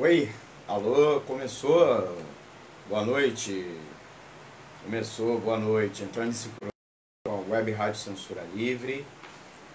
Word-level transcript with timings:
Oi, 0.00 0.30
alô, 0.68 1.20
começou, 1.22 2.16
boa 2.88 3.04
noite, 3.04 3.68
começou, 4.84 5.40
boa 5.40 5.58
noite, 5.58 6.04
entrando 6.04 6.28
em 6.28 6.32
sincronia 6.32 6.72
com 7.26 7.32
a 7.32 7.56
Web 7.56 7.72
Rádio 7.72 7.98
Censura 7.98 8.46
Livre, 8.54 9.04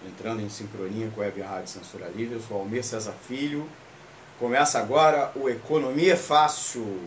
entrando 0.08 0.40
em 0.40 0.48
sincronia 0.48 1.10
com 1.14 1.20
a 1.20 1.24
Web 1.24 1.42
Rádio 1.42 1.68
Censura 1.68 2.08
Livre, 2.08 2.36
eu 2.36 2.40
sou 2.40 2.58
Almir 2.58 2.82
César 2.82 3.12
Filho, 3.28 3.68
começa 4.38 4.78
agora 4.78 5.30
o 5.36 5.46
Economia 5.46 6.16
Fácil, 6.16 6.98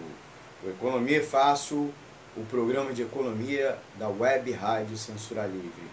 o 0.64 0.70
Economia 0.70 1.26
Fácil, 1.26 1.92
o 2.36 2.46
programa 2.46 2.94
de 2.94 3.02
economia 3.02 3.80
da 3.96 4.10
Web 4.10 4.52
Rádio 4.52 4.96
Censura 4.96 5.48
Livre, 5.48 5.90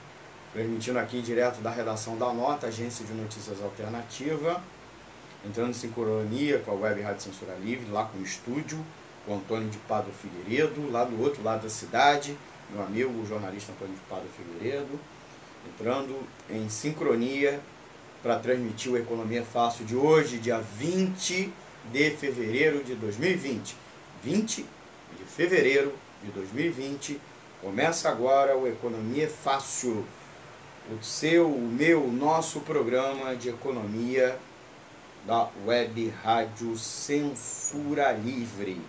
transmitindo 0.52 0.98
aqui 0.98 1.22
direto 1.22 1.62
da 1.62 1.70
redação 1.70 2.18
da 2.18 2.30
Nota, 2.34 2.66
agência 2.66 3.02
de 3.02 3.14
notícias 3.14 3.62
alternativa, 3.62 4.62
entrando 5.46 5.70
em 5.70 5.74
sincronia 5.74 6.58
com 6.60 6.70
a 6.70 6.74
Web 6.74 7.02
Rádio 7.02 7.22
Censura 7.22 7.54
Livre, 7.62 7.90
lá 7.90 8.04
com 8.04 8.18
o 8.18 8.22
estúdio, 8.22 8.78
o 9.26 9.34
Antônio 9.34 9.68
de 9.68 9.78
Padre 9.78 10.12
Figueiredo, 10.12 10.90
lá 10.90 11.04
do 11.04 11.20
outro 11.22 11.42
lado 11.42 11.62
da 11.62 11.70
cidade, 11.70 12.36
meu 12.70 12.82
amigo, 12.82 13.10
o 13.20 13.26
jornalista 13.26 13.72
Antônio 13.72 13.94
de 13.94 14.00
Padre 14.02 14.28
Figueiredo, 14.36 14.98
entrando 15.68 16.18
em 16.50 16.68
sincronia 16.68 17.60
para 18.22 18.38
transmitir 18.38 18.92
o 18.92 18.96
Economia 18.96 19.44
Fácil 19.44 19.84
de 19.84 19.94
hoje, 19.94 20.38
dia 20.38 20.58
20 20.58 21.52
de 21.92 22.10
fevereiro 22.10 22.82
de 22.82 22.94
2020. 22.94 23.76
20 24.22 24.66
de 25.18 25.24
fevereiro 25.24 25.92
de 26.22 26.30
2020. 26.30 27.20
Começa 27.60 28.08
agora 28.08 28.56
o 28.56 28.66
Economia 28.66 29.28
Fácil, 29.28 30.04
o 30.90 31.02
seu, 31.02 31.48
o 31.50 31.60
meu, 31.60 32.08
nosso 32.08 32.60
programa 32.60 33.34
de 33.36 33.50
economia 33.50 34.38
da 35.26 35.48
Web 35.66 36.14
Rádio 36.22 36.76
Censura 36.76 38.12
Livre. 38.12 38.80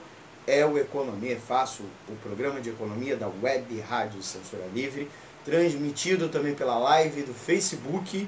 é 0.48 0.66
o 0.66 0.78
Economia 0.78 1.40
Fácil, 1.40 1.86
o 2.10 2.16
programa 2.16 2.60
de 2.60 2.70
economia 2.70 3.16
da 3.16 3.28
Web 3.28 3.80
Rádio 3.82 4.24
Censura 4.24 4.66
Livre, 4.74 5.08
transmitido 5.46 6.30
também 6.30 6.56
pela 6.56 6.80
live 6.80 7.22
do 7.22 7.34
Facebook, 7.34 8.28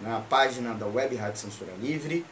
na 0.00 0.18
página 0.20 0.74
da 0.74 0.86
Web 0.86 1.14
Rádio 1.16 1.40
Censura 1.40 1.72
Livre, 1.80 2.26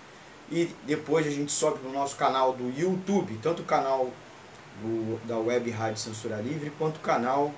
e 0.50 0.70
depois 0.84 1.26
a 1.26 1.30
gente 1.30 1.52
sobe 1.52 1.80
no 1.82 1.92
nosso 1.92 2.16
canal 2.16 2.52
do 2.52 2.68
YouTube, 2.78 3.38
tanto 3.42 3.62
o 3.62 3.64
canal 3.64 4.10
do, 4.80 5.20
da 5.26 5.38
Web 5.38 5.70
Rádio 5.70 5.98
Censura 5.98 6.36
Livre 6.36 6.70
quanto 6.78 6.96
o 6.96 7.00
canal 7.00 7.52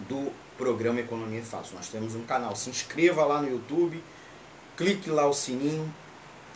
do 0.00 0.32
programa 0.58 1.00
Economia 1.00 1.42
Fácil. 1.42 1.76
Nós 1.76 1.88
temos 1.88 2.14
um 2.14 2.24
canal, 2.24 2.56
se 2.56 2.70
inscreva 2.70 3.24
lá 3.24 3.40
no 3.40 3.48
YouTube, 3.48 4.02
clique 4.76 5.10
lá 5.10 5.26
o 5.26 5.32
sininho 5.32 5.92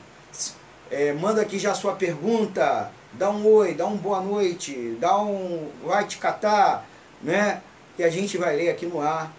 é, 0.91 1.13
manda 1.13 1.41
aqui 1.43 1.59
já 1.59 1.75
sua 1.75 1.95
pergunta, 1.95 2.91
dá 3.13 3.31
um 3.31 3.47
oi, 3.47 3.75
dá 3.75 3.87
um 3.87 3.97
boa 3.97 4.21
noite, 4.21 4.97
dá 5.01 5.17
um 5.19 5.69
vai 5.85 6.07
te 6.07 6.19
catar, 6.19 6.87
né? 7.23 7.63
Que 7.97 8.03
a 8.03 8.11
gente 8.11 8.37
vai 8.37 8.57
ler 8.57 8.71
aqui 8.71 8.87
no 8.87 9.01
ar. 9.01 9.33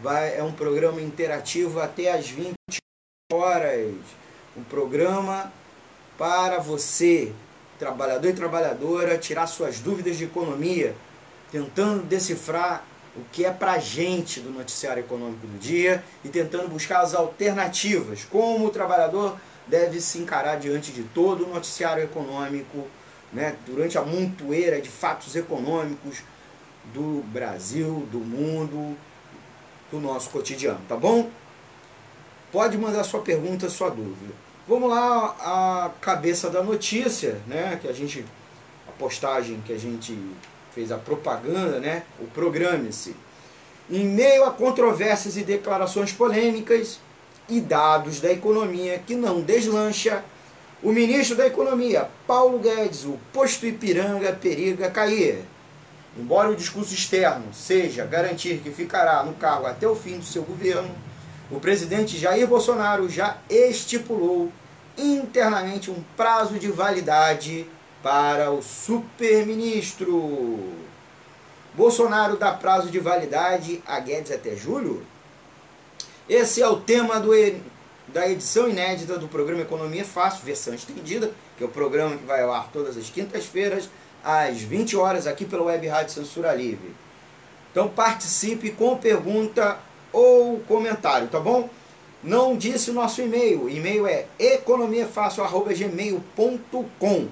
Vai, 0.00 0.36
é 0.36 0.42
um 0.42 0.52
programa 0.52 1.00
interativo 1.00 1.80
até 1.80 2.12
às 2.12 2.28
20 2.28 2.54
horas. 3.32 3.94
Um 4.56 4.62
programa 4.62 5.52
para 6.16 6.58
você, 6.58 7.32
trabalhador 7.78 8.28
e 8.28 8.32
trabalhadora, 8.32 9.18
tirar 9.18 9.46
suas 9.46 9.80
dúvidas 9.80 10.16
de 10.16 10.24
economia, 10.24 10.94
tentando 11.52 12.02
decifrar 12.02 12.84
o 13.16 13.24
que 13.32 13.44
é 13.44 13.50
para 13.50 13.72
a 13.72 13.78
gente 13.78 14.40
do 14.40 14.50
noticiário 14.50 15.00
econômico 15.00 15.46
do 15.46 15.58
dia 15.58 16.02
e 16.24 16.28
tentando 16.28 16.68
buscar 16.68 17.00
as 17.00 17.14
alternativas, 17.14 18.24
como 18.24 18.66
o 18.66 18.70
trabalhador 18.70 19.36
deve 19.66 20.00
se 20.00 20.18
encarar 20.18 20.56
diante 20.56 20.92
de 20.92 21.02
todo 21.02 21.44
o 21.44 21.48
noticiário 21.52 22.02
econômico, 22.02 22.86
né, 23.32 23.56
durante 23.66 23.98
a 23.98 24.02
montoeira 24.02 24.80
de 24.80 24.88
fatos 24.88 25.36
econômicos 25.36 26.22
do 26.92 27.22
Brasil, 27.32 28.06
do 28.10 28.18
mundo, 28.18 28.96
do 29.90 30.00
nosso 30.00 30.30
cotidiano, 30.30 30.80
tá 30.88 30.96
bom? 30.96 31.30
Pode 32.52 32.78
mandar 32.78 33.04
sua 33.04 33.20
pergunta, 33.20 33.68
sua 33.68 33.90
dúvida. 33.90 34.32
Vamos 34.66 34.90
lá, 34.90 35.34
a 35.40 35.90
cabeça 36.00 36.50
da 36.50 36.62
notícia, 36.62 37.40
né? 37.46 37.78
Que 37.80 37.88
a 37.88 37.92
gente, 37.92 38.24
a 38.86 38.92
postagem 38.92 39.62
que 39.66 39.72
a 39.72 39.78
gente 39.78 40.18
fez 40.74 40.92
a 40.92 40.98
propaganda, 40.98 41.80
né? 41.80 42.04
O 42.20 42.26
programe-se. 42.26 43.16
Em 43.90 44.04
meio 44.04 44.44
a 44.44 44.50
controvérsias 44.50 45.36
e 45.36 45.42
declarações 45.42 46.12
polêmicas 46.12 47.00
e 47.48 47.60
dados 47.60 48.20
da 48.20 48.30
economia 48.30 48.98
que 48.98 49.14
não 49.14 49.40
deslancha, 49.40 50.22
o 50.82 50.92
ministro 50.92 51.36
da 51.36 51.46
Economia, 51.46 52.08
Paulo 52.24 52.60
Guedes, 52.60 53.04
o 53.04 53.18
posto 53.32 53.66
Ipiranga 53.66 54.32
periga 54.32 54.88
cair. 54.88 55.40
Embora 56.16 56.50
o 56.50 56.56
discurso 56.56 56.94
externo 56.94 57.52
seja 57.52 58.04
garantir 58.04 58.58
que 58.58 58.70
ficará 58.70 59.22
no 59.22 59.34
cargo 59.34 59.66
até 59.66 59.86
o 59.86 59.94
fim 59.94 60.18
do 60.18 60.24
seu 60.24 60.42
governo, 60.42 60.90
o 61.50 61.60
presidente 61.60 62.18
Jair 62.18 62.46
Bolsonaro 62.46 63.08
já 63.08 63.38
estipulou 63.48 64.52
internamente 64.96 65.90
um 65.90 66.02
prazo 66.16 66.58
de 66.58 66.70
validade 66.70 67.66
para 68.02 68.50
o 68.50 68.62
superministro. 68.62 70.58
Bolsonaro 71.74 72.36
dá 72.36 72.52
prazo 72.52 72.90
de 72.90 72.98
validade 72.98 73.82
a 73.86 74.00
Guedes 74.00 74.32
até 74.32 74.56
julho? 74.56 75.06
Esse 76.28 76.60
é 76.60 76.68
o 76.68 76.80
tema 76.80 77.20
do, 77.20 77.30
da 78.08 78.28
edição 78.28 78.68
inédita 78.68 79.16
do 79.16 79.28
programa 79.28 79.62
Economia 79.62 80.04
Fácil, 80.04 80.44
versão 80.44 80.74
estendida, 80.74 81.30
que 81.56 81.62
é 81.64 81.66
o 81.66 81.70
programa 81.70 82.16
que 82.16 82.24
vai 82.24 82.42
ao 82.42 82.52
ar 82.52 82.68
todas 82.72 82.96
as 82.96 83.08
quintas-feiras, 83.08 83.88
às 84.24 84.60
20 84.60 84.96
horas, 84.96 85.26
aqui 85.26 85.44
pela 85.44 85.64
Web 85.64 85.86
Rádio 85.86 86.14
Censura 86.14 86.54
Livre. 86.54 86.94
Então 87.70 87.88
participe 87.88 88.70
com 88.70 88.96
pergunta 88.96 89.78
ou 90.12 90.58
comentário, 90.60 91.28
tá 91.28 91.38
bom? 91.38 91.68
Não 92.22 92.56
disse 92.56 92.90
o 92.90 92.94
nosso 92.94 93.20
e-mail. 93.22 93.68
E-mail 93.68 94.06
é 94.06 94.26
economiafácil.gmail.com 94.38 97.28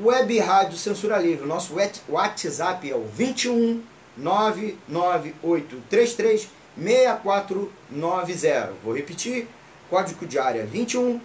Web 0.00 0.38
Rádio 0.38 0.78
Censura 0.78 1.18
Livre. 1.18 1.46
Nosso 1.46 1.74
WhatsApp 2.08 2.90
é 2.90 2.94
o 2.94 3.04
21 3.04 3.82
99833 4.16 6.48
6490. 6.78 8.72
Vou 8.84 8.96
repetir. 8.96 9.48
Código 9.90 10.24
de 10.26 10.38
área 10.38 10.64
21 10.64 11.20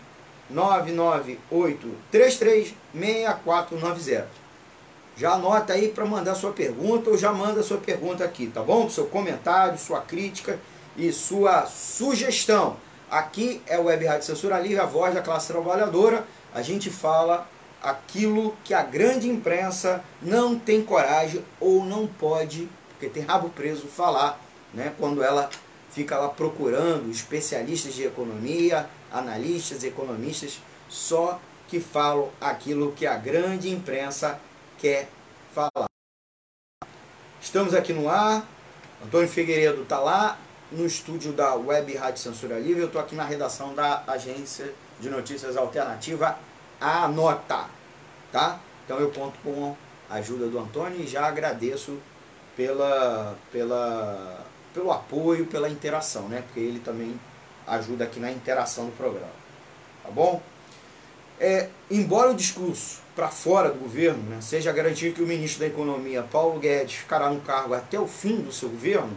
99833 0.50 2.74
6490. 2.94 4.47
Já 5.18 5.32
anota 5.32 5.74
aí 5.74 5.88
para 5.88 6.06
mandar 6.06 6.36
sua 6.36 6.52
pergunta 6.52 7.10
ou 7.10 7.18
já 7.18 7.34
manda 7.34 7.64
sua 7.64 7.80
pergunta 7.80 8.24
aqui, 8.24 8.46
tá 8.48 8.62
bom? 8.62 8.88
Seu 8.88 9.08
comentário, 9.08 9.76
sua 9.80 10.00
crítica 10.00 10.60
e 10.96 11.12
sua 11.12 11.66
sugestão. 11.66 12.78
Aqui 13.10 13.60
é 13.66 13.80
o 13.80 13.86
Web 13.86 14.06
Rádio 14.06 14.28
Censura 14.28 14.60
Livre, 14.60 14.80
a 14.80 14.86
voz 14.86 15.16
da 15.16 15.22
classe 15.22 15.48
trabalhadora. 15.48 16.24
A 16.54 16.62
gente 16.62 16.92
fala 16.92 17.50
aquilo 17.82 18.56
que 18.64 18.76
a 18.76 18.84
grande 18.84 19.28
imprensa 19.28 20.04
não 20.22 20.58
tem 20.58 20.84
coragem 20.84 21.44
ou 21.60 21.84
não 21.84 22.06
pode, 22.06 22.70
porque 22.90 23.08
tem 23.08 23.24
rabo 23.24 23.50
preso, 23.50 23.88
falar, 23.88 24.40
né, 24.72 24.94
quando 25.00 25.24
ela 25.24 25.50
fica 25.90 26.16
lá 26.20 26.30
procurando 26.30 27.10
especialistas 27.10 27.96
de 27.96 28.04
economia, 28.04 28.88
analistas, 29.12 29.84
economistas, 29.84 30.60
só 30.88 31.40
que 31.68 31.80
falam 31.80 32.30
aquilo 32.40 32.92
que 32.92 33.08
a 33.08 33.16
grande 33.16 33.70
imprensa 33.72 34.40
quer 34.78 35.10
falar. 35.54 35.88
Estamos 37.42 37.74
aqui 37.74 37.94
no 37.94 38.10
ar, 38.10 38.46
Antônio 39.04 39.28
Figueiredo 39.28 39.84
está 39.84 40.00
lá 40.00 40.38
no 40.72 40.86
estúdio 40.86 41.32
da 41.32 41.56
Web 41.56 41.96
Rádio 41.96 42.22
Censura 42.22 42.60
Livre, 42.60 42.82
eu 42.82 42.88
estou 42.88 43.02
aqui 43.02 43.16
na 43.16 43.24
redação 43.24 43.74
da 43.74 44.04
agência 44.08 44.74
de 45.00 45.10
notícias 45.10 45.56
alternativa 45.56 46.38
Anota, 46.80 47.66
tá? 48.32 48.60
Então 48.86 49.00
eu 49.00 49.12
conto 49.12 49.40
com 49.44 49.76
a 50.10 50.16
ajuda 50.16 50.48
do 50.48 50.60
Antônio 50.60 51.02
e 51.02 51.08
já 51.08 51.26
agradeço 51.26 51.98
pela, 52.56 53.36
pela, 53.52 54.46
pelo 54.74 54.92
apoio, 54.92 55.48
pela 55.48 55.70
interação, 55.70 56.28
né? 56.28 56.44
Porque 56.46 56.60
ele 56.60 56.80
também 56.80 57.20
ajuda 57.66 58.04
aqui 58.04 58.20
na 58.20 58.32
interação 58.32 58.86
do 58.86 58.92
programa, 58.92 59.32
tá 60.04 60.12
bom? 60.12 60.42
É, 61.40 61.70
embora 61.90 62.32
o 62.32 62.36
discurso 62.36 63.00
para 63.16 63.30
fora 63.30 63.70
do 63.70 63.80
governo 63.80 64.22
né, 64.30 64.40
seja 64.42 64.72
garantir 64.72 65.14
que 65.14 65.22
o 65.22 65.28
ministro 65.28 65.60
da 65.60 65.68
Economia, 65.68 66.24
Paulo 66.24 66.60
Guedes, 66.60 66.96
ficará 66.96 67.30
no 67.30 67.42
cargo 67.42 67.74
até 67.74 68.00
o 68.00 68.08
fim 68.08 68.38
do 68.38 68.52
seu 68.52 68.70
governo, 68.70 69.16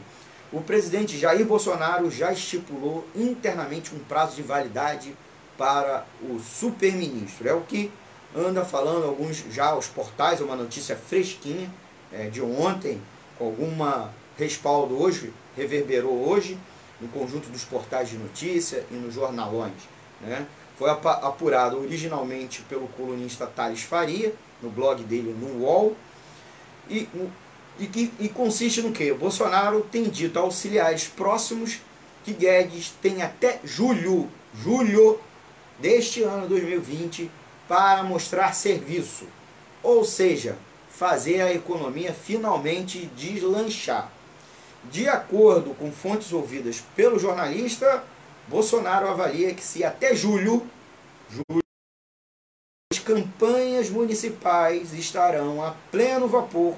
o 0.52 0.60
presidente 0.60 1.18
Jair 1.18 1.46
Bolsonaro 1.46 2.10
já 2.10 2.32
estipulou 2.32 3.06
internamente 3.14 3.94
um 3.94 3.98
prazo 4.00 4.36
de 4.36 4.42
validade 4.42 5.14
para 5.56 6.04
o 6.22 6.40
superministro. 6.40 7.48
É 7.48 7.54
o 7.54 7.60
que 7.60 7.90
anda 8.34 8.64
falando 8.64 9.06
alguns 9.06 9.44
já 9.50 9.74
os 9.74 9.86
portais, 9.86 10.40
uma 10.40 10.56
notícia 10.56 10.96
fresquinha 10.96 11.70
é, 12.12 12.28
de 12.28 12.42
ontem, 12.42 13.00
com 13.38 13.46
alguma 13.46 14.12
respaldo 14.36 15.00
hoje, 15.00 15.32
reverberou 15.56 16.28
hoje 16.28 16.58
no 17.00 17.08
conjunto 17.08 17.48
dos 17.48 17.64
portais 17.64 18.08
de 18.08 18.16
notícia 18.16 18.84
e 18.90 18.94
nos 18.94 19.14
jornalões. 19.14 19.72
Né? 20.20 20.46
Foi 20.80 20.88
apurado 20.88 21.78
originalmente 21.78 22.62
pelo 22.62 22.88
colunista 22.88 23.46
Thales 23.46 23.82
Faria, 23.82 24.34
no 24.62 24.70
blog 24.70 25.02
dele 25.02 25.36
no 25.38 25.62
UOL, 25.62 25.94
e, 26.88 27.06
e, 27.78 28.10
e 28.18 28.28
consiste 28.30 28.80
no 28.80 28.90
que? 28.90 29.12
Bolsonaro 29.12 29.86
tem 29.92 30.04
dito 30.04 30.38
a 30.38 30.42
auxiliares 30.42 31.06
próximos 31.06 31.80
que 32.24 32.32
Guedes 32.32 32.94
tem 33.02 33.20
até 33.20 33.60
julho, 33.62 34.26
julho 34.54 35.20
deste 35.78 36.22
ano 36.22 36.48
2020 36.48 37.30
para 37.68 38.02
mostrar 38.02 38.54
serviço, 38.54 39.26
ou 39.82 40.02
seja, 40.02 40.56
fazer 40.88 41.42
a 41.42 41.52
economia 41.52 42.14
finalmente 42.14 43.04
deslanchar. 43.14 44.10
De 44.90 45.06
acordo 45.06 45.74
com 45.74 45.92
fontes 45.92 46.32
ouvidas 46.32 46.82
pelo 46.96 47.18
jornalista, 47.18 48.02
Bolsonaro 48.50 49.06
avalia 49.06 49.54
que 49.54 49.62
se 49.62 49.84
até 49.84 50.12
julho, 50.12 50.66
julho 51.30 51.62
as 52.92 52.98
campanhas 52.98 53.88
municipais 53.88 54.92
estarão 54.92 55.64
a 55.64 55.76
pleno 55.92 56.26
vapor, 56.26 56.74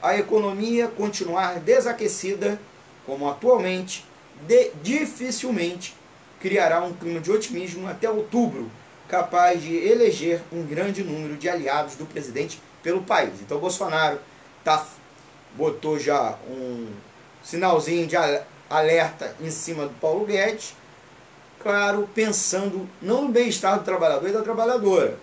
a 0.00 0.16
economia 0.16 0.86
continuar 0.86 1.58
desaquecida, 1.58 2.60
como 3.04 3.28
atualmente, 3.28 4.06
de, 4.46 4.70
dificilmente 4.80 5.96
criará 6.38 6.80
um 6.84 6.92
clima 6.92 7.18
de 7.18 7.32
otimismo 7.32 7.88
até 7.88 8.08
outubro, 8.08 8.70
capaz 9.08 9.60
de 9.60 9.74
eleger 9.74 10.40
um 10.52 10.64
grande 10.64 11.02
número 11.02 11.36
de 11.36 11.48
aliados 11.48 11.96
do 11.96 12.06
presidente 12.06 12.62
pelo 12.80 13.02
país. 13.02 13.40
Então 13.40 13.58
Bolsonaro 13.58 14.20
tá, 14.62 14.86
botou 15.56 15.98
já 15.98 16.38
um 16.48 16.86
sinalzinho 17.42 18.06
de 18.06 18.14
alerta 18.70 19.34
em 19.40 19.50
cima 19.50 19.88
do 19.88 19.94
Paulo 19.94 20.24
Guedes, 20.24 20.76
claro, 21.62 22.08
pensando 22.14 22.88
não 23.00 23.22
no 23.22 23.28
bem-estar 23.28 23.78
do 23.78 23.84
trabalhador 23.84 24.28
e 24.28 24.32
da 24.32 24.42
trabalhadora, 24.42 25.16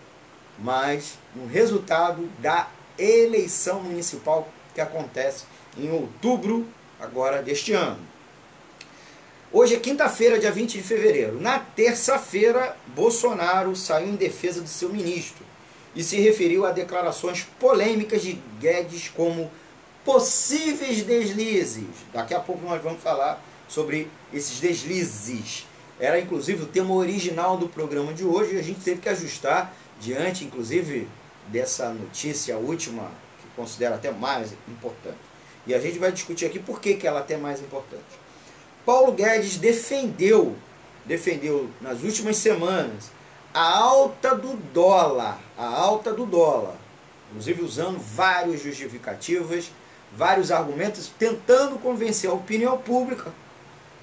mas 0.57 1.17
no 1.35 1.45
resultado 1.45 2.29
da 2.39 2.67
eleição 2.97 3.81
municipal 3.81 4.47
que 4.73 4.81
acontece 4.81 5.45
em 5.77 5.91
outubro 5.91 6.65
agora 6.99 7.41
deste 7.41 7.73
ano. 7.73 7.99
Hoje 9.51 9.75
é 9.75 9.79
quinta-feira, 9.79 10.39
dia 10.39 10.51
20 10.51 10.73
de 10.73 10.83
fevereiro. 10.83 11.41
Na 11.41 11.59
terça-feira, 11.59 12.77
Bolsonaro 12.87 13.75
saiu 13.75 14.09
em 14.09 14.15
defesa 14.15 14.61
do 14.61 14.69
seu 14.69 14.89
ministro 14.89 15.43
e 15.95 16.03
se 16.03 16.19
referiu 16.19 16.65
a 16.65 16.71
declarações 16.71 17.47
polêmicas 17.59 18.21
de 18.21 18.33
Guedes 18.59 19.09
como 19.09 19.49
possíveis 20.05 21.01
deslizes. 21.01 21.87
Daqui 22.13 22.33
a 22.33 22.39
pouco 22.39 22.63
nós 22.63 22.81
vamos 22.81 23.01
falar 23.01 23.43
sobre 23.67 24.07
esses 24.31 24.59
deslizes 24.59 25.65
era 25.99 26.19
inclusive 26.19 26.63
o 26.63 26.65
tema 26.65 26.93
original 26.93 27.57
do 27.57 27.67
programa 27.67 28.13
de 28.13 28.23
hoje 28.23 28.55
e 28.55 28.59
a 28.59 28.63
gente 28.63 28.79
teve 28.79 29.01
que 29.01 29.09
ajustar 29.09 29.73
diante, 29.99 30.45
inclusive, 30.45 31.07
dessa 31.47 31.89
notícia 31.89 32.57
última, 32.57 33.03
que 33.41 33.47
considero 33.55 33.95
até 33.95 34.09
mais 34.11 34.53
importante. 34.67 35.17
E 35.67 35.73
a 35.73 35.79
gente 35.79 35.99
vai 35.99 36.11
discutir 36.11 36.45
aqui 36.45 36.57
por 36.57 36.79
que, 36.79 36.95
que 36.95 37.05
ela 37.05 37.19
é 37.19 37.21
até 37.21 37.35
mais 37.35 37.59
importante. 37.59 38.03
Paulo 38.85 39.11
Guedes 39.11 39.57
defendeu, 39.57 40.55
defendeu 41.05 41.69
nas 41.81 42.01
últimas 42.01 42.37
semanas 42.37 43.11
a 43.53 43.77
alta 43.77 44.35
do 44.35 44.55
dólar, 44.73 45.37
a 45.57 45.65
alta 45.65 46.13
do 46.13 46.25
dólar, 46.25 46.75
inclusive 47.29 47.61
usando 47.61 47.99
várias 47.99 48.63
justificativas, 48.63 49.69
vários 50.15 50.49
argumentos, 50.49 51.11
tentando 51.19 51.77
convencer 51.77 52.29
a 52.29 52.33
opinião 52.33 52.77
pública, 52.77 53.33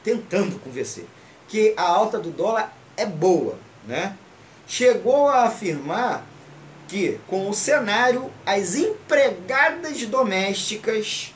tentando 0.04 0.58
convencer 0.60 1.06
que 1.48 1.74
a 1.76 1.82
alta 1.82 2.18
do 2.18 2.30
dólar 2.30 2.72
é 2.96 3.06
boa, 3.06 3.58
né? 3.86 4.16
Chegou 4.66 5.28
a 5.28 5.44
afirmar 5.44 6.24
que 6.88 7.20
com 7.26 7.48
o 7.48 7.54
cenário 7.54 8.30
as 8.44 8.74
empregadas 8.74 10.04
domésticas 10.06 11.34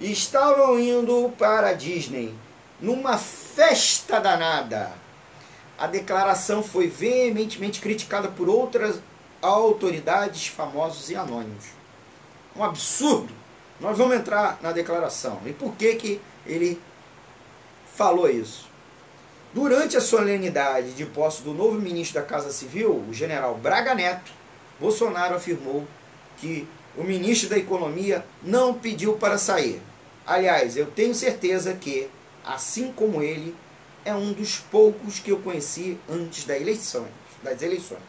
estavam 0.00 0.78
indo 0.78 1.32
para 1.38 1.70
a 1.70 1.72
Disney 1.72 2.34
numa 2.80 3.18
festa 3.18 4.20
danada. 4.20 4.92
A 5.76 5.86
declaração 5.86 6.62
foi 6.62 6.88
veementemente 6.88 7.80
criticada 7.80 8.28
por 8.28 8.48
outras 8.48 9.00
autoridades, 9.40 10.48
famosos 10.48 11.10
e 11.10 11.16
anônimos. 11.16 11.66
Um 12.56 12.64
absurdo. 12.64 13.32
Nós 13.80 13.96
vamos 13.96 14.16
entrar 14.16 14.58
na 14.60 14.72
declaração. 14.72 15.40
E 15.46 15.52
por 15.52 15.74
que 15.76 15.94
que 15.94 16.20
ele 16.44 16.80
falou 17.94 18.28
isso? 18.28 18.67
Durante 19.54 19.96
a 19.96 20.00
solenidade 20.00 20.92
de 20.92 21.06
posse 21.06 21.42
do 21.42 21.54
novo 21.54 21.80
ministro 21.80 22.20
da 22.20 22.26
Casa 22.26 22.52
Civil, 22.52 23.02
o 23.08 23.14
general 23.14 23.54
Braga 23.54 23.94
Neto, 23.94 24.30
Bolsonaro 24.78 25.36
afirmou 25.36 25.86
que 26.36 26.68
o 26.94 27.02
ministro 27.02 27.48
da 27.48 27.56
Economia 27.56 28.24
não 28.42 28.74
pediu 28.74 29.14
para 29.14 29.38
sair. 29.38 29.80
Aliás, 30.26 30.76
eu 30.76 30.86
tenho 30.90 31.14
certeza 31.14 31.72
que, 31.72 32.10
assim 32.44 32.92
como 32.92 33.22
ele, 33.22 33.56
é 34.04 34.14
um 34.14 34.34
dos 34.34 34.58
poucos 34.58 35.18
que 35.18 35.30
eu 35.30 35.38
conheci 35.38 35.98
antes 36.10 36.44
das 36.44 36.60
eleições. 36.60 37.08
Das 37.42 37.62
eleições. 37.62 38.02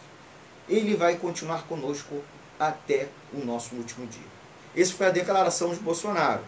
Ele 0.68 0.94
vai 0.94 1.16
continuar 1.16 1.64
conosco 1.68 2.22
até 2.60 3.08
o 3.34 3.46
nosso 3.46 3.76
último 3.76 4.06
dia. 4.08 4.28
Essa 4.76 4.94
foi 4.94 5.08
a 5.08 5.12
declaração 5.12 5.74
de 5.74 5.80
Bolsonaro. 5.80 6.42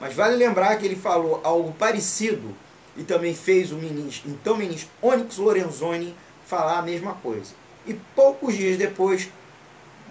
Mas 0.00 0.14
vale 0.14 0.34
lembrar 0.34 0.76
que 0.78 0.84
ele 0.84 0.96
falou 0.96 1.40
algo 1.44 1.72
parecido 1.74 2.56
e 2.96 3.02
também 3.02 3.34
fez 3.34 3.72
o 3.72 3.76
ministro, 3.76 4.30
então 4.30 4.56
ministro 4.56 4.90
Onyx 5.00 5.38
Lorenzoni 5.38 6.14
falar 6.46 6.78
a 6.78 6.82
mesma 6.82 7.14
coisa. 7.14 7.54
E 7.86 7.94
poucos 8.14 8.54
dias 8.54 8.76
depois, 8.76 9.28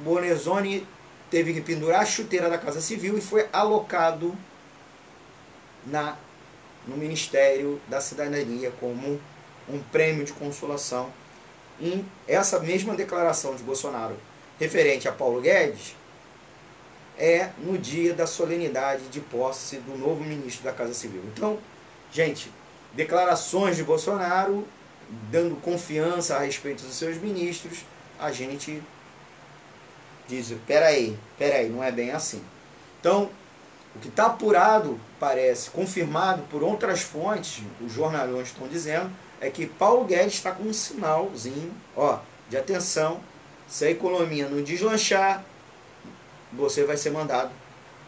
Bonezoni 0.03 0.85
teve 1.29 1.53
que 1.53 1.61
pendurar 1.61 2.01
a 2.01 2.05
chuteira 2.05 2.49
da 2.49 2.57
Casa 2.57 2.81
Civil 2.81 3.17
e 3.17 3.21
foi 3.21 3.47
alocado 3.53 4.35
na 5.85 6.17
no 6.87 6.97
Ministério 6.97 7.79
da 7.87 8.01
Cidadania 8.01 8.71
como 8.79 9.19
um 9.69 9.79
prêmio 9.91 10.25
de 10.25 10.33
consolação. 10.33 11.11
Em 11.79 12.05
essa 12.27 12.59
mesma 12.59 12.95
declaração 12.95 13.55
de 13.55 13.63
Bolsonaro 13.63 14.17
referente 14.59 15.07
a 15.07 15.11
Paulo 15.11 15.41
Guedes 15.41 15.95
é 17.17 17.49
no 17.59 17.77
dia 17.77 18.13
da 18.13 18.25
solenidade 18.25 19.07
de 19.09 19.19
posse 19.19 19.77
do 19.77 19.97
novo 19.97 20.23
ministro 20.23 20.63
da 20.63 20.73
Casa 20.73 20.93
Civil. 20.93 21.21
Então, 21.33 21.59
gente, 22.11 22.51
declarações 22.93 23.75
de 23.75 23.83
Bolsonaro, 23.83 24.67
dando 25.29 25.55
confiança 25.61 26.35
a 26.35 26.39
respeito 26.39 26.83
dos 26.83 26.95
seus 26.95 27.17
ministros, 27.17 27.85
a 28.19 28.31
gente 28.31 28.81
diz, 30.27 30.53
peraí, 30.65 31.17
peraí, 31.37 31.69
não 31.69 31.83
é 31.83 31.91
bem 31.91 32.11
assim. 32.11 32.41
Então, 32.99 33.29
O 33.95 33.99
que 33.99 34.07
está 34.07 34.27
apurado, 34.27 34.99
parece, 35.19 35.69
confirmado 35.69 36.43
por 36.43 36.63
outras 36.63 37.01
fontes, 37.01 37.63
os 37.81 37.91
jornalões 37.91 38.47
estão 38.47 38.67
dizendo, 38.67 39.11
é 39.39 39.49
que 39.49 39.65
Paulo 39.65 40.05
Guedes 40.05 40.35
está 40.35 40.51
com 40.51 40.63
um 40.63 40.73
sinalzinho 40.73 41.73
ó, 41.95 42.19
de 42.49 42.57
atenção. 42.57 43.19
Se 43.67 43.85
a 43.85 43.91
economia 43.91 44.47
não 44.47 44.61
deslanchar, 44.63 45.43
você 46.53 46.83
vai 46.83 46.97
ser 46.97 47.11
mandado 47.11 47.51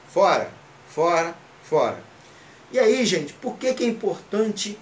fora, 0.10 0.50
fora, 0.90 1.36
fora. 1.64 1.98
E 2.74 2.80
aí, 2.80 3.06
gente, 3.06 3.34
por 3.34 3.56
que, 3.58 3.72
que 3.76 3.84
é 3.84 3.88
importante 3.88 4.80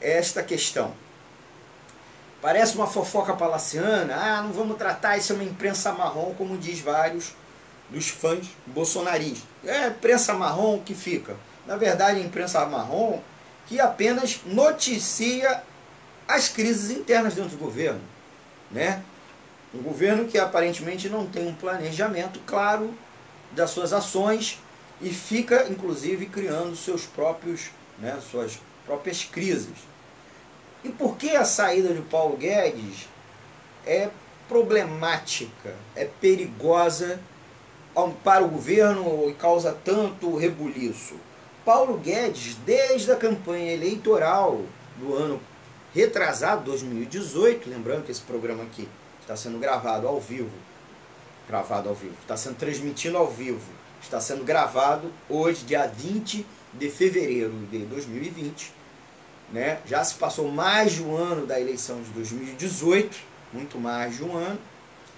esta 0.00 0.44
questão? 0.44 0.94
Parece 2.40 2.76
uma 2.76 2.86
fofoca 2.86 3.34
palaciana, 3.34 4.14
ah, 4.14 4.42
não 4.42 4.52
vamos 4.52 4.78
tratar, 4.78 5.18
isso 5.18 5.32
é 5.32 5.34
uma 5.34 5.44
imprensa 5.44 5.90
marrom, 5.90 6.32
como 6.34 6.56
diz 6.56 6.78
vários 6.78 7.34
dos 7.90 8.08
fãs 8.08 8.46
bolsonaristas. 8.64 9.42
É 9.64 9.76
a 9.76 9.88
imprensa 9.88 10.34
marrom 10.34 10.78
que 10.78 10.94
fica. 10.94 11.34
Na 11.66 11.76
verdade, 11.76 12.20
a 12.20 12.22
imprensa 12.22 12.64
marrom 12.64 13.20
que 13.66 13.80
apenas 13.80 14.42
noticia 14.46 15.64
as 16.28 16.48
crises 16.48 16.96
internas 16.96 17.34
dentro 17.34 17.50
do 17.50 17.58
governo. 17.58 18.00
Né? 18.70 19.02
Um 19.74 19.82
governo 19.82 20.26
que 20.26 20.38
aparentemente 20.38 21.08
não 21.08 21.26
tem 21.26 21.48
um 21.48 21.54
planejamento 21.54 22.38
claro 22.46 22.94
das 23.50 23.70
suas 23.70 23.92
ações 23.92 24.60
e 25.00 25.10
fica, 25.10 25.66
inclusive, 25.68 26.26
criando 26.26 26.76
seus 26.76 27.06
próprios, 27.06 27.70
né, 27.98 28.20
suas 28.30 28.58
próprias 28.84 29.24
crises. 29.24 29.78
E 30.84 30.88
por 30.88 31.16
que 31.16 31.30
a 31.30 31.44
saída 31.44 31.92
de 31.92 32.02
Paulo 32.02 32.36
Guedes 32.36 33.08
é 33.86 34.10
problemática, 34.48 35.74
é 35.94 36.04
perigosa 36.04 37.20
para 38.24 38.44
o 38.44 38.48
governo 38.48 39.28
e 39.28 39.34
causa 39.34 39.76
tanto 39.84 40.36
rebuliço? 40.36 41.14
Paulo 41.64 41.98
Guedes, 41.98 42.56
desde 42.64 43.12
a 43.12 43.16
campanha 43.16 43.72
eleitoral 43.72 44.62
do 44.96 45.14
ano 45.14 45.40
retrasado, 45.94 46.64
2018, 46.64 47.68
lembrando 47.68 48.04
que 48.04 48.10
esse 48.10 48.22
programa 48.22 48.62
aqui 48.62 48.88
está 49.20 49.36
sendo 49.36 49.58
gravado 49.58 50.08
ao 50.08 50.20
vivo, 50.20 50.50
gravado 51.46 51.88
ao 51.88 51.94
vivo, 51.94 52.14
está 52.22 52.36
sendo 52.36 52.56
transmitido 52.56 53.18
ao 53.18 53.28
vivo, 53.30 53.60
está 54.00 54.20
sendo 54.20 54.44
gravado 54.44 55.12
hoje, 55.28 55.64
dia 55.64 55.86
20 55.86 56.46
de 56.72 56.90
fevereiro 56.90 57.52
de 57.70 57.78
2020, 57.80 58.72
né? 59.52 59.80
Já 59.86 60.04
se 60.04 60.14
passou 60.14 60.50
mais 60.50 60.92
de 60.92 61.02
um 61.02 61.16
ano 61.16 61.46
da 61.46 61.60
eleição 61.60 62.00
de 62.02 62.10
2018, 62.10 63.16
muito 63.52 63.78
mais 63.78 64.16
de 64.16 64.24
um 64.24 64.36
ano, 64.36 64.58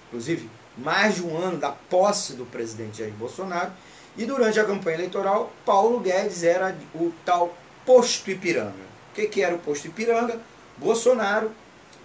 inclusive 0.07 0.49
mais 0.77 1.15
de 1.15 1.23
um 1.23 1.37
ano 1.37 1.57
da 1.57 1.71
posse 1.71 2.33
do 2.33 2.45
presidente 2.45 2.99
Jair 2.99 3.13
Bolsonaro, 3.13 3.71
e 4.17 4.25
durante 4.25 4.59
a 4.59 4.65
campanha 4.65 4.97
eleitoral, 4.97 5.51
Paulo 5.65 5.99
Guedes 5.99 6.43
era 6.43 6.75
o 6.93 7.11
tal 7.25 7.55
posto 7.85 8.29
Ipiranga. 8.29 8.93
O 9.11 9.15
que, 9.15 9.27
que 9.27 9.41
era 9.41 9.55
o 9.55 9.59
posto 9.59 9.87
Ipiranga? 9.87 10.39
Bolsonaro 10.77 11.51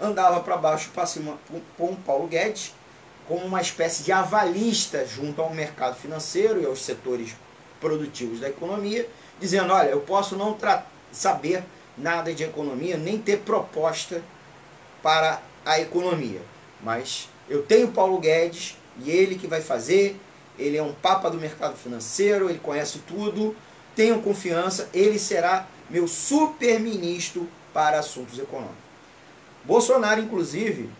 andava 0.01 0.41
para 0.41 0.57
baixo 0.57 0.91
para 0.95 1.07
cima 1.07 1.39
com 1.77 1.95
Paulo 1.97 2.27
Guedes, 2.27 2.75
como 3.29 3.45
uma 3.45 3.61
espécie 3.61 4.03
de 4.03 4.11
avalista 4.11 5.07
junto 5.07 5.43
ao 5.43 5.53
mercado 5.53 5.95
financeiro 5.97 6.63
e 6.63 6.67
aos 6.67 6.83
setores 6.83 7.37
produtivos 7.79 8.41
da 8.41 8.49
economia, 8.49 9.07
dizendo: 9.39 9.73
olha, 9.73 9.91
eu 9.91 10.01
posso 10.01 10.35
não 10.35 10.57
saber 11.13 11.63
nada 11.97 12.33
de 12.33 12.43
economia, 12.43 12.97
nem 12.97 13.19
ter 13.19 13.41
proposta 13.41 14.23
para 15.03 15.43
a 15.65 15.79
economia, 15.79 16.41
mas 16.83 17.29
eu 17.49 17.63
tenho 17.63 17.89
Paulo 17.89 18.19
Guedes 18.19 18.77
e 19.05 19.11
ele 19.11 19.37
que 19.37 19.47
vai 19.47 19.61
fazer, 19.61 20.19
ele 20.59 20.77
é 20.77 20.83
um 20.83 20.93
papa 20.93 21.31
do 21.31 21.39
mercado 21.39 21.77
financeiro, 21.77 22.49
ele 22.49 22.59
conhece 22.59 23.01
tudo, 23.07 23.55
tenho 23.95 24.23
confiança, 24.23 24.89
ele 24.95 25.19
será 25.19 25.67
meu 25.91 26.09
super 26.09 26.81
ministro 26.81 27.49
para 27.73 27.99
assuntos 27.99 28.39
econômicos. 28.39 28.77
Bolsonaro, 29.65 30.21
inclusive, 30.21 30.91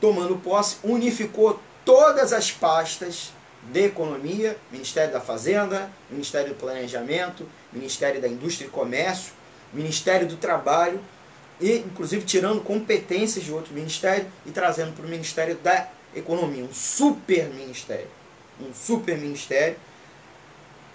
tomando 0.00 0.36
posse, 0.36 0.76
unificou 0.82 1.60
todas 1.84 2.32
as 2.32 2.50
pastas 2.50 3.32
de 3.62 3.84
economia, 3.84 4.56
Ministério 4.70 5.12
da 5.12 5.20
Fazenda, 5.20 5.90
Ministério 6.10 6.50
do 6.50 6.54
Planejamento, 6.54 7.46
Ministério 7.72 8.20
da 8.20 8.28
Indústria 8.28 8.66
e 8.66 8.70
Comércio, 8.70 9.32
Ministério 9.72 10.26
do 10.26 10.36
Trabalho, 10.36 11.00
e 11.60 11.78
inclusive 11.78 12.24
tirando 12.24 12.62
competências 12.62 13.44
de 13.44 13.52
outro 13.52 13.74
ministério 13.74 14.26
e 14.46 14.50
trazendo 14.50 14.92
para 14.92 15.04
o 15.04 15.08
Ministério 15.08 15.56
da 15.56 15.88
economia, 16.14 16.64
um 16.64 16.72
super 16.72 17.48
ministério, 17.48 18.06
um 18.60 18.72
super 18.72 19.18
ministério, 19.18 19.76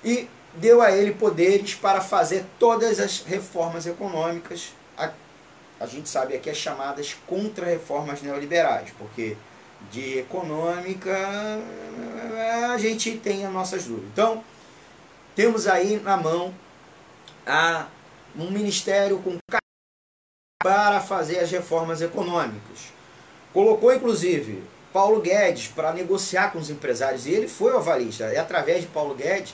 e 0.04 0.28
deu 0.56 0.82
a 0.82 0.92
ele 0.92 1.14
poderes 1.14 1.76
para 1.76 2.02
fazer 2.02 2.46
todas 2.60 3.00
as 3.00 3.22
reformas 3.22 3.86
econômicas, 3.86 4.74
a, 5.84 5.88
gente 5.88 6.10
sabe 6.10 6.36
aqui 6.36 6.50
as 6.50 6.58
chamadas 6.58 7.16
contra-reformas 7.28 8.22
neoliberais, 8.22 8.90
porque 8.98 9.36
de 9.92 10.20
econômica 10.20 11.18
a 12.72 12.78
gente 12.78 13.18
tem 13.18 13.46
as 13.46 13.52
nossas 13.52 13.86
dúvidas. 13.86 14.10
Então, 14.12 14.44
temos 15.36 15.68
aí 15.68 16.00
na 16.00 16.16
mão 16.16 16.54
a, 17.46 17.88
um 18.36 18.50
ministério 18.50 19.20
com 19.20 19.38
para 20.64 21.02
fazer 21.02 21.40
as 21.40 21.52
reformas 21.52 22.02
econômicas. 22.02 22.94
Colocou, 23.52 23.94
inclusive, 23.94 24.64
Paulo 24.94 25.20
Guedes 25.20 25.68
para 25.68 25.92
negociar 25.92 26.52
com 26.52 26.60
os 26.60 26.70
empresários, 26.70 27.26
e 27.26 27.32
ele 27.32 27.50
foi 27.50 27.74
o 27.74 27.78
avalista. 27.78 28.26
É 28.26 28.40
através 28.40 28.82
de 28.82 28.88
Paulo 28.88 29.14
Guedes 29.14 29.54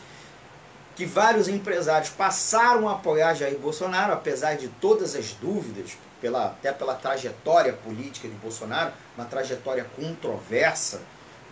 que 1.00 1.06
vários 1.06 1.48
empresários 1.48 2.10
passaram 2.10 2.90
a 2.90 2.92
apoiar 2.92 3.34
Jair 3.34 3.58
Bolsonaro, 3.58 4.12
apesar 4.12 4.56
de 4.56 4.68
todas 4.68 5.16
as 5.16 5.32
dúvidas, 5.32 5.98
pela, 6.20 6.48
até 6.48 6.74
pela 6.74 6.94
trajetória 6.94 7.72
política 7.72 8.28
de 8.28 8.34
Bolsonaro, 8.34 8.92
uma 9.16 9.26
trajetória 9.26 9.86
controversa, 9.96 11.02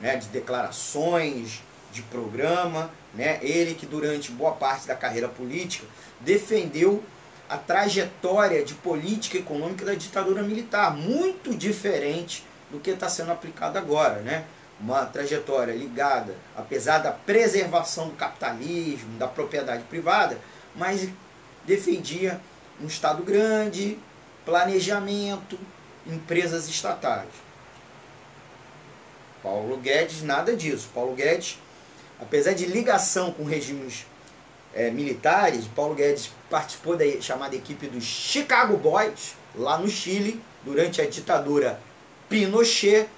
né, 0.02 0.18
de 0.18 0.28
declarações, 0.28 1.64
de 1.94 2.02
programa, 2.02 2.92
né, 3.14 3.40
ele 3.42 3.74
que 3.74 3.86
durante 3.86 4.34
boa 4.34 4.52
parte 4.52 4.86
da 4.86 4.96
carreira 4.96 5.30
política 5.30 5.88
defendeu 6.20 7.02
a 7.48 7.56
trajetória 7.56 8.66
de 8.66 8.74
política 8.74 9.38
econômica 9.38 9.86
da 9.86 9.94
ditadura 9.94 10.44
militar, 10.44 10.94
muito 10.94 11.56
diferente 11.56 12.44
do 12.70 12.82
que 12.82 12.90
está 12.90 13.08
sendo 13.08 13.32
aplicado 13.32 13.78
agora, 13.78 14.20
né? 14.20 14.44
Uma 14.80 15.06
trajetória 15.06 15.74
ligada, 15.74 16.36
apesar 16.56 17.00
da 17.00 17.12
preservação 17.12 18.10
do 18.10 18.16
capitalismo, 18.16 19.18
da 19.18 19.28
propriedade 19.28 19.84
privada, 19.84 20.38
mas 20.76 21.10
defendia 21.66 22.40
um 22.80 22.86
Estado 22.86 23.24
grande, 23.24 23.98
planejamento, 24.46 25.58
empresas 26.06 26.70
estatais. 26.70 27.28
Paulo 29.42 29.78
Guedes, 29.78 30.22
nada 30.22 30.56
disso. 30.56 30.90
Paulo 30.94 31.16
Guedes, 31.16 31.58
apesar 32.20 32.54
de 32.54 32.66
ligação 32.66 33.32
com 33.32 33.44
regimes 33.44 34.06
é, 34.74 34.92
militares, 34.92 35.66
Paulo 35.76 35.96
Guedes 35.96 36.32
participou 36.50 36.96
da 36.96 37.06
chamada 37.22 37.56
equipe 37.56 37.88
dos 37.88 38.04
Chicago 38.04 38.78
Boys, 38.78 39.36
lá 39.56 39.78
no 39.78 39.88
Chile, 39.88 40.42
durante 40.64 41.02
a 41.02 41.10
ditadura 41.10 41.80
Pinochet, 42.30 43.10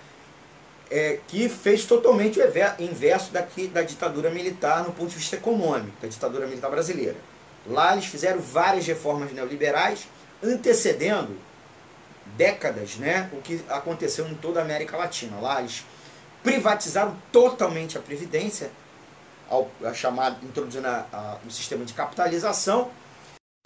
é, 0.90 1.20
que 1.28 1.48
fez 1.48 1.86
totalmente 1.86 2.40
o 2.40 2.84
inverso 2.84 3.32
daqui, 3.32 3.68
da 3.68 3.82
ditadura 3.82 4.30
militar 4.30 4.84
no 4.84 4.92
ponto 4.92 5.10
de 5.10 5.16
vista 5.16 5.36
econômico, 5.36 5.96
da 6.02 6.08
ditadura 6.08 6.48
militar 6.48 6.70
brasileira. 6.70 7.16
Lá 7.68 7.94
eles 7.94 8.06
fizeram 8.06 8.40
várias 8.40 8.86
reformas 8.88 9.32
neoliberais, 9.32 10.08
antecedendo 10.42 11.38
décadas 12.38 12.96
né, 12.96 13.30
o 13.34 13.42
que 13.42 13.62
aconteceu 13.70 14.28
em 14.28 14.36
toda 14.36 14.60
a 14.60 14.64
América 14.64 14.98
Latina. 14.98 15.40
Lá 15.40 15.60
eles 15.60 15.86
privatizaram 16.44 17.16
totalmente 17.32 17.98
a 17.98 18.02
Previdência, 18.02 18.72
ao, 19.50 19.70
a 19.84 19.94
chamada, 19.94 20.38
introduzindo 20.44 20.88
a, 20.88 21.06
a, 21.12 21.38
um 21.46 21.50
sistema 21.50 21.84
de 21.84 21.94
capitalização, 21.94 22.92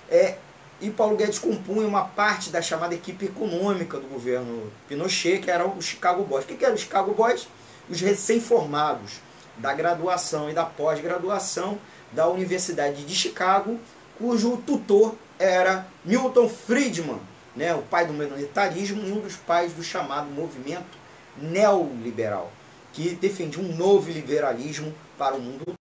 é, 0.09 0.37
e 0.83 0.91
Paulo 0.91 1.15
Guedes 1.15 1.39
compunha 1.39 1.87
uma 1.87 2.03
parte 2.03 2.49
da 2.49 2.61
chamada 2.61 2.93
equipe 2.93 3.27
econômica 3.27 3.97
do 3.97 4.05
governo 4.05 4.69
Pinochet, 4.85 5.39
que 5.39 5.49
era 5.49 5.65
o 5.65 5.81
Chicago 5.81 6.25
Boys. 6.25 6.43
O 6.43 6.47
que 6.47 6.65
era 6.65 6.75
o 6.75 6.77
Chicago 6.77 7.13
Boys? 7.13 7.47
Os 7.89 8.01
recém-formados 8.01 9.21
da 9.57 9.73
graduação 9.73 10.49
e 10.49 10.53
da 10.53 10.65
pós-graduação 10.65 11.77
da 12.11 12.27
Universidade 12.27 13.05
de 13.05 13.15
Chicago, 13.15 13.79
cujo 14.17 14.57
tutor 14.57 15.15
era 15.39 15.87
Milton 16.03 16.49
Friedman, 16.49 17.21
né, 17.55 17.73
o 17.73 17.81
pai 17.83 18.05
do 18.05 18.13
monetarismo 18.13 19.07
e 19.07 19.11
um 19.11 19.21
dos 19.21 19.37
pais 19.37 19.71
do 19.71 19.83
chamado 19.83 20.29
movimento 20.31 20.97
neoliberal, 21.37 22.51
que 22.91 23.15
defendia 23.15 23.63
um 23.63 23.73
novo 23.73 24.11
liberalismo 24.11 24.93
para 25.17 25.35
o 25.35 25.39
mundo 25.39 25.73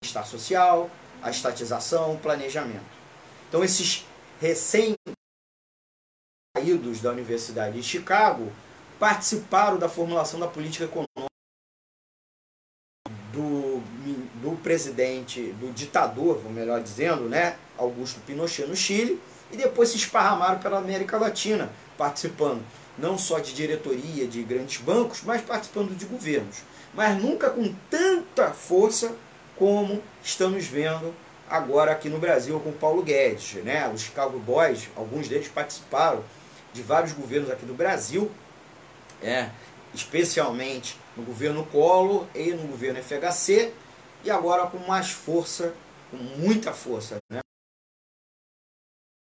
estar 0.00 0.24
social, 0.24 0.88
a 1.20 1.30
estatização, 1.30 2.14
o 2.14 2.18
planejamento. 2.18 2.99
Então 3.50 3.64
esses 3.64 4.06
recém 4.40 4.94
saídos 6.56 7.00
da 7.00 7.10
Universidade 7.10 7.74
de 7.74 7.82
Chicago 7.82 8.50
participaram 8.96 9.76
da 9.76 9.88
formulação 9.88 10.38
da 10.38 10.46
política 10.46 10.84
econômica 10.84 11.26
do 13.32 14.56
presidente, 14.62 15.52
do 15.54 15.72
ditador, 15.72 16.44
melhor 16.50 16.80
dizendo, 16.80 17.28
né, 17.28 17.58
Augusto 17.76 18.20
Pinochet 18.20 18.68
no 18.68 18.76
Chile, 18.76 19.20
e 19.50 19.56
depois 19.56 19.88
se 19.88 19.96
esparramaram 19.96 20.60
pela 20.60 20.78
América 20.78 21.18
Latina, 21.18 21.72
participando 21.98 22.62
não 22.96 23.18
só 23.18 23.40
de 23.40 23.52
diretoria 23.52 24.28
de 24.28 24.44
grandes 24.44 24.80
bancos, 24.80 25.22
mas 25.24 25.42
participando 25.42 25.96
de 25.96 26.04
governos. 26.04 26.62
Mas 26.94 27.20
nunca 27.20 27.50
com 27.50 27.74
tanta 27.90 28.52
força 28.52 29.12
como 29.56 30.00
estamos 30.22 30.66
vendo 30.66 31.12
agora 31.50 31.90
aqui 31.90 32.08
no 32.08 32.18
Brasil 32.18 32.60
com 32.60 32.70
Paulo 32.72 33.02
Guedes. 33.02 33.54
Né? 33.64 33.86
Os 33.92 34.02
Chicago 34.02 34.38
Boys, 34.38 34.88
alguns 34.94 35.28
deles 35.28 35.48
participaram 35.48 36.24
de 36.72 36.80
vários 36.80 37.12
governos 37.12 37.50
aqui 37.50 37.66
do 37.66 37.74
Brasil, 37.74 38.30
é, 39.20 39.50
especialmente 39.92 40.96
no 41.16 41.24
governo 41.24 41.66
Collor 41.66 42.26
e 42.32 42.52
no 42.52 42.68
governo 42.68 43.02
FHC, 43.02 43.72
e 44.22 44.30
agora 44.30 44.66
com 44.68 44.78
mais 44.78 45.10
força, 45.10 45.74
com 46.10 46.16
muita 46.16 46.72
força. 46.72 47.16
Né? 47.28 47.40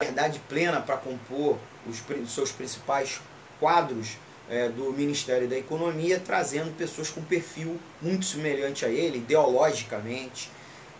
Verdade 0.02 0.40
plena 0.48 0.80
para 0.80 0.96
compor 0.96 1.56
os 1.86 2.32
seus 2.32 2.50
principais 2.50 3.20
quadros 3.60 4.16
é, 4.48 4.68
do 4.68 4.92
Ministério 4.92 5.48
da 5.48 5.56
Economia, 5.56 6.18
trazendo 6.18 6.76
pessoas 6.76 7.10
com 7.10 7.22
perfil 7.22 7.78
muito 8.02 8.24
semelhante 8.24 8.84
a 8.84 8.88
ele, 8.88 9.18
ideologicamente, 9.18 10.50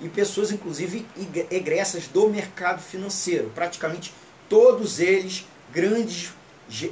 e 0.01 0.09
pessoas, 0.09 0.51
inclusive, 0.51 1.07
egressas 1.51 2.07
do 2.09 2.29
mercado 2.29 2.81
financeiro. 2.81 3.51
Praticamente 3.55 4.13
todos 4.49 4.99
eles 4.99 5.47
grandes 5.73 6.33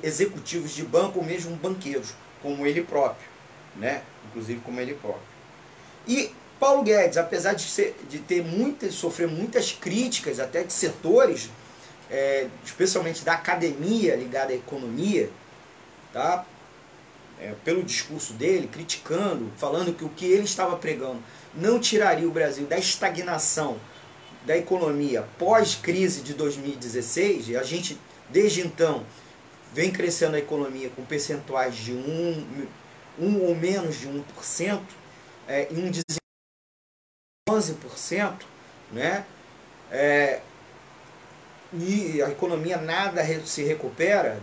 executivos 0.02 0.72
de 0.74 0.84
banco 0.84 1.18
ou 1.18 1.24
mesmo 1.24 1.54
banqueiros, 1.56 2.14
como 2.42 2.66
ele 2.66 2.82
próprio, 2.82 3.28
né? 3.76 4.02
inclusive 4.28 4.60
como 4.60 4.80
ele 4.80 4.94
próprio. 4.94 5.22
E 6.06 6.32
Paulo 6.58 6.82
Guedes, 6.82 7.16
apesar 7.16 7.54
de, 7.54 7.62
ser, 7.62 7.96
de 8.08 8.18
ter 8.18 8.42
muitas, 8.42 8.94
sofrer 8.94 9.28
muitas 9.28 9.72
críticas, 9.72 10.40
até 10.40 10.62
de 10.62 10.72
setores, 10.72 11.50
é, 12.10 12.48
especialmente 12.64 13.24
da 13.24 13.34
academia 13.34 14.16
ligada 14.16 14.52
à 14.52 14.56
economia, 14.56 15.30
tá? 16.12 16.44
É, 17.40 17.54
pelo 17.64 17.84
discurso 17.84 18.32
dele, 18.32 18.66
criticando, 18.66 19.52
falando 19.56 19.94
que 19.94 20.04
o 20.04 20.08
que 20.08 20.24
ele 20.24 20.42
estava 20.42 20.76
pregando 20.76 21.22
não 21.58 21.78
tiraria 21.80 22.26
o 22.26 22.30
Brasil 22.30 22.66
da 22.66 22.78
estagnação 22.78 23.78
da 24.46 24.56
economia 24.56 25.26
pós-crise 25.38 26.22
de 26.22 26.32
2016, 26.32 27.48
e 27.50 27.56
a 27.56 27.62
gente, 27.62 27.98
desde 28.30 28.60
então, 28.60 29.04
vem 29.74 29.90
crescendo 29.90 30.36
a 30.36 30.38
economia 30.38 30.88
com 30.90 31.04
percentuais 31.04 31.74
de 31.74 31.92
1, 31.92 32.66
1 33.18 33.42
ou 33.42 33.54
menos 33.54 33.98
de 33.98 34.08
1%, 34.08 34.80
é, 35.46 35.68
em 35.70 35.84
um 35.84 35.90
11%, 37.50 38.34
né? 38.92 39.24
É, 39.90 40.40
e 41.72 42.22
a 42.22 42.30
economia 42.30 42.78
nada 42.78 43.22
se 43.44 43.62
recupera, 43.62 44.40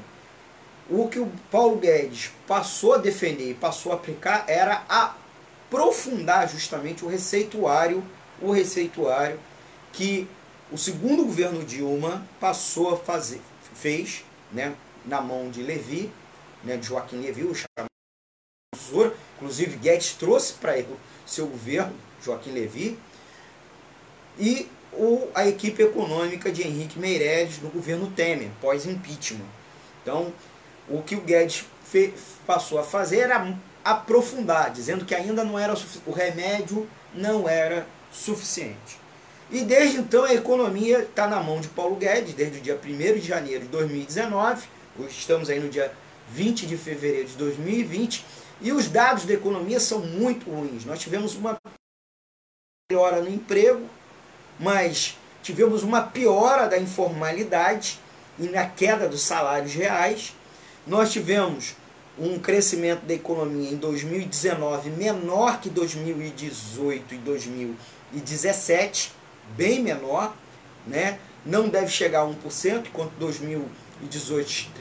o 0.89 1.07
que 1.07 1.19
o 1.19 1.31
Paulo 1.49 1.77
Guedes 1.77 2.31
passou 2.47 2.93
a 2.93 2.97
defender 2.97 3.49
e 3.49 3.55
passou 3.55 3.91
a 3.91 3.95
aplicar 3.95 4.45
era 4.47 4.83
aprofundar 5.67 6.49
justamente 6.49 7.03
o 7.03 7.07
receituário, 7.07 8.03
o 8.41 8.51
receituário 8.51 9.39
que 9.91 10.27
o 10.71 10.77
segundo 10.77 11.23
governo 11.25 11.63
Dilma 11.63 12.25
passou 12.39 12.93
a 12.93 12.97
fazer, 12.97 13.41
fez, 13.73 14.23
né, 14.51 14.75
na 15.05 15.21
mão 15.21 15.49
de 15.49 15.61
Levi, 15.61 16.11
né, 16.63 16.77
de 16.77 16.87
Joaquim 16.87 17.21
Levi, 17.21 17.43
o 17.43 17.55
chamado 17.55 17.89
inclusive 19.37 19.77
Guedes 19.77 20.13
trouxe 20.13 20.53
para 20.53 20.77
ele 20.77 20.87
seu 21.25 21.47
governo, 21.47 21.93
Joaquim 22.23 22.51
Levi, 22.51 22.97
e 24.37 24.69
o, 24.93 25.27
a 25.33 25.47
equipe 25.47 25.81
econômica 25.81 26.51
de 26.51 26.65
Henrique 26.65 26.99
Meirelles 26.99 27.61
no 27.61 27.69
governo 27.69 28.11
Temer, 28.11 28.49
pós-impeachment. 28.61 29.45
Então, 30.01 30.33
o 30.87 31.01
que 31.01 31.15
o 31.15 31.21
Guedes 31.21 31.65
fe, 31.83 32.13
passou 32.45 32.79
a 32.79 32.83
fazer 32.83 33.19
era 33.19 33.57
aprofundar, 33.85 34.71
dizendo 34.71 35.05
que 35.05 35.13
ainda 35.13 35.43
não 35.43 35.59
era 35.59 35.75
o 36.07 36.11
remédio 36.11 36.89
não 37.13 37.47
era 37.47 37.87
suficiente. 38.11 38.99
E 39.51 39.61
desde 39.61 39.97
então 39.97 40.23
a 40.23 40.33
economia 40.33 41.03
está 41.03 41.27
na 41.27 41.39
mão 41.39 41.61
de 41.61 41.67
Paulo 41.67 41.95
Guedes, 41.95 42.33
desde 42.33 42.57
o 42.57 42.61
dia 42.61 42.79
1 42.83 43.19
de 43.19 43.27
janeiro 43.27 43.63
de 43.63 43.69
2019, 43.69 44.67
hoje 44.99 45.19
estamos 45.19 45.49
aí 45.51 45.59
no 45.59 45.69
dia 45.69 45.93
20 46.31 46.65
de 46.65 46.75
fevereiro 46.75 47.27
de 47.27 47.35
2020, 47.35 48.25
e 48.59 48.71
os 48.71 48.87
dados 48.87 49.25
da 49.25 49.33
economia 49.33 49.79
são 49.79 49.99
muito 49.99 50.49
ruins. 50.49 50.83
Nós 50.83 50.99
tivemos 50.99 51.35
uma 51.35 51.55
piora 52.89 53.21
no 53.21 53.29
emprego, 53.29 53.87
mas 54.59 55.15
tivemos 55.43 55.83
uma 55.83 56.01
piora 56.01 56.67
da 56.67 56.77
informalidade 56.79 57.99
e 58.39 58.47
na 58.47 58.67
queda 58.67 59.07
dos 59.07 59.21
salários 59.21 59.73
reais, 59.73 60.33
nós 60.87 61.11
tivemos 61.11 61.75
um 62.17 62.39
crescimento 62.39 63.05
da 63.05 63.13
economia 63.13 63.69
em 63.71 63.75
2019 63.75 64.89
menor 64.91 65.59
que 65.59 65.69
2018 65.69 67.13
e 67.13 67.17
2017, 67.17 69.11
bem 69.55 69.81
menor, 69.81 70.33
né? 70.87 71.19
não 71.45 71.69
deve 71.69 71.89
chegar 71.89 72.21
a 72.21 72.25
1%, 72.25 72.87
enquanto 72.87 73.11
2018 73.19 74.71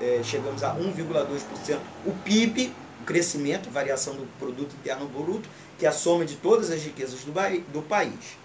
é, 0.00 0.20
chegamos 0.22 0.62
a 0.62 0.74
1,2%. 0.76 1.78
O 2.06 2.12
PIB, 2.24 2.72
o 3.00 3.04
crescimento, 3.04 3.70
variação 3.70 4.14
do 4.14 4.26
produto 4.38 4.74
interno 4.80 5.06
bruto, 5.06 5.48
que 5.78 5.86
é 5.86 5.88
a 5.88 5.92
soma 5.92 6.24
de 6.24 6.36
todas 6.36 6.70
as 6.70 6.82
riquezas 6.82 7.24
do, 7.24 7.32
do 7.72 7.82
país. 7.82 8.36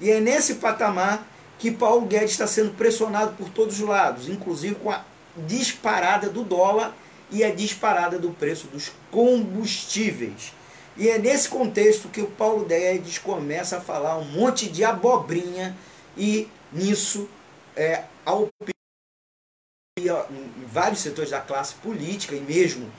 E 0.00 0.10
é 0.10 0.20
nesse 0.20 0.56
patamar 0.56 1.26
que 1.58 1.70
Paulo 1.70 2.06
Guedes 2.06 2.32
está 2.32 2.46
sendo 2.46 2.72
pressionado 2.76 3.32
por 3.32 3.48
todos 3.48 3.80
os 3.80 3.88
lados, 3.88 4.28
inclusive 4.28 4.74
com 4.76 4.90
a 4.90 5.02
disparada 5.36 6.28
do 6.28 6.44
dólar 6.44 6.94
e 7.30 7.44
a 7.44 7.54
disparada 7.54 8.18
do 8.18 8.30
preço 8.30 8.66
dos 8.68 8.92
combustíveis. 9.10 10.52
E 10.96 11.08
é 11.08 11.18
nesse 11.18 11.48
contexto 11.48 12.08
que 12.08 12.20
o 12.20 12.30
Paulo 12.30 12.64
Guedes 12.64 13.18
começa 13.18 13.78
a 13.78 13.80
falar 13.80 14.16
um 14.18 14.24
monte 14.24 14.68
de 14.68 14.84
abobrinha 14.84 15.76
e 16.16 16.48
nisso 16.72 17.28
é, 17.76 18.04
a 18.26 18.32
opinião 18.34 20.26
em 20.30 20.64
vários 20.66 21.00
setores 21.00 21.30
da 21.30 21.40
classe 21.40 21.74
política 21.74 22.34
e 22.34 22.40
mesmo 22.40 22.90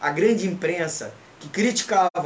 a 0.00 0.10
grande 0.10 0.46
imprensa 0.46 1.14
que 1.40 1.48
criticava 1.48 2.24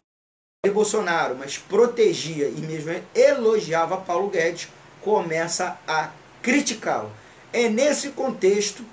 Bolsonaro, 0.72 1.36
mas 1.36 1.56
protegia 1.56 2.48
e 2.48 2.60
mesmo 2.60 2.92
elogiava 3.14 3.96
Paulo 3.96 4.28
Guedes, 4.28 4.68
começa 5.00 5.78
a 5.86 6.10
criticá-lo. 6.42 7.10
É 7.52 7.68
nesse 7.68 8.10
contexto 8.10 8.84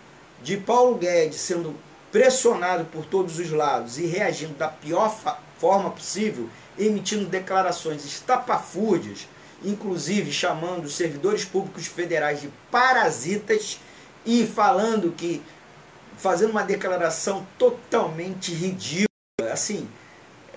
de 0.41 0.57
Paulo 0.57 0.95
Guedes 0.95 1.39
sendo 1.39 1.75
pressionado 2.15 2.85
por 2.85 3.05
todos 3.05 3.39
os 3.39 3.51
lados 3.51 3.97
e 3.97 4.05
reagindo 4.05 4.53
da 4.53 4.69
pior 4.69 5.13
forma 5.57 5.91
possível, 5.91 6.49
emitindo 6.79 7.25
declarações 7.25 8.05
estapafúrdias, 8.05 9.27
inclusive 9.61 10.31
chamando 10.31 10.85
os 10.85 10.95
servidores 10.95 11.43
públicos 11.43 11.87
federais 11.87 12.39
de 12.39 12.47
parasitas 12.71 13.81
e 14.25 14.47
falando 14.47 15.11
que 15.11 15.43
fazendo 16.17 16.51
uma 16.51 16.63
declaração 16.63 17.45
totalmente 17.59 18.53
ridícula, 18.53 19.51
assim, 19.51 19.85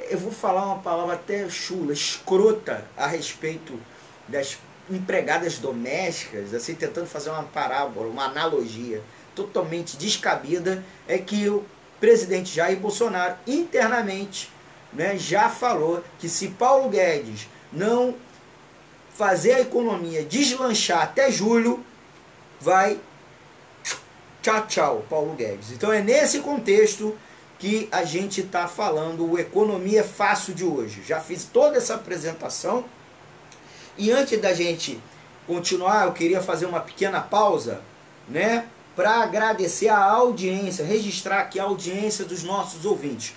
eu 0.08 0.16
vou 0.16 0.30
falar 0.30 0.64
uma 0.64 0.78
palavra 0.78 1.14
até 1.14 1.50
chula, 1.50 1.92
escrota 1.92 2.84
a 2.96 3.08
respeito 3.08 3.80
das 4.28 4.56
empregadas 4.88 5.58
domésticas, 5.58 6.54
assim, 6.54 6.76
tentando 6.76 7.08
fazer 7.08 7.30
uma 7.30 7.42
parábola, 7.42 8.06
uma 8.06 8.26
analogia 8.26 9.02
totalmente 9.44 9.96
descabida, 9.96 10.85
é 11.07 11.18
que 11.18 11.48
o 11.48 11.64
presidente 12.01 12.55
Jair 12.55 12.79
Bolsonaro 12.79 13.37
internamente 13.46 14.51
né, 14.92 15.16
já 15.16 15.48
falou 15.48 16.03
que 16.18 16.29
se 16.29 16.48
Paulo 16.48 16.88
Guedes 16.88 17.48
não 17.72 18.14
fazer 19.14 19.53
a 19.55 19.61
economia 19.61 20.24
deslanchar 20.24 21.03
até 21.03 21.31
julho, 21.31 21.85
vai 22.61 22.98
tchau, 24.42 24.66
tchau, 24.66 25.07
Paulo 25.09 25.35
Guedes. 25.35 25.72
Então 25.72 25.92
é 25.92 26.01
nesse 26.01 26.40
contexto 26.40 27.16
que 27.59 27.88
a 27.90 28.05
gente 28.05 28.40
está 28.40 28.68
falando 28.68 29.29
o 29.29 29.38
Economia 29.38 30.05
Fácil 30.05 30.55
de 30.55 30.64
hoje. 30.64 31.03
Já 31.07 31.20
fiz 31.20 31.44
toda 31.44 31.77
essa 31.77 31.94
apresentação 31.94 32.85
e 33.96 34.12
antes 34.12 34.40
da 34.40 34.55
gente 34.55 35.01
continuar, 35.46 36.07
eu 36.07 36.12
queria 36.12 36.40
fazer 36.40 36.66
uma 36.66 36.79
pequena 36.79 37.20
pausa, 37.20 37.81
né? 38.29 38.66
Para 38.98 39.22
agradecer 39.22 39.88
a 39.90 40.02
audiência, 40.02 40.84
registrar 40.84 41.38
aqui 41.38 41.61
a 41.61 41.62
audiência 41.62 42.24
dos 42.24 42.42
nossos 42.42 42.84
ouvintes. 42.84 43.32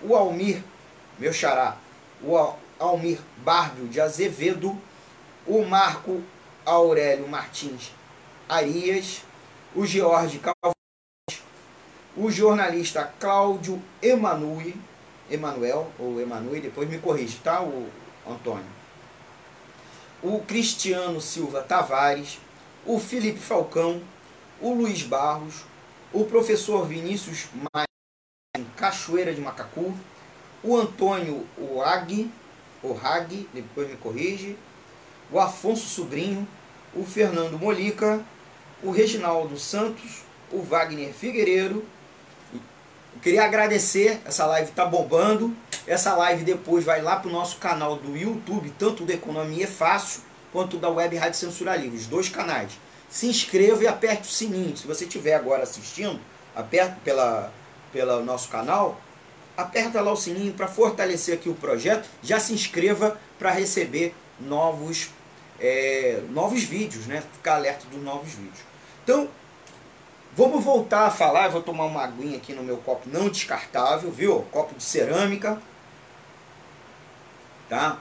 o 0.00 0.16
Almir, 0.16 0.64
meu 1.18 1.30
xará, 1.30 1.76
o 2.22 2.34
Almir 2.78 3.18
Bárbio 3.44 3.86
de 3.86 4.00
Azevedo, 4.00 4.74
o 5.46 5.62
Marco 5.62 6.22
Aurélio 6.64 7.28
Martins 7.28 7.92
Arias, 8.48 9.20
o 9.74 9.84
George 9.84 10.38
Calvões, 10.38 11.42
o 12.16 12.30
jornalista 12.30 13.12
Cláudio 13.20 13.82
Emanuel, 14.00 14.72
Emanuel 15.30 15.90
ou 15.98 16.18
Emanuel, 16.18 16.62
depois 16.62 16.88
me 16.88 16.96
corrige, 16.96 17.36
tá, 17.44 17.60
o 17.60 17.90
Antônio? 18.26 18.64
O 20.22 20.40
Cristiano 20.40 21.20
Silva 21.20 21.60
Tavares, 21.60 22.40
o 22.86 22.98
Felipe 22.98 23.38
Falcão, 23.38 24.00
o 24.60 24.72
Luiz 24.72 25.02
Barros, 25.02 25.64
o 26.12 26.24
professor 26.24 26.86
Vinícius 26.86 27.46
Maia 27.54 27.86
Cachoeira 28.76 29.34
de 29.34 29.40
Macacu, 29.40 29.94
o 30.62 30.76
Antônio 30.76 31.46
Oag, 31.58 32.30
Hag, 33.02 33.48
depois 33.52 33.88
me 33.88 33.96
corrige, 33.96 34.56
o 35.30 35.40
Afonso 35.40 35.88
Sobrinho, 35.88 36.46
o 36.94 37.04
Fernando 37.04 37.58
Molica, 37.58 38.24
o 38.82 38.90
Reginaldo 38.90 39.58
Santos, 39.58 40.22
o 40.52 40.62
Wagner 40.62 41.12
Figueiredo. 41.12 41.84
Eu 42.52 43.20
queria 43.20 43.44
agradecer, 43.44 44.20
essa 44.24 44.46
live 44.46 44.70
está 44.70 44.84
bombando. 44.84 45.56
Essa 45.86 46.14
live 46.16 46.44
depois 46.44 46.84
vai 46.84 47.00
lá 47.00 47.16
para 47.16 47.28
o 47.28 47.32
nosso 47.32 47.58
canal 47.58 47.96
do 47.96 48.16
YouTube, 48.16 48.72
tanto 48.78 49.04
da 49.04 49.14
Economia 49.14 49.64
é 49.64 49.68
Fácil, 49.68 50.22
quanto 50.52 50.78
da 50.78 50.88
Web 50.88 51.16
Rádio 51.16 51.38
Censura 51.38 51.76
Livre, 51.76 51.96
os 51.96 52.06
dois 52.06 52.28
canais. 52.28 52.72
Se 53.08 53.26
inscreva 53.26 53.82
e 53.82 53.86
aperte 53.86 54.28
o 54.28 54.32
sininho. 54.32 54.76
Se 54.76 54.86
você 54.86 55.04
estiver 55.04 55.34
agora 55.34 55.62
assistindo, 55.62 56.20
aperta 56.54 56.96
pela, 57.04 57.52
pelo 57.92 58.24
nosso 58.24 58.48
canal, 58.48 59.00
aperta 59.56 60.00
lá 60.00 60.12
o 60.12 60.16
sininho 60.16 60.52
para 60.52 60.66
fortalecer 60.66 61.34
aqui 61.34 61.48
o 61.48 61.54
projeto. 61.54 62.08
Já 62.22 62.38
se 62.38 62.52
inscreva 62.52 63.18
para 63.38 63.50
receber 63.50 64.14
novos, 64.40 65.10
é, 65.58 66.22
novos 66.30 66.62
vídeos, 66.62 67.06
né? 67.06 67.22
Ficar 67.32 67.56
alerta 67.56 67.86
dos 67.86 68.02
novos 68.02 68.32
vídeos. 68.32 68.60
Então, 69.02 69.28
vamos 70.34 70.62
voltar 70.62 71.06
a 71.06 71.10
falar. 71.10 71.46
Eu 71.46 71.52
vou 71.52 71.62
tomar 71.62 71.84
uma 71.84 72.02
aguinha 72.02 72.36
aqui 72.36 72.52
no 72.52 72.62
meu 72.62 72.76
copo 72.78 73.08
não 73.08 73.28
descartável, 73.28 74.10
viu? 74.10 74.42
Copo 74.50 74.74
de 74.74 74.82
cerâmica. 74.82 75.60
Tá? 77.68 77.98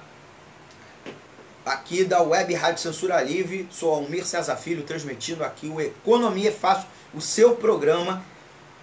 Aqui 1.65 2.03
da 2.03 2.21
Web 2.21 2.53
Rádio 2.53 2.81
Censura 2.81 3.21
Livre, 3.21 3.67
sou 3.71 3.93
Almir 3.93 4.25
César 4.25 4.55
Filho, 4.55 4.83
transmitindo 4.83 5.43
aqui 5.43 5.67
o 5.67 5.81
Economia 5.81 6.51
Fácil, 6.51 6.87
o 7.13 7.19
seu 7.19 7.55
programa. 7.55 8.23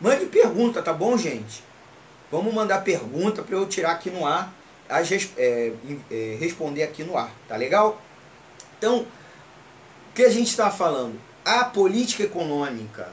Mande 0.01 0.27
pergunta, 0.27 0.83
tá 0.83 0.93
bom, 0.93 1.17
gente? 1.17 1.63
Vamos 2.31 2.53
mandar 2.53 2.83
pergunta 2.83 3.43
para 3.43 3.57
eu 3.57 3.67
tirar 3.67 3.93
aqui 3.93 4.11
no 4.11 4.27
ar, 4.27 4.53
as, 4.89 5.11
é, 5.37 5.73
é, 6.11 6.37
responder 6.41 6.83
aqui 6.83 7.05
no 7.05 7.17
ar, 7.17 7.31
tá 7.47 7.57
legal? 7.57 8.03
Então, 8.79 9.01
o 9.01 9.07
que 10.15 10.25
a 10.25 10.31
gente 10.31 10.49
está 10.49 10.71
falando? 10.71 11.19
a 11.45 11.65
política 11.65 12.23
econômica 12.23 13.09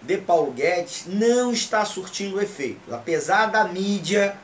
de 0.00 0.18
Paulo 0.18 0.52
Guedes 0.52 1.04
não 1.06 1.52
está 1.52 1.84
surtindo 1.84 2.40
efeito. 2.40 2.94
Apesar 2.94 3.46
da 3.46 3.64
mídia 3.64 4.36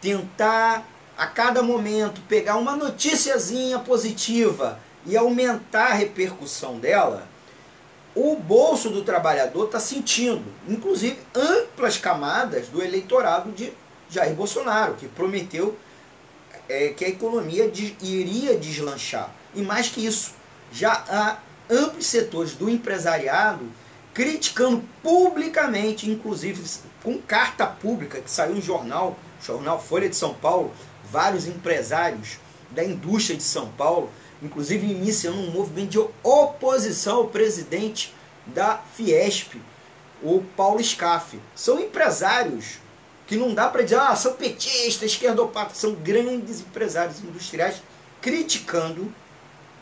tentar 0.00 0.86
a 1.18 1.26
cada 1.26 1.64
momento 1.64 2.20
pegar 2.28 2.54
uma 2.56 2.76
noticiazinha 2.76 3.80
positiva 3.80 4.78
e 5.04 5.16
aumentar 5.16 5.88
a 5.88 5.94
repercussão 5.94 6.78
dela, 6.78 7.26
o 8.14 8.36
bolso 8.36 8.88
do 8.88 9.02
trabalhador 9.02 9.66
está 9.66 9.80
sentindo, 9.80 10.44
inclusive 10.68 11.18
amplas 11.34 11.98
camadas 11.98 12.68
do 12.68 12.80
eleitorado 12.80 13.50
de 13.50 13.72
Jair 14.08 14.34
Bolsonaro, 14.34 14.94
que 14.94 15.08
prometeu 15.08 15.76
é, 16.68 16.90
que 16.90 17.04
a 17.04 17.08
economia 17.08 17.68
de, 17.68 17.96
iria 18.00 18.56
deslanchar. 18.56 19.30
E 19.54 19.62
mais 19.62 19.88
que 19.88 20.06
isso, 20.06 20.34
já 20.70 21.04
há 21.08 21.38
amplos 21.68 22.06
setores 22.06 22.52
do 22.54 22.70
empresariado 22.70 23.66
criticando 24.14 24.82
publicamente, 25.02 26.10
inclusive 26.10 26.62
com 27.02 27.18
carta 27.18 27.66
pública 27.66 28.20
que 28.20 28.30
saiu 28.30 28.54
no 28.56 28.60
jornal, 28.60 29.16
jornal 29.40 29.80
Folha 29.80 30.08
de 30.08 30.16
São 30.16 30.34
Paulo, 30.34 30.72
vários 31.10 31.46
empresários 31.46 32.38
da 32.70 32.84
indústria 32.84 33.36
de 33.36 33.42
São 33.42 33.68
Paulo, 33.72 34.10
inclusive 34.42 34.86
iniciando 34.86 35.38
um 35.38 35.50
movimento 35.50 35.90
de 35.90 36.08
oposição 36.22 37.18
ao 37.18 37.28
presidente 37.28 38.14
da 38.46 38.78
Fiesp, 38.94 39.54
o 40.22 40.42
Paulo 40.56 40.82
Scaff. 40.82 41.38
São 41.54 41.78
empresários 41.78 42.78
que 43.26 43.36
não 43.36 43.52
dá 43.52 43.68
para 43.68 43.82
dizer, 43.82 43.98
ah, 43.98 44.16
são 44.16 44.32
petistas, 44.32 45.10
esquerdopatas, 45.12 45.76
são 45.76 45.92
grandes 45.94 46.60
empresários 46.60 47.20
industriais 47.20 47.82
criticando, 48.20 49.12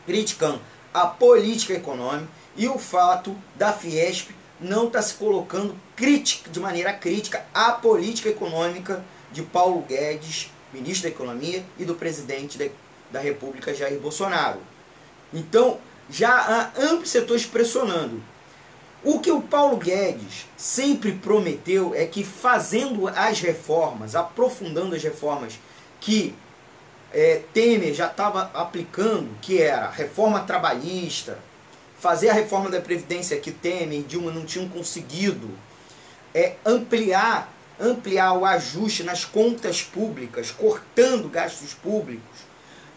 criticando 0.05 0.61
a 0.93 1.07
política 1.07 1.75
econômica 1.75 2.29
e 2.57 2.67
o 2.69 2.79
fato 2.79 3.37
da 3.55 3.73
Fiesp 3.73 4.31
não 4.61 4.87
estar 4.87 4.99
tá 4.99 5.03
se 5.03 5.15
colocando 5.15 5.77
crítica, 5.95 6.51
de 6.51 6.59
maneira 6.59 6.93
crítica 6.93 7.45
à 7.53 7.73
política 7.73 8.29
econômica 8.29 9.05
de 9.31 9.43
Paulo 9.43 9.83
Guedes, 9.83 10.51
ministro 10.77 11.09
da 11.09 11.15
Economia, 11.15 11.65
e 11.79 11.85
do 11.85 11.95
presidente 11.95 12.59
da, 12.59 12.67
da 13.11 13.21
República, 13.21 13.75
Jair 13.75 13.99
Bolsonaro. 13.99 14.61
Então, 15.33 15.79
já 16.09 16.31
há 16.31 16.81
amplos 16.81 17.11
setores 17.11 17.45
pressionando. 17.45 18.23
O 19.03 19.21
que 19.21 19.31
o 19.31 19.41
Paulo 19.41 19.77
Guedes 19.77 20.47
sempre 20.57 21.13
prometeu 21.13 21.95
é 21.95 22.07
que 22.07 22.25
fazendo 22.25 23.09
as 23.09 23.41
reformas, 23.41 24.17
aprofundando 24.17 24.95
as 24.95 25.03
reformas 25.03 25.59
que 26.01 26.35
é, 27.13 27.43
Temer 27.53 27.95
já 27.95 28.09
estava 28.09 28.51
aplicando, 28.53 29.29
que 29.41 29.61
era 29.61 29.91
reforma 29.91 30.41
trabalhista, 30.41 31.39
fazer 31.99 32.31
a 32.31 32.35
reforma 32.35 32.69
da 32.69 32.81
Previdência 32.81 33.41
que 33.41 33.51
Temer 33.51 34.01
e 34.01 34.03
Dilma 34.03 34.31
não 34.31 34.45
tinham 34.45 34.69
conseguido, 34.69 35.49
é, 36.35 36.57
ampliar, 36.65 37.53
ampliar 37.81 38.33
o 38.33 38.45
ajuste 38.45 39.03
nas 39.03 39.25
contas 39.25 39.83
públicas, 39.83 40.51
cortando 40.51 41.29
gastos 41.29 41.75
públicos, 41.75 42.39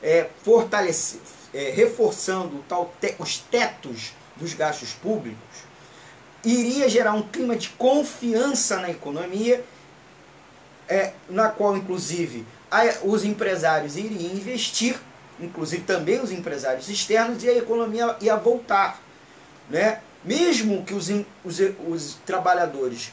é, 0.02 0.30
fortalecer, 0.44 1.20
é, 1.54 1.72
reforçando 1.72 2.64
te, 3.00 3.16
os 3.20 3.38
tetos 3.38 4.14
dos 4.38 4.54
gastos 4.54 4.94
públicos, 4.94 5.70
iria 6.44 6.88
gerar 6.88 7.14
um 7.14 7.22
clima 7.22 7.56
de 7.56 7.70
confiança 7.70 8.78
na 8.78 8.90
economia, 8.90 9.64
é, 10.88 11.14
na 11.30 11.50
qual, 11.50 11.76
inclusive, 11.76 12.46
os 13.04 13.24
empresários 13.26 13.98
iriam 13.98 14.32
investir, 14.34 15.00
inclusive 15.40 15.84
também 15.84 16.22
os 16.22 16.32
empresários 16.32 16.88
externos, 16.88 17.44
e 17.44 17.50
a 17.50 17.58
economia 17.58 18.16
ia 18.22 18.36
voltar. 18.36 19.02
Né? 19.70 20.02
Mesmo 20.24 20.84
que 20.84 20.94
os, 20.94 21.10
os, 21.44 21.60
os 21.88 22.14
trabalhadores 22.26 23.12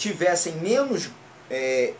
tivessem 0.00 0.54
menos, 0.56 1.10
é, 1.50 1.92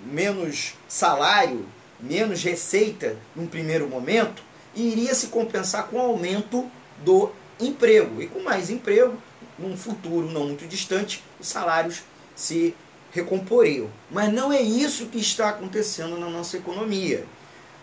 menos 0.00 0.74
salário, 0.88 1.66
menos 1.98 2.44
receita 2.44 3.16
num 3.34 3.48
primeiro 3.48 3.88
momento, 3.88 4.40
iria 4.72 5.12
se 5.16 5.26
compensar 5.26 5.88
com 5.88 5.96
o 5.96 6.00
aumento 6.00 6.70
do 7.04 7.32
emprego. 7.58 8.22
E 8.22 8.28
com 8.28 8.40
mais 8.40 8.70
emprego, 8.70 9.20
num 9.58 9.76
futuro 9.76 10.30
não 10.30 10.46
muito 10.46 10.64
distante, 10.68 11.24
os 11.40 11.48
salários 11.48 12.02
se 12.36 12.72
recomporiam. 13.10 13.90
Mas 14.08 14.32
não 14.32 14.52
é 14.52 14.62
isso 14.62 15.06
que 15.06 15.18
está 15.18 15.48
acontecendo 15.48 16.16
na 16.16 16.30
nossa 16.30 16.56
economia. 16.56 17.26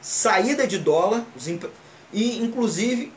Saída 0.01 0.65
de 0.65 0.77
dólar 0.77 1.25
e, 2.13 2.41
inclusive, 2.41 3.11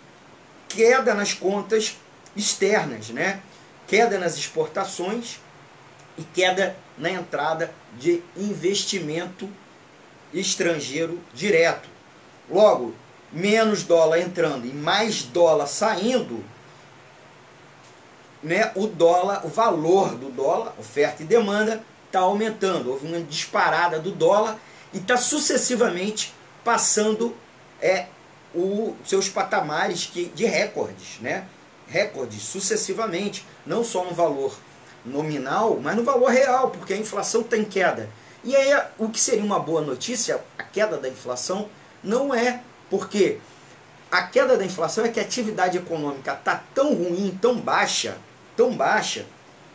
queda 0.69 1.15
nas 1.15 1.33
contas 1.33 1.97
externas, 2.35 3.11
né? 3.11 3.41
queda 3.87 4.19
nas 4.19 4.37
exportações 4.37 5.39
e 6.19 6.25
queda 6.25 6.77
na 6.99 7.11
entrada 7.11 7.73
de 7.97 8.23
investimento 8.37 9.49
estrangeiro 10.35 11.19
direto. 11.33 11.89
Logo, 12.51 12.95
menos 13.33 13.85
dólar 13.85 14.19
entrando 14.19 14.67
e 14.67 14.73
mais 14.73 15.23
dólar 15.23 15.67
saindo, 15.67 16.45
né, 18.43 18.73
o 18.75 18.87
dólar, 18.87 19.45
o 19.45 19.49
valor 19.49 20.15
do 20.15 20.31
dólar, 20.31 20.75
oferta 20.79 21.23
e 21.23 21.27
demanda, 21.27 21.83
está 22.07 22.21
aumentando. 22.21 22.91
Houve 22.91 23.07
uma 23.07 23.21
disparada 23.21 23.99
do 23.99 24.11
dólar 24.11 24.59
e 24.93 24.99
está 24.99 25.17
sucessivamente 25.17 26.33
passando 26.65 27.35
é, 27.81 28.07
os 28.55 28.95
seus 29.05 29.29
patamares 29.29 30.07
que, 30.07 30.27
de 30.27 30.45
recordes, 30.47 31.19
né? 31.21 31.47
Recordes 31.87 32.43
sucessivamente, 32.43 33.47
não 33.67 33.83
só 33.83 34.05
no 34.05 34.13
valor 34.13 34.55
nominal, 35.09 35.79
mas 35.83 35.97
no 35.97 36.05
valor 36.05 36.31
real, 36.31 36.71
porque 36.71 36.93
a 36.93 36.97
inflação 36.97 37.41
está 37.41 37.57
em 37.57 37.65
queda. 37.65 38.09
E 38.45 38.55
aí, 38.55 38.83
o 38.99 39.09
que 39.09 39.19
seria 39.21 39.45
uma 39.45 39.59
boa 39.59 39.81
notícia, 39.81 40.41
a 40.57 40.63
queda 40.63 40.97
da 40.97 41.09
inflação, 41.09 41.69
não 42.03 42.35
é 42.35 42.63
porque 42.89 43.39
a 44.11 44.23
queda 44.23 44.57
da 44.57 44.65
inflação 44.65 45.05
é 45.05 45.09
que 45.09 45.21
a 45.21 45.23
atividade 45.23 45.77
econômica 45.77 46.33
está 46.33 46.63
tão 46.75 46.95
ruim, 46.95 47.37
tão 47.41 47.57
baixa, 47.57 48.17
tão 48.57 48.75
baixa, 48.75 49.27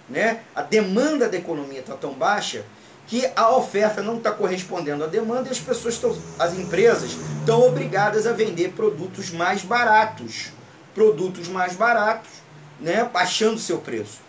né? 0.09 0.41
a 0.55 0.61
demanda 0.61 1.29
da 1.29 1.37
economia 1.37 1.79
está 1.79 1.95
tão 1.95 2.13
baixa, 2.13 2.63
que 3.05 3.29
a 3.35 3.55
oferta 3.55 4.01
não 4.01 4.17
está 4.17 4.31
correspondendo 4.31 5.03
à 5.03 5.07
demanda 5.07 5.49
e 5.49 5.51
as 5.51 5.59
pessoas 5.59 5.95
estão, 5.95 6.17
as 6.39 6.53
empresas 6.53 7.11
estão 7.39 7.61
obrigadas 7.67 8.25
a 8.25 8.31
vender 8.31 8.71
produtos 8.71 9.29
mais 9.29 9.61
baratos, 9.61 10.51
produtos 10.95 11.47
mais 11.47 11.75
baratos, 11.75 12.31
né, 12.79 13.03
baixando 13.03 13.59
seu 13.59 13.79
preço. 13.79 14.22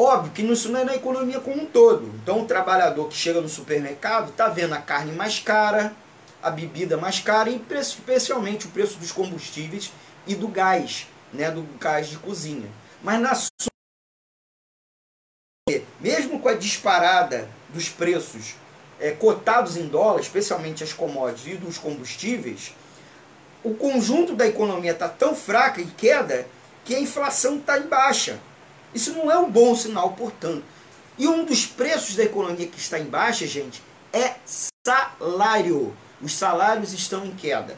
Óbvio 0.00 0.30
que 0.30 0.42
isso 0.42 0.68
não 0.68 0.78
é 0.78 0.84
na 0.84 0.94
economia 0.94 1.40
como 1.40 1.60
um 1.60 1.66
todo. 1.66 2.06
Então 2.22 2.42
o 2.42 2.46
trabalhador 2.46 3.08
que 3.08 3.16
chega 3.16 3.40
no 3.40 3.48
supermercado 3.48 4.30
está 4.30 4.46
vendo 4.46 4.72
a 4.72 4.80
carne 4.80 5.10
mais 5.10 5.40
cara, 5.40 5.92
a 6.40 6.50
bebida 6.50 6.96
mais 6.96 7.18
cara 7.18 7.50
e 7.50 7.60
especialmente 7.80 8.66
o 8.66 8.70
preço 8.70 8.96
dos 8.98 9.10
combustíveis 9.10 9.90
e 10.24 10.36
do 10.36 10.46
gás, 10.46 11.08
né, 11.32 11.50
do 11.50 11.62
gás 11.80 12.06
de 12.06 12.16
cozinha. 12.16 12.70
Mas 13.02 13.20
na 13.20 13.32
mesmo 16.00 16.38
com 16.38 16.48
a 16.48 16.54
disparada 16.54 17.48
dos 17.70 17.88
preços 17.88 18.54
é, 19.00 19.10
cotados 19.10 19.76
em 19.76 19.88
dólar, 19.88 20.20
especialmente 20.20 20.84
as 20.84 20.92
commodities 20.92 21.54
e 21.54 21.56
dos 21.56 21.76
combustíveis, 21.76 22.72
o 23.64 23.74
conjunto 23.74 24.36
da 24.36 24.46
economia 24.46 24.92
está 24.92 25.08
tão 25.08 25.34
fraca 25.34 25.80
e 25.80 25.86
queda 25.86 26.46
que 26.84 26.94
a 26.94 27.00
inflação 27.00 27.56
está 27.56 27.76
em 27.80 27.88
baixa. 27.88 28.38
Isso 28.94 29.12
não 29.12 29.30
é 29.30 29.38
um 29.38 29.50
bom 29.50 29.74
sinal, 29.74 30.12
portanto. 30.12 30.64
E 31.18 31.26
um 31.26 31.44
dos 31.44 31.66
preços 31.66 32.14
da 32.14 32.24
economia 32.24 32.66
que 32.66 32.78
está 32.78 32.98
em 32.98 33.04
baixa, 33.04 33.46
gente, 33.46 33.82
é 34.12 34.34
salário. 34.84 35.94
Os 36.20 36.34
salários 36.34 36.92
estão 36.92 37.24
em 37.24 37.32
queda. 37.32 37.76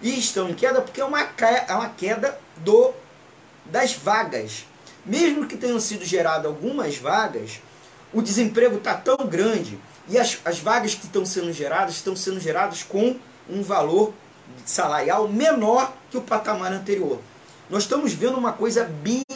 E 0.00 0.18
estão 0.18 0.48
em 0.48 0.54
queda 0.54 0.80
porque 0.80 1.00
é 1.00 1.04
uma, 1.04 1.20
é 1.20 1.72
uma 1.74 1.90
queda 1.90 2.38
do, 2.56 2.92
das 3.66 3.94
vagas. 3.94 4.66
Mesmo 5.04 5.46
que 5.46 5.56
tenham 5.56 5.78
sido 5.78 6.04
geradas 6.04 6.46
algumas 6.46 6.96
vagas, 6.96 7.60
o 8.12 8.20
desemprego 8.20 8.76
está 8.76 8.94
tão 8.94 9.16
grande 9.26 9.78
e 10.08 10.18
as, 10.18 10.38
as 10.44 10.58
vagas 10.58 10.94
que 10.94 11.06
estão 11.06 11.24
sendo 11.24 11.52
geradas 11.52 11.94
estão 11.94 12.16
sendo 12.16 12.40
geradas 12.40 12.82
com 12.82 13.16
um 13.48 13.62
valor 13.62 14.12
salarial 14.64 15.28
menor 15.28 15.92
que 16.10 16.16
o 16.16 16.22
patamar 16.22 16.72
anterior. 16.72 17.18
Nós 17.70 17.84
estamos 17.84 18.12
vendo 18.12 18.36
uma 18.36 18.52
coisa 18.52 18.84
bizarra 18.84 19.31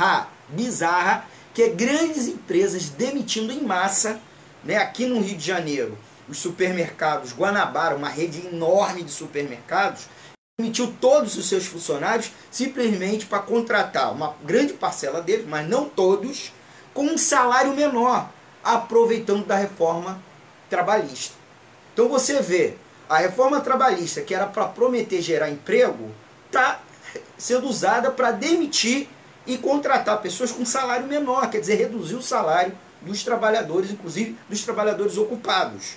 bizarra, 0.00 0.28
bizarra, 0.48 1.24
que 1.52 1.62
é 1.62 1.68
grandes 1.68 2.26
empresas 2.26 2.88
demitindo 2.88 3.52
em 3.52 3.62
massa, 3.62 4.18
né, 4.64 4.76
aqui 4.76 5.06
no 5.06 5.20
Rio 5.20 5.36
de 5.36 5.44
Janeiro, 5.46 5.98
os 6.28 6.38
supermercados 6.38 7.32
Guanabara, 7.32 7.96
uma 7.96 8.08
rede 8.08 8.46
enorme 8.46 9.02
de 9.02 9.10
supermercados, 9.10 10.06
demitiu 10.58 10.94
todos 11.00 11.36
os 11.36 11.48
seus 11.48 11.66
funcionários 11.66 12.30
simplesmente 12.50 13.26
para 13.26 13.40
contratar 13.40 14.12
uma 14.12 14.34
grande 14.44 14.72
parcela 14.72 15.20
deles, 15.20 15.46
mas 15.46 15.68
não 15.68 15.88
todos, 15.88 16.52
com 16.94 17.04
um 17.04 17.18
salário 17.18 17.74
menor, 17.74 18.30
aproveitando 18.62 19.44
da 19.44 19.56
reforma 19.56 20.20
trabalhista. 20.68 21.34
Então 21.92 22.08
você 22.08 22.40
vê, 22.40 22.74
a 23.08 23.18
reforma 23.18 23.60
trabalhista, 23.60 24.20
que 24.20 24.34
era 24.34 24.46
para 24.46 24.66
prometer 24.66 25.20
gerar 25.20 25.50
emprego, 25.50 26.10
está 26.46 26.80
sendo 27.36 27.66
usada 27.66 28.10
para 28.10 28.30
demitir 28.30 29.08
e 29.46 29.56
contratar 29.58 30.20
pessoas 30.20 30.52
com 30.52 30.64
salário 30.64 31.06
menor, 31.06 31.50
quer 31.50 31.60
dizer, 31.60 31.76
reduzir 31.76 32.14
o 32.14 32.22
salário 32.22 32.76
dos 33.00 33.22
trabalhadores, 33.22 33.90
inclusive 33.90 34.36
dos 34.48 34.62
trabalhadores 34.62 35.16
ocupados. 35.16 35.96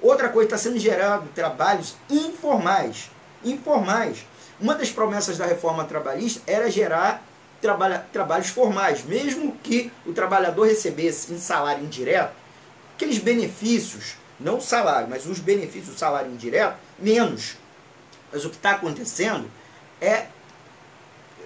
Outra 0.00 0.28
coisa, 0.28 0.46
está 0.46 0.58
sendo 0.58 0.78
gerado 0.78 1.28
trabalhos 1.34 1.94
informais. 2.08 3.10
Informais. 3.44 4.26
Uma 4.60 4.74
das 4.74 4.90
promessas 4.90 5.38
da 5.38 5.46
reforma 5.46 5.84
trabalhista 5.84 6.42
era 6.46 6.70
gerar 6.70 7.22
trabalha, 7.60 8.06
trabalhos 8.12 8.48
formais, 8.48 9.04
mesmo 9.04 9.56
que 9.62 9.92
o 10.06 10.12
trabalhador 10.12 10.66
recebesse 10.66 11.32
em 11.32 11.38
salário 11.38 11.84
indireto, 11.84 12.32
aqueles 12.94 13.18
benefícios, 13.18 14.14
não 14.38 14.56
o 14.56 14.60
salário, 14.60 15.08
mas 15.08 15.26
os 15.26 15.38
benefícios 15.38 15.94
do 15.94 15.98
salário 15.98 16.30
indireto, 16.30 16.76
menos. 16.98 17.56
Mas 18.32 18.44
o 18.44 18.50
que 18.50 18.56
está 18.56 18.72
acontecendo 18.72 19.50
é 20.00 20.26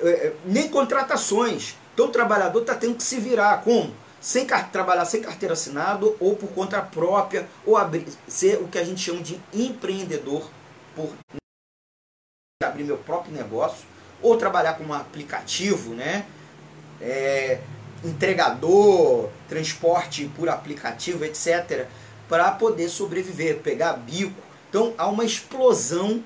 é, 0.05 0.11
é, 0.11 0.37
nem 0.45 0.69
contratações. 0.69 1.77
Então 1.93 2.07
o 2.07 2.11
trabalhador 2.11 2.61
está 2.61 2.75
tendo 2.75 2.97
que 2.97 3.03
se 3.03 3.19
virar 3.19 3.62
com 3.62 3.90
sem 4.21 4.47
trabalhar 4.47 5.05
sem 5.05 5.21
carteira 5.21 5.53
assinada 5.53 6.07
ou 6.19 6.35
por 6.35 6.49
conta 6.51 6.81
própria, 6.81 7.47
ou 7.67 7.77
abrir, 7.77 8.07
ser 8.27 8.57
o 8.57 8.69
que 8.69 8.79
a 8.79 8.85
gente 8.85 9.01
chama 9.01 9.21
de 9.21 9.38
empreendedor 9.53 10.51
por 10.97 11.11
abrir 12.62 12.85
meu 12.85 12.97
próprio 12.97 13.35
negócio, 13.35 13.85
ou 14.23 14.38
trabalhar 14.38 14.79
com 14.79 14.85
um 14.85 14.95
aplicativo, 14.95 15.93
né? 15.93 16.25
É, 17.03 17.61
entregador, 18.03 19.29
transporte 19.47 20.31
por 20.35 20.49
aplicativo, 20.49 21.23
etc., 21.27 21.87
para 22.27 22.51
poder 22.53 22.88
sobreviver, 22.88 23.59
pegar 23.59 23.93
bico. 23.93 24.40
Então 24.71 24.95
há 24.97 25.07
uma 25.07 25.27
explosão 25.27 26.25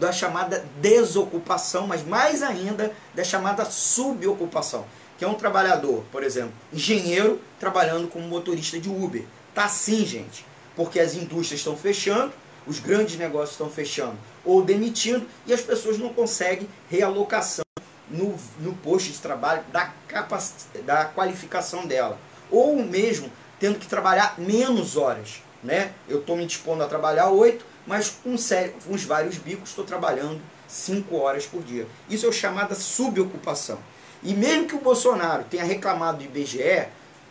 da 0.00 0.10
chamada 0.10 0.64
desocupação, 0.80 1.86
mas 1.86 2.02
mais 2.02 2.42
ainda 2.42 2.92
da 3.14 3.22
chamada 3.22 3.66
subocupação, 3.66 4.86
que 5.18 5.24
é 5.24 5.28
um 5.28 5.34
trabalhador, 5.34 6.02
por 6.10 6.24
exemplo, 6.24 6.54
engenheiro 6.72 7.38
trabalhando 7.60 8.08
como 8.08 8.26
motorista 8.26 8.80
de 8.80 8.88
Uber. 8.88 9.24
Tá 9.54 9.66
assim, 9.66 10.04
gente, 10.06 10.46
porque 10.74 10.98
as 10.98 11.14
indústrias 11.14 11.60
estão 11.60 11.76
fechando, 11.76 12.32
os 12.66 12.78
grandes 12.78 13.16
negócios 13.16 13.52
estão 13.52 13.68
fechando 13.68 14.16
ou 14.44 14.62
demitindo 14.62 15.26
e 15.46 15.52
as 15.52 15.60
pessoas 15.60 15.98
não 15.98 16.14
conseguem 16.14 16.68
realocação 16.88 17.64
no, 18.08 18.34
no 18.58 18.74
posto 18.74 19.12
de 19.12 19.18
trabalho 19.18 19.62
da, 19.70 19.92
capac, 20.08 20.42
da 20.84 21.04
qualificação 21.04 21.86
dela. 21.86 22.18
Ou 22.50 22.82
mesmo 22.82 23.30
tendo 23.58 23.78
que 23.78 23.86
trabalhar 23.86 24.34
menos 24.38 24.96
horas. 24.96 25.42
Né? 25.62 25.92
Eu 26.08 26.20
estou 26.20 26.36
me 26.36 26.46
dispondo 26.46 26.82
a 26.82 26.86
trabalhar 26.86 27.28
oito, 27.28 27.64
mas 27.86 28.10
com, 28.22 28.36
sério, 28.36 28.74
os 28.88 29.04
vários 29.04 29.36
bicos 29.36 29.70
estou 29.70 29.84
trabalhando 29.84 30.40
5 30.68 31.16
horas 31.16 31.46
por 31.46 31.62
dia. 31.62 31.86
Isso 32.08 32.26
é 32.26 32.32
chamada 32.32 32.74
subocupação. 32.74 33.78
E 34.22 34.34
mesmo 34.34 34.66
que 34.66 34.74
o 34.74 34.80
Bolsonaro 34.80 35.44
tenha 35.44 35.64
reclamado 35.64 36.18
do 36.18 36.24
IBGE, 36.24 36.86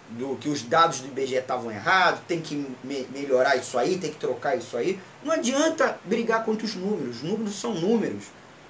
do 0.09 0.35
que 0.38 0.49
os 0.49 0.63
dados 0.63 0.99
do 0.99 1.07
IBGE 1.07 1.35
estavam 1.35 1.71
errados, 1.71 2.21
tem 2.27 2.41
que 2.41 2.55
me 2.83 3.07
melhorar 3.13 3.55
isso 3.55 3.77
aí, 3.77 3.97
tem 3.97 4.09
que 4.09 4.17
trocar 4.17 4.55
isso 4.55 4.75
aí, 4.75 4.99
não 5.23 5.31
adianta 5.31 5.99
brigar 6.03 6.43
contra 6.43 6.65
os 6.65 6.75
números. 6.75 7.17
Os 7.17 7.23
números 7.23 7.59
são 7.59 7.73
números. 7.75 8.25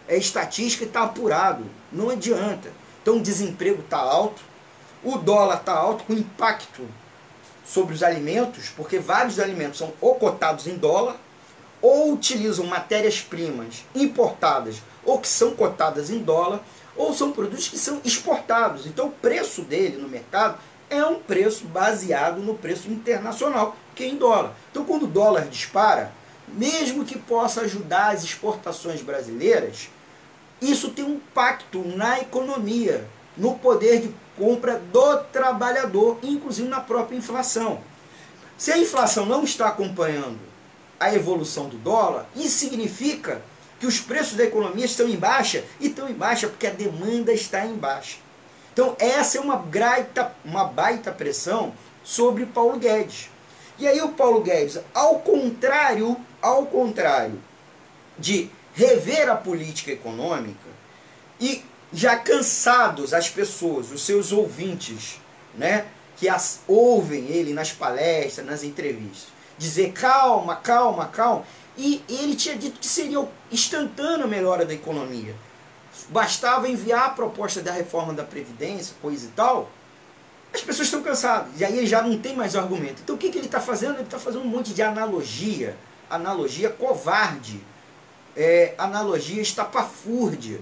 É 0.08 0.18
estatística 0.18 0.84
e 0.84 0.88
está 0.88 1.04
apurado. 1.04 1.64
Não 1.92 2.10
adianta. 2.10 2.70
Então 3.02 3.18
o 3.18 3.22
desemprego 3.22 3.82
está 3.82 3.98
alto, 3.98 4.42
o 5.04 5.18
dólar 5.18 5.60
está 5.60 5.74
alto, 5.74 6.04
com 6.04 6.14
impacto 6.14 6.84
sobre 7.66 7.94
os 7.94 8.04
alimentos, 8.04 8.70
porque 8.70 9.00
vários 9.00 9.40
alimentos 9.40 9.78
são 9.78 9.94
ou 10.02 10.16
cotados 10.16 10.68
em 10.68 10.76
dólar 10.76 11.16
ou 11.82 12.14
utilizam 12.14 12.66
matérias-primas 12.66 13.86
importadas 13.96 14.82
ou 15.04 15.20
que 15.20 15.28
são 15.28 15.52
cotadas 15.52 16.10
em 16.10 16.20
dólar, 16.20 16.62
ou 16.96 17.14
são 17.14 17.32
produtos 17.32 17.68
que 17.68 17.78
são 17.78 18.02
exportados. 18.04 18.86
Então 18.86 19.08
o 19.08 19.12
preço 19.12 19.62
dele 19.62 19.98
no 19.98 20.08
mercado 20.08 20.58
é 20.90 21.04
um 21.06 21.20
preço 21.20 21.66
baseado 21.66 22.42
no 22.42 22.56
preço 22.56 22.90
internacional, 22.90 23.76
que 23.96 24.04
é 24.04 24.08
em 24.08 24.18
dólar. 24.18 24.54
Então 24.70 24.84
quando 24.84 25.04
o 25.04 25.08
dólar 25.08 25.46
dispara, 25.48 26.12
mesmo 26.48 27.06
que 27.06 27.18
possa 27.18 27.62
ajudar 27.62 28.10
as 28.14 28.24
exportações 28.24 29.02
brasileiras, 29.02 29.90
isso 30.62 30.90
tem 30.90 31.06
um 31.06 31.16
impacto 31.16 31.84
na 31.96 32.20
economia, 32.20 33.08
no 33.38 33.56
poder 33.56 34.02
de 34.02 34.14
compra 34.38 34.82
do 34.92 35.18
trabalhador, 35.32 36.20
inclusive 36.22 36.68
na 36.68 36.82
própria 36.82 37.16
inflação. 37.16 37.82
Se 38.58 38.72
a 38.72 38.78
inflação 38.78 39.26
não 39.26 39.44
está 39.44 39.70
acompanhando 39.70 40.49
a 41.00 41.14
evolução 41.14 41.70
do 41.70 41.78
dólar, 41.78 42.28
isso 42.36 42.58
significa 42.58 43.42
que 43.80 43.88
os 43.88 44.00
preços 44.00 44.36
da 44.36 44.44
economia 44.44 44.86
estão 44.86 45.08
em 45.08 45.16
baixa 45.16 45.64
e 45.80 45.88
estão 45.88 46.10
em 46.10 46.14
baixa 46.14 46.48
porque 46.48 46.68
a 46.68 46.72
demanda 46.72 47.32
está 47.32 47.66
em 47.66 47.76
baixa. 47.76 48.18
Então 48.74 48.96
essa 49.00 49.38
é 49.38 49.42
uma 49.42 49.56
baita, 49.56 50.34
uma 50.44 50.66
baita 50.66 51.12
pressão 51.12 51.74
sobre 52.04 52.46
Paulo 52.46 52.78
Guedes, 52.78 53.30
E 53.78 53.88
aí 53.88 54.02
o 54.02 54.10
Paulo 54.10 54.42
Guedes, 54.42 54.80
ao 54.94 55.20
contrário, 55.20 56.18
ao 56.42 56.66
contrário 56.66 57.40
de 58.18 58.50
rever 58.74 59.30
a 59.30 59.36
política 59.36 59.92
econômica 59.92 60.68
e 61.40 61.64
já 61.94 62.18
cansados 62.18 63.14
as 63.14 63.30
pessoas, 63.30 63.92
os 63.92 64.06
seus 64.06 64.32
ouvintes, 64.32 65.20
né, 65.56 65.86
que 66.18 66.28
as, 66.28 66.62
ouvem 66.68 67.28
ele 67.28 67.54
nas 67.54 67.72
palestras, 67.72 68.46
nas 68.46 68.64
entrevistas, 68.64 69.28
dizer 69.60 69.92
calma, 69.92 70.56
calma, 70.56 71.06
calma, 71.06 71.44
e 71.78 72.04
ele 72.10 72.36
tinha 72.36 72.56
dito 72.56 72.80
que 72.80 72.88
seria 72.88 73.28
instantânea 73.52 74.26
a 74.26 74.28
melhora 74.28 74.66
da 74.66 74.74
economia. 74.74 75.36
Bastava 76.10 76.68
enviar 76.68 77.06
a 77.06 77.10
proposta 77.10 77.62
da 77.62 77.72
reforma 77.72 78.14
da 78.14 78.24
Previdência, 78.24 78.96
coisa 79.02 79.28
e 79.28 79.30
tal, 79.30 79.70
as 80.54 80.62
pessoas 80.62 80.88
estão 80.88 81.04
cansadas. 81.04 81.52
E 81.60 81.64
aí 81.64 81.78
ele 81.78 81.86
já 81.86 82.02
não 82.02 82.18
tem 82.18 82.36
mais 82.36 82.56
argumento. 82.56 83.02
Então 83.04 83.16
o 83.16 83.20
que, 83.20 83.30
que 83.30 83.38
ele 83.38 83.46
está 83.46 83.60
fazendo? 83.60 83.96
Ele 83.96 84.04
está 84.04 84.18
fazendo 84.18 84.44
um 84.44 84.48
monte 84.48 84.74
de 84.74 84.82
analogia, 84.82 85.78
analogia 86.10 86.70
covarde, 86.70 87.62
é, 88.36 88.74
analogia 88.78 89.42
estapafúrdia. 89.42 90.60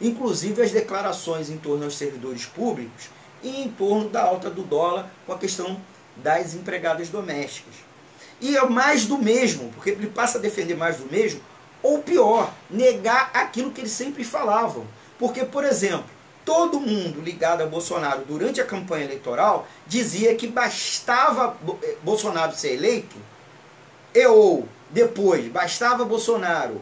Inclusive 0.00 0.62
as 0.62 0.72
declarações 0.72 1.50
em 1.50 1.56
torno 1.56 1.84
aos 1.84 1.96
servidores 1.96 2.46
públicos 2.46 3.10
e 3.42 3.62
em 3.62 3.70
torno 3.70 4.08
da 4.08 4.22
alta 4.22 4.50
do 4.50 4.62
dólar 4.62 5.08
com 5.26 5.32
a 5.32 5.38
questão 5.38 5.80
das 6.16 6.54
empregadas 6.54 7.08
domésticas. 7.08 7.74
E 8.40 8.56
é 8.56 8.64
mais 8.66 9.06
do 9.06 9.18
mesmo, 9.18 9.70
porque 9.72 9.90
ele 9.90 10.06
passa 10.06 10.38
a 10.38 10.40
defender 10.40 10.76
mais 10.76 10.96
do 10.96 11.10
mesmo, 11.10 11.40
ou 11.82 11.98
pior, 12.00 12.52
negar 12.70 13.30
aquilo 13.34 13.70
que 13.70 13.80
eles 13.80 13.92
sempre 13.92 14.24
falavam. 14.24 14.86
Porque, 15.18 15.44
por 15.44 15.64
exemplo, 15.64 16.06
todo 16.44 16.80
mundo 16.80 17.20
ligado 17.20 17.62
a 17.62 17.66
Bolsonaro 17.66 18.24
durante 18.26 18.60
a 18.60 18.64
campanha 18.64 19.04
eleitoral 19.04 19.66
dizia 19.86 20.34
que 20.34 20.46
bastava 20.46 21.56
eh, 21.82 21.96
Bolsonaro 22.02 22.54
ser 22.54 22.74
eleito, 22.74 23.16
e 24.14 24.26
ou 24.26 24.68
depois 24.90 25.46
bastava 25.48 26.04
Bolsonaro 26.04 26.80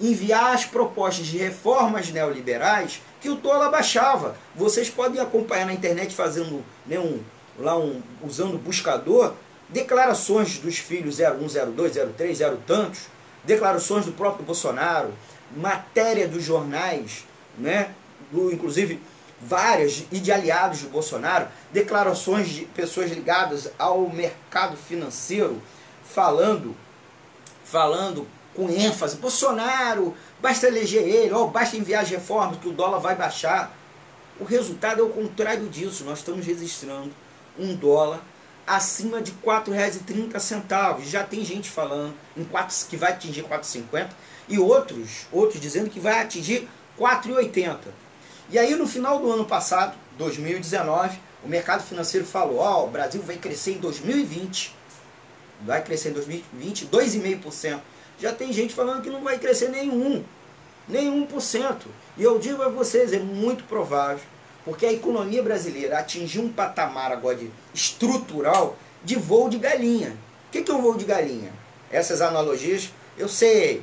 enviar 0.00 0.54
as 0.54 0.64
propostas 0.64 1.26
de 1.26 1.38
reformas 1.38 2.10
neoliberais 2.10 3.02
que 3.20 3.28
o 3.28 3.36
dólar 3.36 3.70
baixava. 3.70 4.36
Vocês 4.54 4.90
podem 4.90 5.20
acompanhar 5.20 5.66
na 5.66 5.74
internet 5.74 6.14
fazendo 6.14 6.64
né, 6.86 6.98
um, 6.98 7.20
lá 7.58 7.76
um, 7.76 8.02
usando 8.22 8.54
o 8.54 8.58
buscador 8.58 9.34
declarações 9.72 10.58
dos 10.58 10.78
filhos 10.78 11.18
01, 11.18 11.72
02, 11.72 11.92
03, 12.16 12.38
0 12.38 12.62
tantos, 12.66 13.00
declarações 13.44 14.04
do 14.04 14.12
próprio 14.12 14.44
Bolsonaro, 14.44 15.12
matéria 15.56 16.28
dos 16.28 16.44
jornais, 16.44 17.24
né, 17.58 17.90
do, 18.30 18.52
inclusive 18.52 19.00
várias 19.40 20.04
e 20.12 20.20
de 20.20 20.30
aliados 20.30 20.78
de 20.78 20.86
Bolsonaro, 20.86 21.48
declarações 21.72 22.48
de 22.48 22.64
pessoas 22.66 23.10
ligadas 23.10 23.70
ao 23.78 24.08
mercado 24.08 24.76
financeiro 24.76 25.60
falando 26.04 26.76
falando 27.64 28.26
com 28.54 28.68
ênfase, 28.68 29.16
Bolsonaro, 29.16 30.14
basta 30.38 30.66
eleger 30.66 31.08
ele, 31.08 31.32
ou 31.32 31.48
basta 31.48 31.74
enviar 31.74 32.02
as 32.02 32.10
reformas 32.10 32.58
que 32.58 32.68
o 32.68 32.72
dólar 32.72 32.98
vai 32.98 33.16
baixar. 33.16 33.74
O 34.38 34.44
resultado 34.44 35.00
é 35.00 35.02
o 35.02 35.08
contrário 35.08 35.66
disso. 35.70 36.04
Nós 36.04 36.18
estamos 36.18 36.44
registrando 36.44 37.10
um 37.58 37.74
dólar 37.74 38.20
acima 38.66 39.20
de 39.20 39.32
R$ 39.32 39.38
4,30. 39.44 41.02
Já 41.04 41.24
tem 41.24 41.44
gente 41.44 41.70
falando 41.70 42.14
em 42.36 42.44
4, 42.44 42.86
que 42.88 42.96
vai 42.96 43.12
atingir 43.12 43.44
4,50 43.44 44.10
e 44.48 44.58
outros, 44.58 45.26
outros 45.30 45.60
dizendo 45.60 45.90
que 45.90 46.00
vai 46.00 46.20
atingir 46.20 46.68
4,80. 46.98 47.78
E 48.50 48.58
aí 48.58 48.74
no 48.74 48.86
final 48.86 49.18
do 49.18 49.30
ano 49.30 49.44
passado, 49.44 49.96
2019, 50.18 51.18
o 51.44 51.48
mercado 51.48 51.82
financeiro 51.82 52.26
falou: 52.26 52.58
"Ó, 52.58 52.82
oh, 52.82 52.86
o 52.86 52.90
Brasil 52.90 53.22
vai 53.22 53.36
crescer 53.36 53.72
em 53.72 53.78
2020. 53.78 54.74
Vai 55.62 55.82
crescer 55.82 56.10
em 56.10 56.12
2020 56.12 56.86
2,5%. 56.86 57.80
Já 58.18 58.32
tem 58.32 58.52
gente 58.52 58.74
falando 58.74 59.02
que 59.02 59.10
não 59.10 59.22
vai 59.22 59.38
crescer 59.38 59.68
nenhum, 59.68 60.24
nenhum 60.88 61.26
por 61.26 61.40
cento. 61.40 61.88
E 62.16 62.22
eu 62.22 62.38
digo 62.38 62.62
a 62.62 62.68
vocês, 62.68 63.12
é 63.12 63.18
muito 63.18 63.64
provável, 63.64 64.22
porque 64.64 64.86
a 64.86 64.92
economia 64.92 65.42
brasileira 65.42 65.98
atingiu 65.98 66.42
um 66.42 66.52
patamar 66.52 67.12
agora 67.12 67.36
de 67.36 67.50
estrutural 67.74 68.76
de 69.04 69.16
voo 69.16 69.48
de 69.48 69.58
galinha. 69.58 70.16
O 70.48 70.50
que 70.52 70.70
é 70.70 70.74
um 70.74 70.80
voo 70.80 70.96
de 70.96 71.04
galinha? 71.04 71.52
Essas 71.90 72.20
analogias, 72.20 72.90
eu 73.18 73.28
sei, 73.28 73.82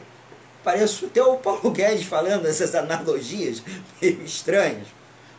parece 0.64 1.06
até 1.06 1.22
o 1.22 1.38
Paulo 1.38 1.70
Guedes 1.72 2.06
falando 2.06 2.48
essas 2.48 2.74
analogias 2.76 3.62
meio 4.02 4.24
estranhas. 4.24 4.88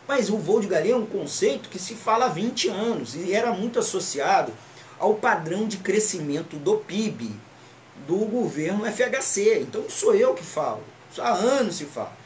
Mas 0.07 0.29
o 0.29 0.37
voo 0.37 0.59
de 0.59 0.67
galinha 0.67 0.93
é 0.93 0.97
um 0.97 1.05
conceito 1.05 1.69
que 1.69 1.79
se 1.79 1.95
fala 1.95 2.25
há 2.25 2.29
20 2.29 2.67
anos 2.69 3.15
e 3.15 3.33
era 3.33 3.51
muito 3.51 3.79
associado 3.79 4.51
ao 4.99 5.15
padrão 5.15 5.67
de 5.67 5.77
crescimento 5.77 6.57
do 6.57 6.77
PIB 6.77 7.31
do 8.07 8.17
governo 8.25 8.85
FHC. 8.85 9.61
Então 9.61 9.81
não 9.81 9.89
sou 9.89 10.13
eu 10.13 10.33
que 10.33 10.43
falo. 10.43 10.83
Há 11.17 11.31
anos 11.31 11.75
se 11.75 11.85
fala. 11.85 12.20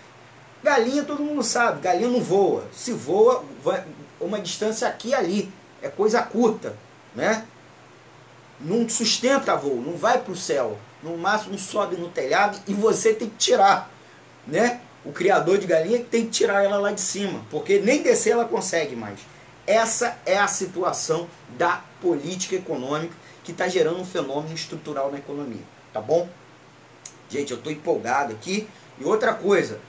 Galinha 0.66 1.04
todo 1.04 1.24
mundo 1.24 1.44
sabe, 1.44 1.80
galinha 1.80 2.10
não 2.10 2.20
voa. 2.20 2.68
Se 2.74 2.92
voa, 2.92 3.46
vai 3.64 3.86
uma 4.20 4.40
distância 4.40 4.88
aqui 4.88 5.10
e 5.10 5.14
ali. 5.14 5.54
É 5.80 5.90
coisa 5.90 6.24
curta, 6.24 6.76
né? 7.14 7.46
Não 8.60 8.90
sustenta 8.90 9.56
voo, 9.56 9.80
não 9.80 9.96
vai 9.96 10.20
para 10.20 10.34
o 10.34 10.36
céu. 10.36 10.80
No 11.04 11.16
máximo 11.20 11.56
sobe 11.60 11.98
no 11.98 12.10
telhado 12.10 12.60
e 12.68 12.74
você 12.74 13.14
tem 13.14 13.30
que 13.30 13.36
tirar, 13.36 13.92
né? 14.48 14.82
O 15.06 15.12
criador 15.12 15.60
de 15.60 15.68
galinha 15.68 16.04
tem 16.04 16.26
que 16.26 16.32
tirar 16.32 16.64
ela 16.64 16.78
lá 16.80 16.92
de 16.92 17.02
cima, 17.02 17.46
porque 17.52 17.78
nem 17.78 18.02
descer 18.02 18.32
ela 18.32 18.46
consegue 18.46 18.96
mais. 18.96 19.20
Essa 19.68 20.18
é 20.26 20.36
a 20.36 20.48
situação 20.48 21.28
da 21.60 21.84
política 22.02 22.56
econômica 22.56 23.14
que 23.44 23.52
está 23.52 23.68
gerando 23.68 24.00
um 24.00 24.06
fenômeno 24.06 24.56
estrutural 24.56 25.12
na 25.12 25.20
economia, 25.20 25.62
tá 25.94 26.02
bom? 26.02 26.28
Gente, 27.30 27.52
eu 27.52 27.58
estou 27.60 27.72
empolgado 27.72 28.34
aqui. 28.34 28.68
E 29.00 29.04
outra 29.04 29.34
coisa, 29.34 29.80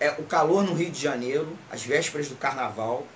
é 0.00 0.10
o 0.18 0.24
calor 0.24 0.64
no 0.64 0.74
Rio 0.74 0.90
de 0.90 1.00
Janeiro, 1.00 1.56
as 1.70 1.82
vésperas 1.82 2.28
do 2.28 2.34
carnaval, 2.34 3.06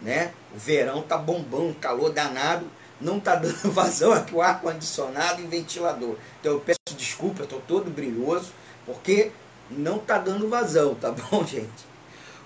né? 0.00 0.32
O 0.54 0.58
verão 0.58 1.02
tá 1.02 1.16
bombando, 1.16 1.74
calor 1.74 2.10
danado, 2.10 2.66
não 3.00 3.20
tá 3.20 3.36
dando 3.36 3.54
vazão 3.70 4.12
aqui 4.12 4.34
o 4.34 4.42
ar 4.42 4.60
condicionado 4.60 5.40
e 5.40 5.46
ventilador. 5.46 6.16
Então 6.40 6.52
eu 6.52 6.60
peço 6.60 6.78
desculpa, 6.96 7.42
eu 7.42 7.46
tô 7.46 7.60
todo 7.60 7.90
brilhoso, 7.90 8.52
porque 8.86 9.30
não 9.70 9.98
tá 9.98 10.18
dando 10.18 10.48
vazão, 10.48 10.94
tá 10.94 11.12
bom, 11.30 11.46
gente? 11.46 11.90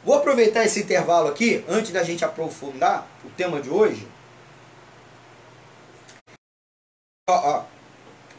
Vou 0.04 0.16
aproveitar 0.16 0.64
esse 0.64 0.80
intervalo 0.80 1.28
aqui, 1.28 1.64
antes 1.66 1.90
da 1.92 2.02
gente 2.02 2.24
aprofundar 2.24 3.06
o 3.24 3.30
tema 3.30 3.62
de 3.62 3.70
hoje, 3.70 4.06
Ó, 7.26 7.32
ó, 7.32 7.64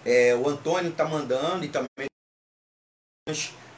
é, 0.05 0.35
o 0.35 0.47
Antônio 0.47 0.91
está 0.91 1.05
mandando 1.05 1.65
e 1.65 1.69
também 1.69 2.07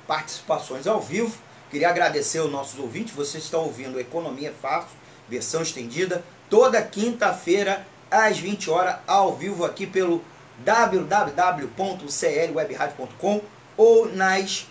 participações 0.05 0.85
ao 0.85 0.99
vivo. 0.99 1.41
Queria 1.69 1.89
agradecer 1.89 2.39
aos 2.39 2.51
nossos 2.51 2.79
ouvintes. 2.79 3.13
Vocês 3.13 3.43
estão 3.43 3.63
ouvindo 3.63 3.99
Economia 3.99 4.53
Fácil, 4.61 4.95
versão 5.27 5.61
estendida, 5.61 6.23
toda 6.49 6.81
quinta-feira 6.81 7.85
às 8.09 8.39
20 8.39 8.69
horas, 8.69 8.95
ao 9.05 9.35
vivo 9.35 9.65
aqui 9.65 9.85
pelo 9.85 10.23
www.clwebradio.com 10.59 13.41
ou 13.75 14.09
nas, 14.11 14.65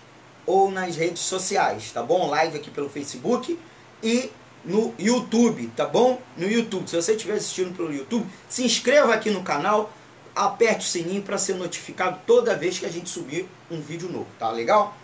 ou 0.47 0.71
nas 0.71 0.97
redes 0.97 1.21
sociais, 1.23 1.93
tá 1.93 2.03
bom? 2.03 2.31
Live 2.31 2.57
aqui 2.57 2.71
pelo 2.71 2.89
Facebook 2.89 3.59
e 4.03 4.33
no 4.65 4.95
YouTube, 4.99 5.67
tá 5.77 5.85
bom? 5.87 6.19
No 6.37 6.51
YouTube. 6.51 6.89
Se 6.89 6.97
você 6.97 7.13
estiver 7.13 7.35
assistindo 7.35 7.77
pelo 7.77 7.93
YouTube, 7.93 8.27
se 8.49 8.65
inscreva 8.65 9.13
aqui 9.15 9.31
no 9.31 9.43
canal 9.43 9.93
aperte 10.35 10.87
o 10.87 10.89
sininho 10.89 11.21
para 11.23 11.37
ser 11.39 11.55
notificado 11.55 12.19
toda 12.27 12.57
vez 12.57 12.79
que 12.79 12.85
a 12.85 12.91
gente 12.91 13.09
subir 13.09 13.49
um 13.71 13.81
vídeo 13.81 14.11
novo, 14.11 14.27
tá 14.39 14.51
legal? 14.51 14.95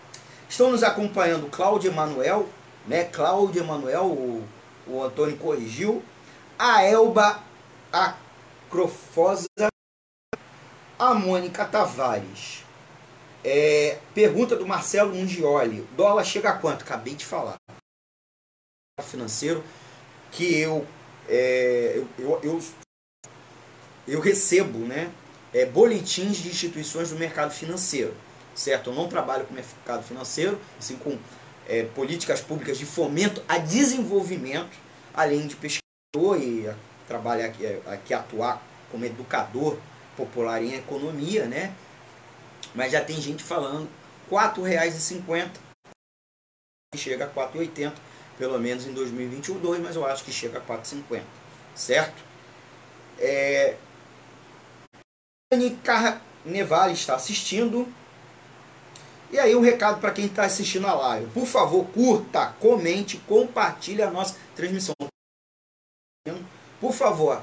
Estão 0.53 0.71
nos 0.71 0.83
acompanhando 0.83 1.49
Cláudio 1.49 1.91
Emanuel, 1.91 2.47
né? 2.87 3.05
Cláudio 3.05 3.63
Emanuel, 3.63 4.05
o, 4.05 4.47
o 4.87 5.03
Antônio 5.03 5.35
corrigiu, 5.39 6.05
a 6.59 6.83
Elba 6.83 7.43
Acrofosa, 7.91 9.47
a 10.99 11.15
Mônica 11.15 11.65
Tavares. 11.65 12.67
É, 13.43 13.99
pergunta 14.13 14.55
do 14.55 14.67
Marcelo 14.67 15.15
Mungioli, 15.15 15.89
dólar 15.97 16.23
chega 16.23 16.51
a 16.51 16.59
quanto? 16.59 16.83
Acabei 16.83 17.15
de 17.15 17.25
falar. 17.25 17.57
Financeiro 19.01 19.65
que 20.31 20.55
eu, 20.55 20.87
é, 21.31 22.05
eu, 22.19 22.41
eu, 22.43 22.63
eu 24.07 24.21
recebo, 24.21 24.81
né? 24.81 25.11
é, 25.53 25.67
boletins 25.67 26.39
de 26.39 26.49
instituições 26.49 27.11
do 27.11 27.17
mercado 27.17 27.53
financeiro, 27.53 28.15
certo? 28.55 28.91
Eu 28.91 28.95
não 28.95 29.09
trabalho 29.09 29.45
com 29.45 29.55
mercado 29.55 30.03
financeiro, 30.03 30.61
assim 30.79 30.97
com 30.97 31.19
é, 31.69 31.85
políticas 31.85 32.41
públicas 32.41 32.79
de 32.79 32.87
fomento 32.87 33.43
a 33.49 33.59
desenvolvimento, 33.59 34.77
além 35.15 35.47
de 35.47 35.57
pesquisador 35.57 36.41
e 36.41 36.71
trabalhar 37.07 37.47
aqui, 37.47 37.65
é, 37.65 37.81
aqui 37.87 38.15
atuar 38.15 38.63
como 38.91 39.05
educador 39.05 39.79
popular 40.17 40.63
em 40.63 40.75
economia, 40.75 41.47
né? 41.47 41.75
Mas 42.75 42.93
já 42.93 43.03
tem 43.03 43.21
gente 43.21 43.43
falando 43.43 43.89
R$ 44.31 44.37
4,50 44.37 45.51
chega 46.95 47.25
a 47.25 47.29
4,80 47.29 47.95
pelo 48.37 48.59
menos 48.59 48.87
em 48.87 48.93
2022, 48.93 49.81
mas 49.81 49.97
eu 49.97 50.07
acho 50.07 50.25
que 50.25 50.33
chega 50.33 50.59
a 50.59 50.61
4,50, 50.61 51.23
certo? 51.75 52.23
É, 53.19 53.77
Carnevale 55.85 56.95
está 56.95 57.15
assistindo. 57.15 57.87
E 59.33 59.39
aí 59.39 59.57
um 59.57 59.63
recado 59.63 59.99
para 59.99 60.11
quem 60.11 60.27
está 60.27 60.45
assistindo 60.45 60.87
a 60.87 60.93
live. 60.93 61.27
Por 61.33 61.47
favor, 61.47 61.87
curta, 61.87 62.55
comente, 62.61 63.17
compartilhe 63.27 64.03
a 64.03 64.11
nossa 64.11 64.37
transmissão. 64.55 64.95
Por 66.79 66.93
favor, 66.93 67.43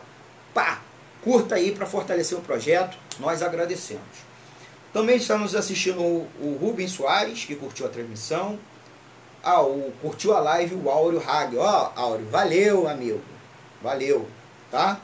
pá, 0.53 0.81
curta 1.23 1.55
aí 1.55 1.71
para 1.71 1.87
fortalecer 1.87 2.37
o 2.37 2.41
projeto. 2.41 2.95
Nós 3.19 3.41
agradecemos. 3.41 4.29
Também 4.93 5.17
estamos 5.17 5.55
assistindo 5.55 5.99
o, 5.99 6.27
o 6.39 6.57
Rubens 6.61 6.91
Soares, 6.91 7.43
que 7.43 7.55
curtiu 7.55 7.87
a 7.87 7.89
transmissão. 7.89 8.59
Ah, 9.41 9.63
o, 9.63 9.91
curtiu 9.99 10.35
a 10.35 10.39
live 10.39 10.75
o 10.75 10.91
Áureo 10.91 11.23
Hag. 11.27 11.57
Ó, 11.57 11.91
oh, 11.95 11.99
Áureo, 11.99 12.27
valeu, 12.29 12.87
amigo. 12.87 13.21
Valeu, 13.81 14.27
tá? 14.69 15.01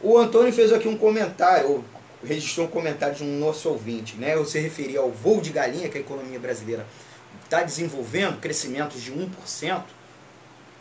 O 0.00 0.16
Antônio 0.16 0.52
fez 0.52 0.72
aqui 0.72 0.88
um 0.88 0.96
comentário, 0.96 1.84
registrou 2.24 2.66
um 2.66 2.70
comentário 2.70 3.14
de 3.14 3.24
um 3.24 3.38
nosso 3.38 3.68
ouvinte, 3.68 4.16
né? 4.16 4.34
Eu 4.34 4.44
se 4.44 4.58
referia 4.58 5.00
ao 5.00 5.10
voo 5.10 5.40
de 5.40 5.50
galinha 5.50 5.88
que 5.88 5.98
a 5.98 6.00
economia 6.00 6.38
brasileira 6.38 6.86
está 7.44 7.62
desenvolvendo, 7.62 8.40
crescimentos 8.40 9.02
de 9.02 9.12
1%, 9.12 9.82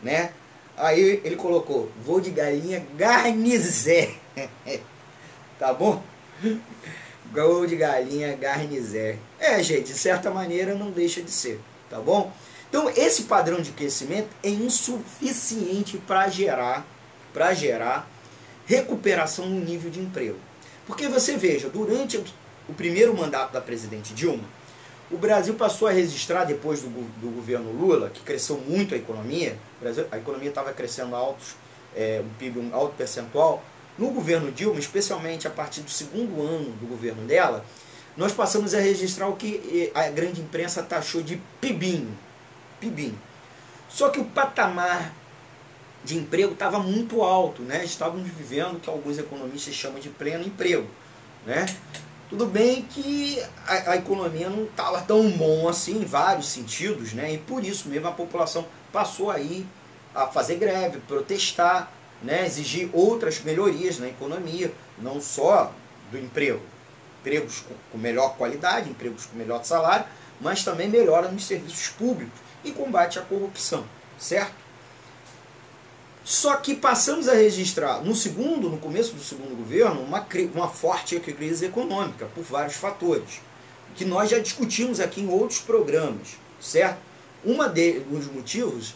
né? 0.03 0.31
Aí 0.77 1.21
ele 1.23 1.35
colocou, 1.35 1.91
voo 2.03 2.21
de 2.21 2.31
galinha 2.31 2.85
garnizé. 2.95 4.13
tá 5.59 5.73
bom? 5.73 6.01
Gol 7.31 7.67
de 7.67 7.75
galinha 7.75 8.35
garnizé. 8.35 9.17
É, 9.39 9.61
gente, 9.61 9.91
de 9.91 9.93
certa 9.93 10.31
maneira 10.31 10.73
não 10.73 10.89
deixa 10.89 11.21
de 11.21 11.29
ser, 11.29 11.59
tá 11.89 11.99
bom? 11.99 12.31
Então, 12.69 12.89
esse 12.89 13.23
padrão 13.23 13.61
de 13.61 13.71
crescimento 13.71 14.29
é 14.43 14.49
insuficiente 14.49 15.97
para 15.97 16.27
gerar, 16.29 16.85
para 17.33 17.53
gerar 17.53 18.09
recuperação 18.65 19.47
no 19.47 19.59
nível 19.59 19.89
de 19.89 19.99
emprego. 19.99 20.37
Porque 20.89 21.07
você 21.07 21.37
veja, 21.37 21.69
durante 21.69 22.17
o 22.67 22.73
primeiro 22.73 23.15
mandato 23.15 23.53
da 23.53 23.61
presidente 23.61 24.11
Dilma, 24.11 24.43
o 25.11 25.17
Brasil 25.19 25.53
passou 25.53 25.87
a 25.87 25.91
registrar, 25.91 26.45
depois 26.45 26.81
do, 26.81 26.89
do 26.89 27.29
governo 27.29 27.71
Lula, 27.71 28.09
que 28.09 28.21
cresceu 28.21 28.57
muito 28.57 28.95
a 28.95 28.97
economia, 28.97 29.55
Brasil, 29.79 30.07
a 30.11 30.17
economia 30.17 30.49
estava 30.49 30.73
crescendo 30.73 31.15
altos, 31.15 31.49
é, 31.95 32.23
um 32.25 32.29
PIB 32.39 32.57
um 32.57 32.73
alto 32.73 32.95
percentual, 32.95 33.63
no 33.99 34.09
governo 34.09 34.51
Dilma, 34.51 34.79
especialmente 34.79 35.47
a 35.47 35.51
partir 35.51 35.81
do 35.81 35.91
segundo 35.91 36.41
ano 36.41 36.71
do 36.71 36.87
governo 36.87 37.23
dela, 37.27 37.63
nós 38.17 38.31
passamos 38.31 38.73
a 38.73 38.79
registrar 38.79 39.27
o 39.27 39.35
que 39.35 39.91
a 39.93 40.09
grande 40.09 40.41
imprensa 40.41 40.81
taxou 40.81 41.21
de 41.21 41.39
PIBinho. 41.61 42.17
PIBinho. 42.79 43.21
Só 43.87 44.09
que 44.09 44.19
o 44.19 44.25
patamar 44.25 45.13
de 46.09 46.17
emprego 46.17 46.53
estava 46.53 46.79
muito 46.79 47.21
alto, 47.21 47.61
né? 47.61 47.85
Estávamos 47.85 48.27
vivendo 48.27 48.77
o 48.77 48.79
que 48.79 48.89
alguns 48.89 49.19
economistas 49.19 49.75
chamam 49.75 49.99
de 49.99 50.09
pleno 50.09 50.43
emprego, 50.43 50.87
né? 51.45 51.67
Tudo 52.27 52.47
bem 52.47 52.81
que 52.81 53.39
a, 53.67 53.91
a 53.91 53.95
economia 53.95 54.49
não 54.49 54.63
estava 54.63 55.01
tão 55.01 55.29
bom 55.29 55.69
assim 55.69 56.01
em 56.01 56.05
vários 56.05 56.47
sentidos, 56.47 57.13
né? 57.13 57.33
E 57.33 57.37
por 57.37 57.63
isso 57.63 57.87
mesmo 57.87 58.07
a 58.07 58.11
população 58.11 58.65
passou 58.91 59.29
aí 59.29 59.67
a 60.15 60.25
fazer 60.25 60.55
greve, 60.55 60.99
protestar, 61.07 61.91
né, 62.23 62.43
exigir 62.45 62.89
outras 62.91 63.39
melhorias 63.41 63.99
na 63.99 64.07
economia, 64.07 64.73
não 64.97 65.21
só 65.21 65.71
do 66.11 66.17
emprego, 66.17 66.59
empregos 67.21 67.63
com 67.91 67.97
melhor 67.99 68.35
qualidade, 68.35 68.89
empregos 68.89 69.27
com 69.27 69.37
melhor 69.37 69.63
salário, 69.63 70.05
mas 70.41 70.63
também 70.63 70.89
melhora 70.89 71.29
nos 71.29 71.45
serviços 71.45 71.89
públicos 71.89 72.39
e 72.63 72.71
combate 72.71 73.19
à 73.19 73.21
corrupção, 73.21 73.85
certo? 74.17 74.68
Só 76.29 76.57
que 76.57 76.75
passamos 76.75 77.27
a 77.27 77.33
registrar 77.33 78.03
no 78.03 78.13
segundo, 78.13 78.69
no 78.69 78.77
começo 78.77 79.15
do 79.15 79.23
segundo 79.23 79.57
governo, 79.57 80.01
uma, 80.01 80.23
uma 80.53 80.69
forte 80.69 81.19
crise 81.19 81.65
econômica 81.65 82.27
por 82.35 82.43
vários 82.43 82.75
fatores, 82.75 83.41
que 83.95 84.05
nós 84.05 84.29
já 84.29 84.37
discutimos 84.37 84.99
aqui 84.99 85.21
em 85.21 85.27
outros 85.27 85.57
programas, 85.57 86.37
certo? 86.61 86.99
Uma 87.43 87.67
dos 87.67 88.27
motivos 88.31 88.93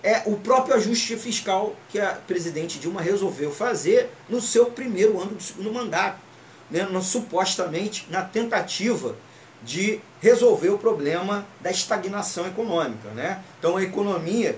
é 0.00 0.22
o 0.26 0.36
próprio 0.36 0.76
ajuste 0.76 1.16
fiscal 1.16 1.74
que 1.88 1.98
a 1.98 2.10
presidente 2.24 2.78
Dilma 2.78 3.02
resolveu 3.02 3.50
fazer 3.50 4.08
no 4.28 4.40
seu 4.40 4.66
primeiro 4.66 5.20
ano 5.20 5.34
do 5.34 5.42
segundo 5.42 5.72
mandato, 5.72 6.20
né, 6.70 6.84
no, 6.84 7.02
supostamente 7.02 8.06
na 8.08 8.22
tentativa 8.22 9.16
de 9.60 10.00
resolver 10.20 10.68
o 10.68 10.78
problema 10.78 11.44
da 11.60 11.72
estagnação 11.72 12.46
econômica. 12.46 13.08
Né? 13.08 13.42
Então 13.58 13.76
a 13.76 13.82
economia, 13.82 14.56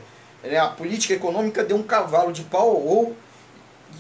né, 0.49 0.59
a 0.59 0.69
política 0.69 1.15
econômica 1.15 1.65
deu 1.65 1.77
um 1.77 1.83
cavalo 1.83 2.33
de 2.33 2.43
pau 2.43 2.77
ou, 2.77 3.17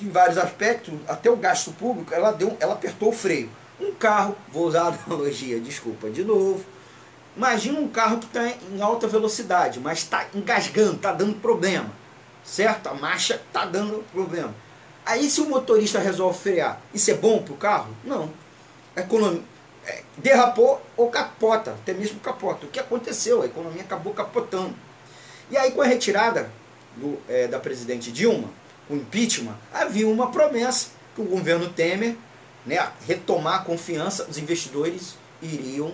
em 0.01 0.09
vários 0.09 0.39
aspectos, 0.39 0.95
até 1.07 1.31
o 1.31 1.37
gasto 1.37 1.73
público, 1.73 2.15
ela, 2.15 2.31
deu, 2.33 2.57
ela 2.61 2.75
apertou 2.75 3.11
o 3.11 3.13
freio. 3.13 3.51
Um 3.81 3.93
carro, 3.93 4.37
vou 4.53 4.67
usar 4.67 4.89
a 4.89 4.95
analogia, 5.07 5.61
desculpa 5.61 6.11
de 6.11 6.25
novo, 6.25 6.65
Imagina 7.39 7.79
um 7.79 7.87
carro 7.87 8.19
que 8.19 8.27
está 8.27 8.49
em 8.49 8.81
alta 8.83 9.07
velocidade, 9.07 9.79
mas 9.79 9.99
está 9.99 10.27
engasgando, 10.35 10.97
está 10.97 11.13
dando 11.13 11.41
problema. 11.41 11.89
Certo? 12.43 12.89
A 12.89 12.95
marcha 12.95 13.37
está 13.37 13.65
dando 13.65 14.05
problema. 14.13 14.53
Aí 15.07 15.31
se 15.31 15.41
o 15.41 15.49
motorista 15.49 16.01
resolve 16.01 16.37
frear, 16.37 16.81
isso 16.93 17.13
é 17.13 17.15
bom 17.15 17.41
para 17.41 17.55
o 17.55 17.57
carro? 17.57 17.95
Não. 18.05 18.29
Economia 18.97 19.41
é, 19.87 20.03
derrapou 20.17 20.83
ou 20.97 21.11
capota, 21.11 21.71
até 21.71 21.95
mesmo 21.95 22.19
capota. 22.19 22.67
O 22.67 22.69
que 22.69 22.81
aconteceu? 22.81 23.43
A 23.43 23.47
economia 23.47 23.83
acabou 23.83 24.13
capotando. 24.13 24.75
E 25.51 25.57
aí 25.57 25.71
com 25.71 25.83
a 25.83 25.87
retirada 25.87 26.51
do, 26.97 27.19
é, 27.29 27.47
da 27.47 27.59
presidente 27.59 28.13
Dilma, 28.13 28.51
o 28.89 28.95
impeachment, 28.95 29.57
havia 29.73 30.09
uma 30.09 30.31
promessa 30.31 30.89
que 31.15 31.21
o 31.21 31.25
governo 31.25 31.69
Temer, 31.69 32.17
né, 32.65 32.91
retomar 33.07 33.61
a 33.61 33.65
confiança, 33.65 34.27
os 34.29 34.39
investidores 34.39 35.17
iriam 35.43 35.93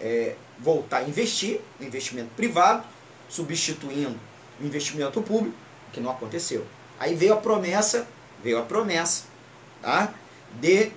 é, 0.00 0.34
voltar 0.58 0.98
a 0.98 1.02
investir, 1.02 1.60
investimento 1.80 2.30
privado, 2.36 2.84
substituindo 3.28 4.18
o 4.60 4.64
investimento 4.64 5.20
público, 5.22 5.56
que 5.92 6.00
não 6.00 6.10
aconteceu. 6.10 6.66
Aí 6.98 7.14
veio 7.14 7.34
a 7.34 7.36
promessa, 7.36 8.06
veio 8.42 8.58
a 8.58 8.62
promessa 8.62 9.24
tá, 9.82 10.12
de 10.60 10.90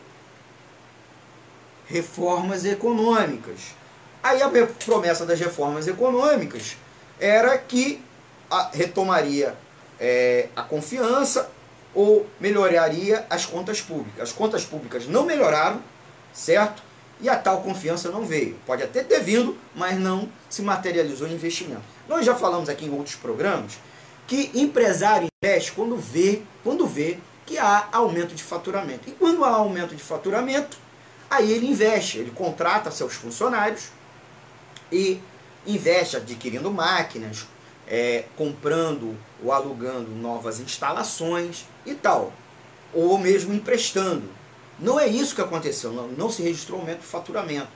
reformas 1.88 2.65
econômicas. 2.65 3.73
Aí 4.21 4.41
a 4.41 4.49
promessa 4.86 5.25
das 5.25 5.39
reformas 5.39 5.88
econômicas 5.88 6.77
era 7.20 7.57
que 7.57 8.01
a, 8.49 8.70
retomaria 8.74 9.55
é, 9.99 10.47
a 10.55 10.63
confiança 10.63 11.49
ou 11.93 12.26
melhoraria 12.39 13.26
as 13.30 13.45
contas 13.45 13.82
públicas. 13.82 14.22
As 14.22 14.32
contas 14.32 14.63
públicas 14.63 15.07
não 15.07 15.26
melhoraram, 15.26 15.82
certo? 16.34 16.84
e 17.22 17.30
a 17.30 17.36
tal 17.36 17.61
confiança 17.61 18.09
não 18.09 18.26
veio. 18.26 18.57
Pode 18.65 18.84
até 18.84 19.03
ter 19.03 19.22
vindo, 19.22 19.57
mas 19.76 19.99
não 19.99 20.30
se 20.49 20.61
materializou 20.61 21.28
em 21.28 21.34
investimento. 21.34 21.82
Nós 22.07 22.26
já 22.26 22.36
falamos 22.36 22.70
aqui 22.70 22.86
em 22.86 22.93
outros 22.93 23.15
programas 23.15 23.78
que 24.28 24.51
empresário 24.53 25.28
investe 25.43 25.72
quando 25.72 25.97
vê, 25.97 26.41
quando 26.63 26.86
vê 26.86 27.17
que 27.45 27.57
há 27.57 27.88
aumento 27.91 28.36
de 28.36 28.43
faturamento. 28.43 29.09
E 29.09 29.11
quando 29.11 29.43
há 29.43 29.49
aumento 29.49 29.95
de 29.95 30.03
faturamento, 30.03 30.78
aí 31.30 31.51
ele 31.51 31.67
investe, 31.67 32.20
ele 32.20 32.32
contrata 32.32 32.91
seus 32.91 33.13
funcionários 33.13 33.89
e 34.91 35.20
investe 35.74 36.17
adquirindo 36.17 36.72
máquinas, 36.72 37.47
é, 37.88 38.26
comprando 38.36 39.15
ou 39.43 39.51
alugando 39.51 40.11
novas 40.11 40.59
instalações 40.59 41.65
e 41.86 41.95
tal, 41.95 42.32
ou 42.93 43.17
mesmo 43.17 43.53
emprestando. 43.53 44.30
Não 44.78 44.99
é 44.99 45.07
isso 45.07 45.36
que 45.36 45.41
aconteceu, 45.41 45.91
não, 45.91 46.07
não 46.07 46.30
se 46.30 46.41
registrou 46.41 46.80
aumento 46.80 47.01
de 47.01 47.05
faturamento. 47.05 47.67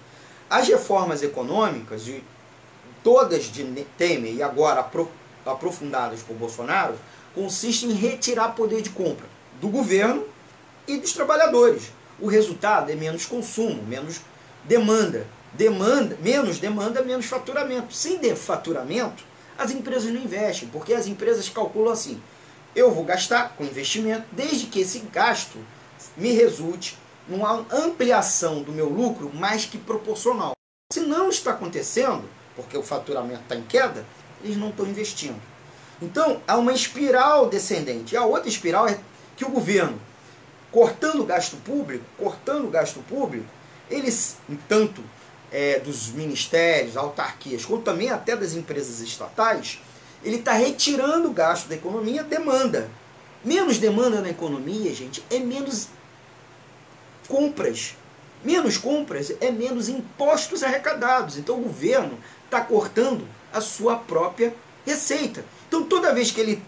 As 0.50 0.68
reformas 0.68 1.24
econômicas, 1.24 2.06
de, 2.06 2.24
todas 3.04 3.46
de 3.46 3.64
Temer 3.98 4.34
e 4.34 4.44
agora 4.44 4.90
aprofundadas 5.46 6.22
por 6.22 6.36
Bolsonaro, 6.36 6.96
consistem 7.34 7.92
em 7.92 7.96
retirar 7.96 8.50
poder 8.50 8.82
de 8.82 8.92
compra 8.92 9.26
do 9.60 9.68
governo 9.68 10.26
e 10.88 10.98
dos 10.98 11.14
trabalhadores. 11.14 11.92
O 12.20 12.28
resultado 12.28 12.92
é 12.92 12.96
menos 12.96 13.26
consumo, 13.26 13.82
menos 13.84 14.22
demanda. 14.64 15.26
Demanda, 15.54 16.18
menos 16.22 16.58
demanda, 16.58 17.04
menos 17.04 17.26
faturamento. 17.28 17.94
Sem 17.94 18.20
faturamento, 18.36 19.24
as 19.58 19.72
empresas 19.72 20.12
não 20.12 20.22
investem, 20.22 20.68
porque 20.70 20.94
as 20.94 21.06
empresas 21.06 21.48
calculam 21.48 21.94
assim: 21.94 22.22
eu 22.76 22.92
vou 22.92 23.04
gastar 23.04 23.56
com 23.56 23.64
investimento, 23.64 24.26
desde 24.32 24.66
que 24.66 24.80
esse 24.80 25.00
gasto 25.00 25.60
me 26.18 26.32
resulte 26.32 26.98
numa 27.28 27.66
ampliação 27.72 28.64
do 28.64 28.72
meu 28.72 28.90
lucro 28.90 29.32
mais 29.34 29.66
que 29.66 29.78
proporcional. 29.78 30.54
Se 30.92 31.00
não 31.00 31.30
está 31.30 31.52
acontecendo, 31.52 32.28
porque 32.56 32.78
o 32.78 32.84
faturamento 32.84 33.42
está 33.44 33.56
em 33.56 33.64
queda, 33.64 34.06
eles 34.44 34.58
não 34.58 34.70
estão 34.70 34.88
investindo. 34.88 35.40
Então, 36.02 36.42
há 36.48 36.58
uma 36.58 36.74
espiral 36.74 37.48
descendente. 37.48 38.14
E 38.14 38.18
a 38.18 38.26
outra 38.26 38.50
espiral 38.50 38.88
é 38.88 39.00
que 39.38 39.46
o 39.46 39.50
governo, 39.50 40.00
cortando 40.72 41.22
o 41.22 41.26
gasto 41.26 41.56
público, 41.58 42.04
cortando 42.18 42.66
o 42.66 42.70
gasto 42.70 43.00
público, 43.08 43.46
eles, 43.90 44.38
tanto 44.68 45.04
é, 45.54 45.80
dos 45.80 46.10
ministérios, 46.10 46.98
autarquias, 46.98 47.64
como 47.64 47.82
também 47.82 48.10
até 48.10 48.36
das 48.36 48.56
empresas 48.56 49.00
estatais, 49.00 49.80
ele 50.24 50.38
está 50.38 50.54
retirando 50.54 51.30
o 51.30 51.34
gasto 51.34 51.68
da 51.68 51.76
economia, 51.76 52.24
demanda. 52.24 52.90
Menos 53.46 53.78
demanda 53.78 54.20
na 54.20 54.30
economia, 54.30 54.94
gente, 54.94 55.24
é 55.30 55.38
menos 55.38 55.90
compras. 57.28 57.96
Menos 58.44 58.78
compras 58.78 59.34
é 59.40 59.52
menos 59.52 59.88
impostos 59.88 60.64
arrecadados. 60.64 61.38
Então 61.38 61.56
o 61.56 61.64
governo 61.64 62.18
está 62.46 62.60
cortando 62.62 63.28
a 63.54 63.62
sua 63.62 63.96
própria 63.96 64.54
receita. 64.86 65.46
Então 65.68 65.84
toda 65.84 66.14
vez 66.14 66.32
que 66.32 66.42
ele 66.42 66.64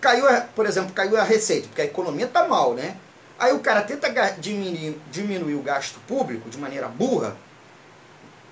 caiu, 0.00 0.24
por 0.56 0.66
exemplo, 0.66 0.92
caiu 0.92 1.16
a 1.16 1.22
receita, 1.22 1.68
porque 1.68 1.82
a 1.82 1.84
economia 1.84 2.26
está 2.26 2.48
mal, 2.48 2.74
né? 2.74 2.96
Aí 3.38 3.52
o 3.52 3.60
cara 3.60 3.82
tenta 3.82 4.08
diminuir, 4.38 5.00
diminuir 5.10 5.54
o 5.54 5.62
gasto 5.62 5.98
público 6.06 6.48
de 6.48 6.58
maneira 6.58 6.88
burra. 6.88 7.36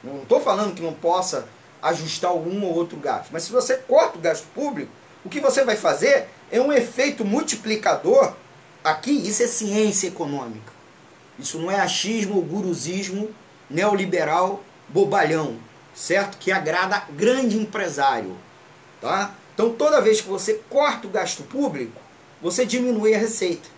Não 0.02 0.22
estou 0.22 0.40
falando 0.40 0.74
que 0.74 0.82
não 0.82 0.92
possa 0.92 1.48
ajustar 1.82 2.32
um 2.32 2.64
ou 2.64 2.74
outro 2.74 2.96
gasto, 2.98 3.30
mas 3.30 3.44
se 3.44 3.52
você 3.52 3.76
corta 3.76 4.18
o 4.18 4.20
gasto 4.20 4.46
público, 4.54 4.90
o 5.24 5.28
que 5.28 5.40
você 5.40 5.64
vai 5.64 5.76
fazer 5.76 6.28
é 6.50 6.60
um 6.60 6.72
efeito 6.72 7.24
multiplicador. 7.24 8.34
Aqui, 8.82 9.10
isso 9.10 9.42
é 9.42 9.46
ciência 9.46 10.08
econômica. 10.08 10.72
Isso 11.38 11.58
não 11.58 11.70
é 11.70 11.80
achismo 11.80 12.36
ou 12.36 12.42
guruzismo 12.42 13.30
neoliberal 13.68 14.62
bobalhão, 14.88 15.56
certo? 15.94 16.38
Que 16.38 16.50
agrada 16.50 17.04
grande 17.10 17.58
empresário, 17.58 18.36
tá? 19.00 19.34
Então, 19.54 19.70
toda 19.70 20.00
vez 20.00 20.20
que 20.20 20.28
você 20.28 20.60
corta 20.70 21.06
o 21.06 21.10
gasto 21.10 21.42
público, 21.42 22.00
você 22.40 22.64
diminui 22.64 23.14
a 23.14 23.18
receita. 23.18 23.68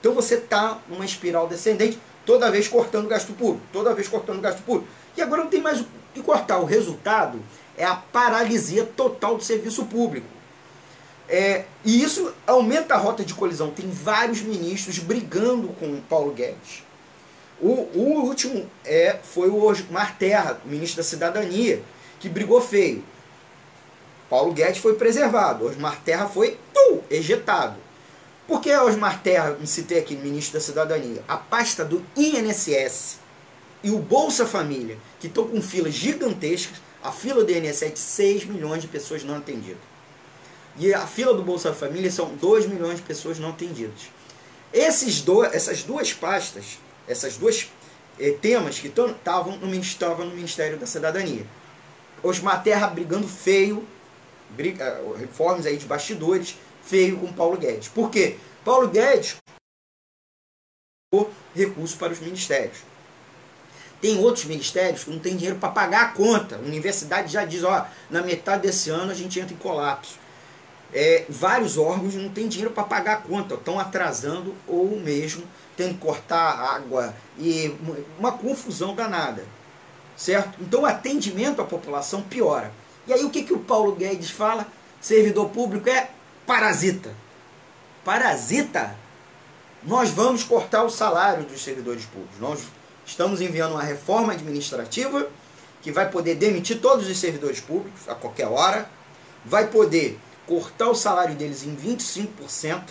Então, 0.00 0.14
você 0.14 0.36
está 0.36 0.78
numa 0.88 1.04
espiral 1.04 1.48
descendente, 1.48 1.98
toda 2.24 2.50
vez 2.50 2.68
cortando 2.68 3.06
o 3.06 3.08
gasto 3.08 3.32
público, 3.32 3.66
toda 3.72 3.94
vez 3.94 4.08
cortando 4.08 4.38
o 4.38 4.42
gasto 4.42 4.62
público. 4.62 4.88
E 5.18 5.22
agora 5.22 5.42
não 5.42 5.50
tem 5.50 5.60
mais 5.60 5.80
o 5.80 5.86
que 6.14 6.22
cortar. 6.22 6.58
O 6.58 6.64
resultado 6.64 7.42
é 7.76 7.84
a 7.84 7.96
paralisia 7.96 8.84
total 8.84 9.36
do 9.36 9.42
serviço 9.42 9.84
público. 9.86 10.28
É, 11.28 11.64
e 11.84 12.00
isso 12.00 12.32
aumenta 12.46 12.94
a 12.94 12.98
rota 12.98 13.24
de 13.24 13.34
colisão. 13.34 13.68
Tem 13.68 13.90
vários 13.90 14.40
ministros 14.42 15.00
brigando 15.00 15.68
com 15.70 15.86
o 15.86 16.00
Paulo 16.08 16.32
Guedes. 16.32 16.84
O, 17.60 17.88
o 17.94 18.22
último 18.22 18.70
é, 18.84 19.18
foi 19.20 19.48
o 19.48 19.60
Osmar 19.64 20.16
Terra, 20.16 20.60
ministro 20.64 20.98
da 20.98 21.02
Cidadania, 21.02 21.82
que 22.20 22.28
brigou 22.28 22.60
feio. 22.60 23.02
Paulo 24.30 24.52
Guedes 24.52 24.78
foi 24.80 24.94
preservado, 24.94 25.66
Osmar 25.66 26.00
Terra 26.04 26.28
foi 26.28 26.56
tum, 26.72 27.00
ejetado. 27.10 27.76
Por 28.46 28.60
que 28.60 28.72
Osmar 28.76 29.20
Terra, 29.20 29.56
me 29.58 29.66
citei 29.66 29.98
aqui, 29.98 30.14
ministro 30.14 30.60
da 30.60 30.64
Cidadania? 30.64 31.24
A 31.26 31.36
pasta 31.36 31.84
do 31.84 32.04
INSS 32.16 33.18
e 33.82 33.90
o 33.90 33.98
Bolsa 33.98 34.46
Família, 34.46 34.98
que 35.20 35.26
estão 35.26 35.46
com 35.48 35.62
filas 35.62 35.94
gigantescas, 35.94 36.80
a 37.02 37.12
fila 37.12 37.44
do 37.44 37.52
INSS 37.52 37.82
é 37.82 37.88
de 37.90 37.98
6 37.98 38.44
milhões 38.46 38.82
de 38.82 38.88
pessoas 38.88 39.22
não 39.22 39.36
atendidas. 39.36 39.80
E 40.76 40.92
a 40.92 41.06
fila 41.06 41.34
do 41.34 41.42
Bolsa 41.42 41.72
Família 41.72 42.10
são 42.10 42.34
2 42.36 42.66
milhões 42.66 42.96
de 42.96 43.02
pessoas 43.02 43.38
não 43.38 43.50
atendidas. 43.50 44.10
Esses 44.72 45.20
do, 45.22 45.44
essas 45.44 45.82
duas 45.82 46.12
pastas, 46.12 46.78
essas 47.06 47.36
duas 47.36 47.70
eh, 48.18 48.32
temas 48.40 48.78
que 48.78 48.88
estavam 48.88 49.56
no, 49.56 49.66
no 49.66 50.34
Ministério 50.34 50.76
da 50.76 50.86
Cidadania. 50.86 51.46
Osmar 52.22 52.62
Terra 52.62 52.88
brigando 52.88 53.26
feio, 53.26 53.86
briga, 54.50 54.84
eh, 54.84 55.18
reformas 55.18 55.66
aí 55.66 55.76
de 55.76 55.86
bastidores, 55.86 56.56
feio 56.82 57.18
com 57.18 57.32
Paulo 57.32 57.56
Guedes. 57.56 57.88
Por 57.88 58.10
quê? 58.10 58.36
Paulo 58.64 58.88
Guedes 58.88 59.36
recurso 61.54 61.96
para 61.96 62.12
os 62.12 62.20
ministérios. 62.20 62.78
Tem 64.00 64.18
outros 64.18 64.44
ministérios 64.44 65.04
que 65.04 65.10
não 65.10 65.18
tem 65.18 65.36
dinheiro 65.36 65.58
para 65.58 65.70
pagar 65.70 66.02
a 66.02 66.08
conta. 66.08 66.56
A 66.56 66.60
universidade 66.60 67.32
já 67.32 67.44
diz, 67.44 67.64
ó, 67.64 67.86
na 68.08 68.22
metade 68.22 68.62
desse 68.62 68.90
ano 68.90 69.10
a 69.10 69.14
gente 69.14 69.40
entra 69.40 69.54
em 69.54 69.58
colapso 69.58 70.18
é, 70.92 71.26
vários 71.28 71.76
órgãos 71.76 72.14
não 72.14 72.28
têm 72.30 72.48
dinheiro 72.48 72.72
para 72.72 72.84
pagar 72.84 73.12
a 73.14 73.20
conta, 73.20 73.54
estão 73.54 73.78
atrasando 73.78 74.54
ou 74.66 74.98
mesmo 74.98 75.44
tendo 75.76 75.94
que 75.94 76.00
cortar 76.00 76.74
água 76.74 77.14
e 77.38 77.74
uma 78.18 78.32
confusão 78.32 78.94
danada. 78.94 79.44
Certo? 80.16 80.58
Então 80.60 80.82
o 80.82 80.86
atendimento 80.86 81.62
à 81.62 81.64
população 81.64 82.22
piora. 82.22 82.72
E 83.06 83.12
aí 83.12 83.24
o 83.24 83.30
que, 83.30 83.44
que 83.44 83.52
o 83.52 83.60
Paulo 83.60 83.94
Guedes 83.94 84.30
fala? 84.30 84.66
Servidor 85.00 85.50
público 85.50 85.88
é 85.88 86.10
parasita. 86.44 87.14
Parasita? 88.04 88.96
Nós 89.84 90.10
vamos 90.10 90.42
cortar 90.42 90.82
o 90.82 90.90
salário 90.90 91.44
dos 91.44 91.62
servidores 91.62 92.04
públicos. 92.04 92.40
Nós 92.40 92.60
estamos 93.08 93.40
enviando 93.40 93.72
uma 93.72 93.82
reforma 93.82 94.34
administrativa 94.34 95.26
que 95.80 95.90
vai 95.90 96.10
poder 96.10 96.34
demitir 96.34 96.78
todos 96.78 97.08
os 97.08 97.18
servidores 97.18 97.58
públicos 97.58 98.06
a 98.06 98.14
qualquer 98.14 98.46
hora, 98.46 98.88
vai 99.44 99.68
poder 99.68 100.18
cortar 100.46 100.90
o 100.90 100.94
salário 100.94 101.34
deles 101.34 101.64
em 101.64 101.74
25%, 101.74 102.82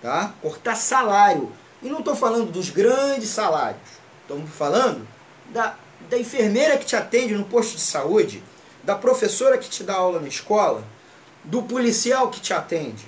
tá? 0.00 0.32
Cortar 0.40 0.76
salário. 0.76 1.52
E 1.82 1.88
não 1.88 1.98
estou 1.98 2.16
falando 2.16 2.50
dos 2.50 2.70
grandes 2.70 3.28
salários. 3.28 3.82
Estamos 4.22 4.50
falando 4.50 5.06
da, 5.50 5.76
da 6.08 6.18
enfermeira 6.18 6.78
que 6.78 6.86
te 6.86 6.96
atende 6.96 7.34
no 7.34 7.44
posto 7.44 7.74
de 7.74 7.82
saúde, 7.82 8.42
da 8.82 8.94
professora 8.94 9.58
que 9.58 9.68
te 9.68 9.84
dá 9.84 9.94
aula 9.94 10.20
na 10.20 10.28
escola, 10.28 10.82
do 11.44 11.62
policial 11.62 12.30
que 12.30 12.40
te 12.40 12.54
atende 12.54 13.04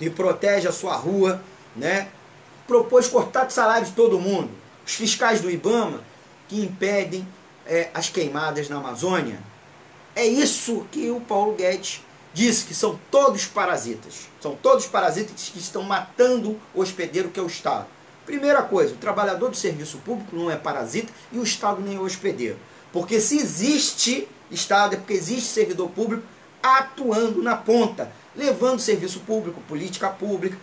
e 0.00 0.08
protege 0.08 0.66
a 0.68 0.72
sua 0.72 0.96
rua, 0.96 1.42
né? 1.76 2.08
Propôs 2.66 3.08
cortar 3.08 3.46
o 3.46 3.50
salário 3.50 3.86
de 3.86 3.92
todo 3.92 4.18
mundo. 4.18 4.67
Os 4.88 4.94
fiscais 4.94 5.42
do 5.42 5.50
IBAMA 5.50 6.00
que 6.48 6.58
impedem 6.58 7.28
é, 7.66 7.90
as 7.92 8.08
queimadas 8.08 8.70
na 8.70 8.78
Amazônia. 8.78 9.38
É 10.16 10.24
isso 10.24 10.86
que 10.90 11.10
o 11.10 11.20
Paulo 11.20 11.52
Guedes 11.52 12.00
diz 12.32 12.62
que 12.62 12.72
são 12.72 12.98
todos 13.10 13.44
parasitas. 13.44 14.30
São 14.40 14.56
todos 14.56 14.86
parasitas 14.86 15.50
que 15.50 15.58
estão 15.58 15.82
matando 15.82 16.58
o 16.74 16.80
hospedeiro 16.80 17.28
que 17.28 17.38
é 17.38 17.42
o 17.42 17.46
Estado. 17.46 17.84
Primeira 18.24 18.62
coisa, 18.62 18.94
o 18.94 18.96
trabalhador 18.96 19.50
do 19.50 19.56
serviço 19.58 19.98
público 19.98 20.34
não 20.34 20.50
é 20.50 20.56
parasita 20.56 21.12
e 21.30 21.38
o 21.38 21.42
Estado 21.42 21.82
nem 21.82 21.96
é 21.96 22.00
hospedeiro. 22.00 22.56
Porque 22.90 23.20
se 23.20 23.36
existe 23.36 24.26
Estado, 24.50 24.94
é 24.94 24.96
porque 24.96 25.12
existe 25.12 25.50
servidor 25.50 25.90
público 25.90 26.26
atuando 26.62 27.42
na 27.42 27.58
ponta, 27.58 28.10
levando 28.34 28.80
serviço 28.80 29.20
público, 29.20 29.60
política 29.68 30.08
pública, 30.08 30.56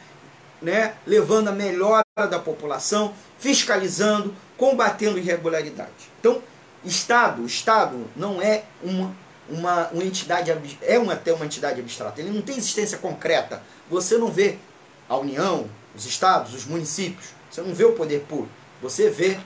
né, 0.60 0.96
levando 1.06 1.50
a 1.50 1.52
melhora 1.52 2.05
da 2.16 2.40
população, 2.40 3.14
fiscalizando, 3.38 4.34
combatendo 4.56 5.20
irregularidade. 5.20 5.92
Então, 6.18 6.42
Estado, 6.86 7.46
Estado 7.46 8.08
não 8.16 8.42
é 8.42 8.64
uma 8.82 9.14
uma, 9.50 9.90
uma 9.90 10.04
entidade, 10.04 10.50
é 10.82 10.98
uma, 10.98 11.12
até 11.12 11.34
uma 11.34 11.46
entidade 11.46 11.80
abstrata, 11.80 12.22
ele 12.22 12.32
não 12.32 12.42
tem 12.42 12.58
existência 12.58 12.98
concreta. 12.98 13.62
Você 13.90 14.18
não 14.18 14.32
vê 14.32 14.58
a 15.10 15.18
União, 15.18 15.70
os 15.94 16.06
estados, 16.06 16.54
os 16.54 16.66
municípios, 16.66 17.28
você 17.52 17.62
não 17.62 17.74
vê 17.74 17.84
o 17.84 17.92
poder 17.92 18.22
público, 18.22 18.50
você 18.82 19.10
vê 19.10 19.38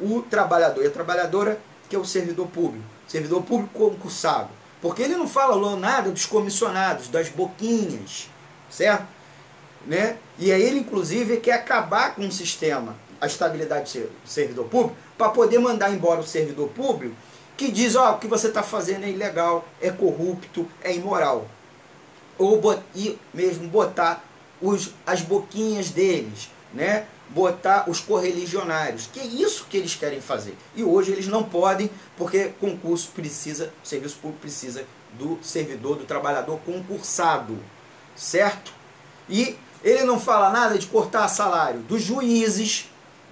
o 0.00 0.22
trabalhador 0.22 0.82
e 0.82 0.86
a 0.86 0.90
trabalhadora, 0.90 1.60
que 1.90 1.94
é 1.94 1.98
o 1.98 2.06
servidor 2.06 2.48
público, 2.48 2.84
servidor 3.06 3.42
público 3.42 3.78
concursado. 3.78 4.48
Porque 4.80 5.02
ele 5.02 5.16
não 5.16 5.28
fala 5.28 5.76
nada 5.76 6.10
dos 6.10 6.24
comissionados, 6.24 7.08
das 7.08 7.28
boquinhas, 7.28 8.28
certo? 8.70 9.17
Né? 9.88 10.18
E 10.38 10.52
aí 10.52 10.62
ele, 10.62 10.80
inclusive, 10.80 11.38
quer 11.38 11.54
acabar 11.54 12.14
com 12.14 12.28
o 12.28 12.30
sistema, 12.30 12.94
a 13.18 13.26
estabilidade 13.26 13.98
do 13.98 14.10
servidor 14.26 14.66
público, 14.66 14.96
para 15.16 15.30
poder 15.30 15.58
mandar 15.58 15.90
embora 15.90 16.20
o 16.20 16.26
servidor 16.26 16.68
público 16.68 17.16
que 17.56 17.72
diz, 17.72 17.96
ó, 17.96 18.10
oh, 18.10 18.14
o 18.14 18.18
que 18.18 18.28
você 18.28 18.48
está 18.48 18.62
fazendo 18.62 19.04
é 19.04 19.08
ilegal, 19.08 19.66
é 19.80 19.90
corrupto, 19.90 20.68
é 20.80 20.94
imoral. 20.94 21.48
Ou 22.38 22.60
e 22.94 23.18
mesmo 23.34 23.66
botar 23.66 24.24
os, 24.62 24.92
as 25.04 25.22
boquinhas 25.22 25.90
deles, 25.90 26.50
né? 26.72 27.06
botar 27.30 27.88
os 27.90 27.98
correligionários, 27.98 29.08
que 29.12 29.20
é 29.20 29.24
isso 29.24 29.66
que 29.68 29.76
eles 29.76 29.94
querem 29.94 30.20
fazer. 30.20 30.56
E 30.76 30.84
hoje 30.84 31.12
eles 31.12 31.26
não 31.26 31.42
podem, 31.42 31.90
porque 32.16 32.52
concurso 32.60 33.10
precisa, 33.14 33.72
serviço 33.82 34.16
público 34.18 34.42
precisa 34.42 34.84
do 35.14 35.38
servidor, 35.42 35.96
do 35.96 36.04
trabalhador 36.04 36.60
concursado, 36.64 37.58
certo? 38.14 38.72
E 39.28 39.56
ele 39.82 40.04
não 40.04 40.18
fala 40.18 40.50
nada 40.50 40.78
de 40.78 40.86
cortar 40.86 41.28
salário 41.28 41.80
dos 41.80 42.02
juízes, 42.02 42.88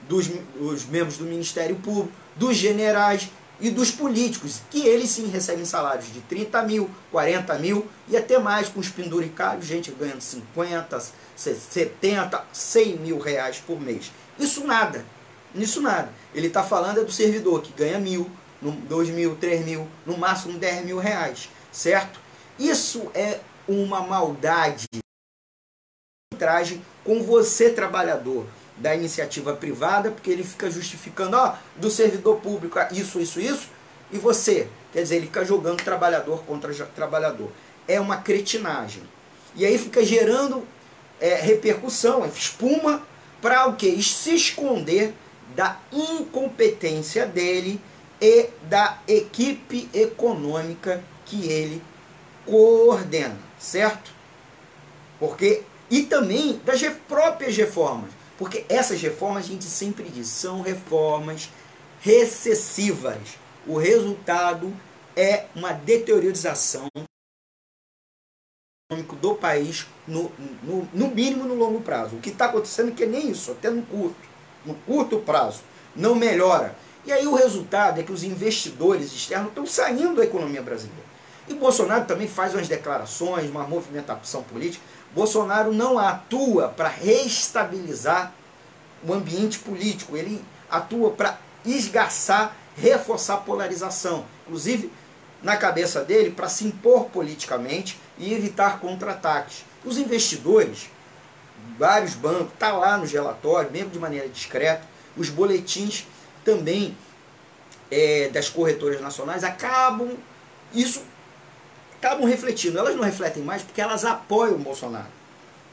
dos, 0.09 0.28
dos 0.55 0.84
membros 0.86 1.18
do 1.18 1.24
Ministério 1.24 1.76
Público, 1.76 2.12
dos 2.36 2.57
generais 2.57 3.28
e 3.59 3.70
dos 3.70 3.90
políticos, 3.90 4.61
que 4.70 4.86
eles 4.86 5.11
sim 5.11 5.28
recebem 5.28 5.64
salários 5.64 6.12
de 6.12 6.20
30 6.20 6.62
mil, 6.62 6.90
40 7.11 7.59
mil 7.59 7.86
e 8.09 8.16
até 8.16 8.38
mais 8.38 8.68
com 8.68 8.78
os 8.78 8.88
penduricários, 8.88 9.66
gente 9.66 9.90
ganhando 9.90 10.20
50, 10.20 11.03
70, 11.34 12.44
100 12.53 12.97
mil 12.99 13.18
reais 13.18 13.62
por 13.66 13.80
mês. 13.80 14.12
Isso 14.38 14.64
nada, 14.64 15.05
isso 15.55 15.80
nada. 15.80 16.11
Ele 16.34 16.49
está 16.49 16.62
falando 16.62 17.01
é 17.01 17.05
do 17.05 17.12
servidor 17.12 17.62
que 17.62 17.72
ganha 17.72 17.99
mil, 17.99 18.30
dois 18.88 19.09
mil, 19.09 19.36
três 19.36 19.64
mil, 19.64 19.88
no 20.05 20.16
máximo 20.18 20.59
10 20.59 20.84
mil 20.84 20.99
reais, 20.99 21.49
certo? 21.72 22.20
Isso 22.59 23.11
é 23.14 23.40
uma 23.66 24.03
maldade 24.03 24.86
com 27.05 27.22
você 27.22 27.70
trabalhador 27.70 28.47
da 28.76 28.95
iniciativa 28.95 29.55
privada, 29.55 30.11
porque 30.11 30.30
ele 30.30 30.45
fica 30.45 30.70
justificando, 30.70 31.37
ó, 31.37 31.55
do 31.76 31.91
servidor 31.91 32.37
público, 32.41 32.78
isso, 32.93 33.18
isso, 33.18 33.41
isso, 33.41 33.68
e 34.12 34.18
você. 34.18 34.68
Quer 34.93 35.03
dizer, 35.03 35.16
ele 35.16 35.26
fica 35.26 35.45
jogando 35.45 35.82
trabalhador 35.82 36.45
contra 36.45 36.72
trabalhador. 36.87 37.51
É 37.89 38.01
uma 38.01 38.18
cretinagem. 38.18 39.03
E 39.55 39.64
aí 39.64 39.78
fica 39.78 40.05
gerando 40.05 40.66
é, 41.20 41.37
repercussão, 41.37 42.24
é 42.24 42.28
espuma 42.28 43.03
para 43.41 43.66
o 43.66 43.76
quê? 43.76 44.01
Se 44.03 44.34
esconder 44.34 45.14
da 45.55 45.78
incompetência 45.93 47.24
dele 47.24 47.80
e 48.20 48.49
da 48.62 48.99
equipe 49.09 49.89
econômica 49.95 51.03
que 51.24 51.49
ele 51.49 51.82
coordena, 52.45 53.37
certo? 53.59 54.11
Porque 55.18 55.62
e 55.91 56.03
também 56.03 56.61
das 56.64 56.82
próprias 57.09 57.57
reformas, 57.57 58.11
porque 58.39 58.64
essas 58.68 59.01
reformas 59.01 59.45
a 59.45 59.49
gente 59.49 59.64
sempre 59.64 60.05
diz 60.09 60.28
são 60.28 60.61
reformas 60.61 61.51
recessivas. 62.01 63.39
O 63.66 63.76
resultado 63.76 64.72
é 65.16 65.47
uma 65.55 65.72
deteriorização 65.72 66.89
econômico 68.89 69.16
do 69.16 69.34
país 69.34 69.87
no, 70.07 70.30
no, 70.62 70.89
no 70.93 71.09
mínimo 71.09 71.45
no 71.45 71.55
longo 71.55 71.80
prazo. 71.80 72.16
O 72.16 72.20
que 72.20 72.30
está 72.30 72.47
acontecendo 72.47 72.91
é 72.91 72.95
que 72.95 73.07
nem 73.07 73.30
isso, 73.30 73.51
até 73.51 73.70
no 73.70 73.82
curto, 73.82 74.16
no 74.64 74.74
curto 74.74 75.18
prazo, 75.18 75.62
não 75.95 76.14
melhora. 76.14 76.76
E 77.05 77.12
aí 77.12 77.26
o 77.26 77.34
resultado 77.34 78.01
é 78.01 78.03
que 78.03 78.12
os 78.12 78.22
investidores 78.22 79.12
externos 79.12 79.49
estão 79.49 79.66
saindo 79.66 80.16
da 80.16 80.24
economia 80.24 80.62
brasileira. 80.62 81.07
E 81.49 81.55
Bolsonaro 81.55 82.05
também 82.05 82.26
faz 82.26 82.55
umas 82.55 82.68
declarações, 82.68 83.49
uma 83.49 83.64
movimentação 83.64 84.43
política. 84.43 84.84
Bolsonaro 85.16 85.72
não 85.72 85.98
atua 85.98 86.68
para 86.68 86.90
reestabilizar 86.90 88.34
o 89.02 89.14
ambiente 89.14 89.58
político, 89.58 90.14
ele 90.14 90.44
atua 90.70 91.10
para 91.10 91.38
esgarçar, 91.64 92.54
reforçar 92.76 93.34
a 93.34 93.38
polarização. 93.38 94.26
Inclusive, 94.46 94.92
na 95.42 95.56
cabeça 95.56 96.04
dele, 96.04 96.30
para 96.32 96.50
se 96.50 96.66
impor 96.66 97.06
politicamente 97.06 97.98
e 98.18 98.34
evitar 98.34 98.78
contra-ataques. 98.78 99.64
Os 99.86 99.96
investidores, 99.96 100.90
vários 101.78 102.12
bancos, 102.12 102.52
está 102.52 102.72
lá 102.72 102.98
nos 102.98 103.10
relatórios, 103.10 103.72
mesmo 103.72 103.88
de 103.88 103.98
maneira 103.98 104.28
discreta, 104.28 104.82
os 105.16 105.30
boletins 105.30 106.06
também 106.44 106.94
é, 107.90 108.28
das 108.28 108.50
corretoras 108.50 109.00
nacionais 109.00 109.44
acabam, 109.44 110.10
isso 110.74 111.02
acabam 112.07 112.26
refletindo. 112.26 112.78
Elas 112.78 112.94
não 112.94 113.02
refletem 113.02 113.42
mais 113.42 113.62
porque 113.62 113.80
elas 113.80 114.04
apoiam 114.04 114.54
o 114.54 114.59
Bolsonaro. 114.59 115.09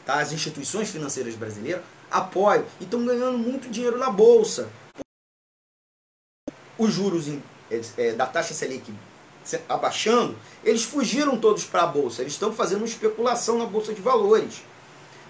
Tá? 0.05 0.19
As 0.19 0.31
instituições 0.31 0.89
financeiras 0.89 1.35
brasileiras 1.35 1.83
apoiam 2.09 2.65
e 2.79 2.83
estão 2.83 3.05
ganhando 3.05 3.37
muito 3.37 3.69
dinheiro 3.69 3.97
na 3.97 4.09
Bolsa. 4.09 4.69
Os 6.77 6.91
juros 6.91 7.27
é, 7.69 7.81
é, 7.97 8.13
da 8.13 8.25
taxa 8.25 8.53
Selic 8.53 8.93
abaixando, 9.67 10.37
eles 10.63 10.83
fugiram 10.83 11.37
todos 11.37 11.65
para 11.65 11.83
a 11.83 11.87
Bolsa. 11.87 12.21
Eles 12.21 12.33
estão 12.33 12.51
fazendo 12.51 12.79
uma 12.79 12.87
especulação 12.87 13.57
na 13.57 13.65
Bolsa 13.65 13.93
de 13.93 14.01
Valores. 14.01 14.63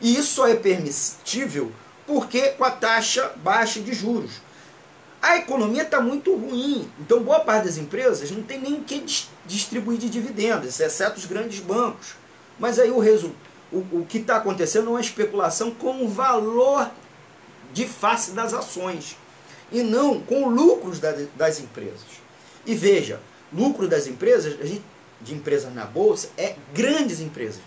E 0.02 0.16
isso 0.16 0.36
só 0.36 0.48
é 0.48 0.56
permissível 0.56 1.72
porque 2.06 2.50
com 2.50 2.64
a 2.64 2.72
taxa 2.72 3.34
baixa 3.38 3.80
de 3.80 3.94
juros. 3.94 4.42
A 5.24 5.38
economia 5.38 5.84
está 5.84 6.02
muito 6.02 6.36
ruim, 6.36 6.92
então 7.00 7.24
boa 7.24 7.40
parte 7.40 7.64
das 7.64 7.78
empresas 7.78 8.30
não 8.30 8.44
tem 8.44 8.60
nem 8.60 8.74
o 8.74 8.84
que 8.84 9.06
distribuir 9.46 9.98
de 9.98 10.10
dividendos, 10.10 10.78
exceto 10.78 11.18
os 11.18 11.26
grandes 11.26 11.62
bancos. 11.62 12.16
Mas 12.60 12.78
aí 12.78 12.92
o, 12.92 13.00
o 13.72 14.06
que 14.06 14.18
está 14.18 14.36
acontecendo 14.36 14.88
é 14.88 14.90
uma 14.90 15.00
especulação 15.00 15.72
com 15.72 16.04
o 16.04 16.10
valor 16.10 16.92
de 17.72 17.88
face 17.88 18.32
das 18.32 18.54
ações 18.54 19.16
e 19.72 19.82
não 19.82 20.20
com 20.20 20.50
lucros 20.50 21.00
das 21.00 21.60
empresas. 21.62 22.22
E 22.66 22.76
veja, 22.76 23.22
lucro 23.54 23.88
das 23.88 24.08
empresas, 24.08 24.58
de 25.22 25.34
empresas 25.34 25.74
na 25.74 25.86
bolsa, 25.86 26.32
é 26.38 26.56
grandes 26.74 27.22
empresas. 27.22 27.62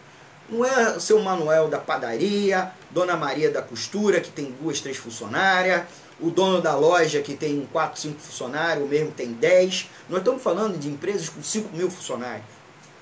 Não 0.46 0.62
é 0.62 0.94
o 0.94 1.00
seu 1.00 1.18
Manuel 1.20 1.68
da 1.68 1.78
padaria, 1.78 2.70
Dona 2.90 3.16
Maria 3.16 3.50
da 3.50 3.62
costura, 3.62 4.20
que 4.20 4.30
tem 4.30 4.54
duas, 4.60 4.78
três 4.80 4.98
funcionárias, 4.98 5.84
o 6.20 6.30
dono 6.30 6.62
da 6.62 6.74
loja 6.74 7.20
que 7.20 7.34
tem 7.34 7.68
quatro, 7.72 8.00
cinco 8.00 8.20
funcionários, 8.20 8.86
o 8.86 8.88
mesmo 8.88 9.12
tem 9.12 9.32
dez. 9.32 9.88
Nós 10.08 10.20
estamos 10.20 10.42
falando 10.42 10.78
de 10.78 10.88
empresas 10.88 11.28
com 11.28 11.42
5 11.42 11.76
mil 11.76 11.90
funcionários. 11.90 12.46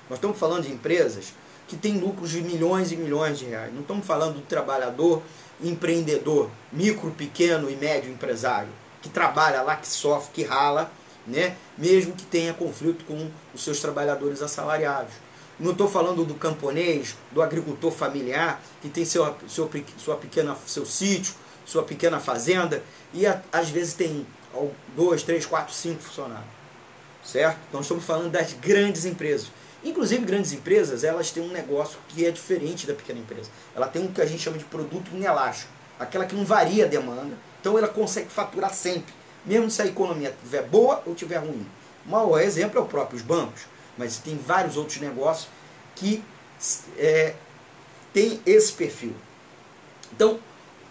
Nós 0.09 0.17
estamos 0.17 0.37
falando 0.37 0.63
de 0.63 0.71
empresas 0.71 1.33
que 1.67 1.75
têm 1.75 1.97
lucros 1.97 2.31
de 2.31 2.41
milhões 2.41 2.91
e 2.91 2.97
milhões 2.97 3.39
de 3.39 3.45
reais. 3.45 3.73
Não 3.73 3.81
estamos 3.81 4.05
falando 4.05 4.35
do 4.35 4.41
trabalhador 4.41 5.21
empreendedor, 5.61 6.49
micro, 6.71 7.11
pequeno 7.11 7.69
e 7.69 7.75
médio 7.75 8.11
empresário, 8.11 8.69
que 9.01 9.09
trabalha 9.09 9.61
lá, 9.61 9.75
que 9.75 9.87
sofre, 9.87 10.31
que 10.33 10.43
rala, 10.43 10.91
né? 11.25 11.55
mesmo 11.77 12.13
que 12.13 12.25
tenha 12.25 12.53
conflito 12.53 13.05
com 13.05 13.29
os 13.53 13.63
seus 13.63 13.79
trabalhadores 13.79 14.41
assalariados. 14.41 15.13
Não 15.57 15.71
estou 15.71 15.87
falando 15.87 16.25
do 16.25 16.35
camponês, 16.35 17.15
do 17.31 17.41
agricultor 17.41 17.89
familiar, 17.89 18.61
que 18.81 18.89
tem 18.89 19.05
seu, 19.05 19.33
seu, 19.47 19.69
sua 19.97 20.17
pequena, 20.17 20.55
seu 20.67 20.85
sítio, 20.85 21.33
sua 21.65 21.83
pequena 21.83 22.19
fazenda, 22.19 22.83
e 23.13 23.25
a, 23.25 23.41
às 23.51 23.69
vezes 23.69 23.93
tem 23.93 24.25
dois, 24.95 25.23
três, 25.23 25.45
quatro, 25.45 25.73
cinco 25.73 26.01
funcionários. 26.01 26.47
Certo? 27.23 27.57
Então 27.67 27.81
estamos 27.81 28.05
falando 28.05 28.31
das 28.31 28.53
grandes 28.53 29.05
empresas. 29.05 29.51
Inclusive, 29.83 30.25
grandes 30.25 30.51
empresas, 30.51 31.03
elas 31.03 31.31
têm 31.31 31.43
um 31.43 31.51
negócio 31.51 31.97
que 32.09 32.25
é 32.25 32.31
diferente 32.31 32.87
da 32.87 32.93
pequena 32.93 33.19
empresa. 33.19 33.49
Ela 33.75 33.87
tem 33.87 34.01
um 34.01 34.11
que 34.11 34.21
a 34.21 34.25
gente 34.25 34.41
chama 34.41 34.57
de 34.57 34.63
produto 34.63 35.11
inelástico, 35.13 35.71
aquela 35.99 36.25
que 36.25 36.35
não 36.35 36.45
varia 36.45 36.85
a 36.85 36.87
demanda, 36.87 37.35
então 37.59 37.77
ela 37.77 37.87
consegue 37.87 38.29
faturar 38.29 38.73
sempre, 38.73 39.13
mesmo 39.45 39.69
se 39.69 39.81
a 39.81 39.85
economia 39.85 40.29
estiver 40.29 40.63
boa 40.63 41.01
ou 41.05 41.13
estiver 41.13 41.37
ruim. 41.37 41.65
O 42.05 42.09
maior 42.09 42.39
exemplo 42.39 42.79
é 42.79 42.81
o 42.81 42.85
próprio 42.85 43.17
os 43.17 43.23
bancos 43.23 43.63
mas 43.97 44.17
tem 44.17 44.37
vários 44.37 44.77
outros 44.77 44.99
negócios 44.99 45.47
que 45.95 46.23
é, 46.97 47.33
tem 48.13 48.41
esse 48.45 48.73
perfil. 48.73 49.15
Então, 50.11 50.39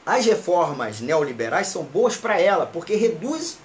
as 0.05 0.27
reformas 0.27 1.01
neoliberais 1.01 1.69
são 1.69 1.83
boas 1.83 2.17
para 2.17 2.41
ela, 2.41 2.67
porque 2.67 2.95
reduz 2.95 3.59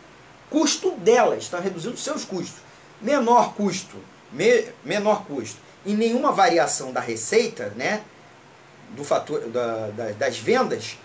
custo 0.50 0.92
delas, 0.92 1.44
está 1.44 1.60
reduzindo 1.60 1.98
seus 1.98 2.26
custos. 2.26 2.62
Menor 3.02 3.54
custo, 3.54 3.98
me, 4.32 4.66
menor 4.84 5.26
custo 5.26 5.60
e 5.86 5.94
nenhuma 5.94 6.32
variação 6.32 6.92
da 6.92 7.00
receita, 7.00 7.74
né, 7.76 8.02
do 8.90 9.04
fator, 9.04 9.42
da, 9.48 9.88
da, 9.90 10.12
das 10.12 10.38
vendas, 10.38 10.98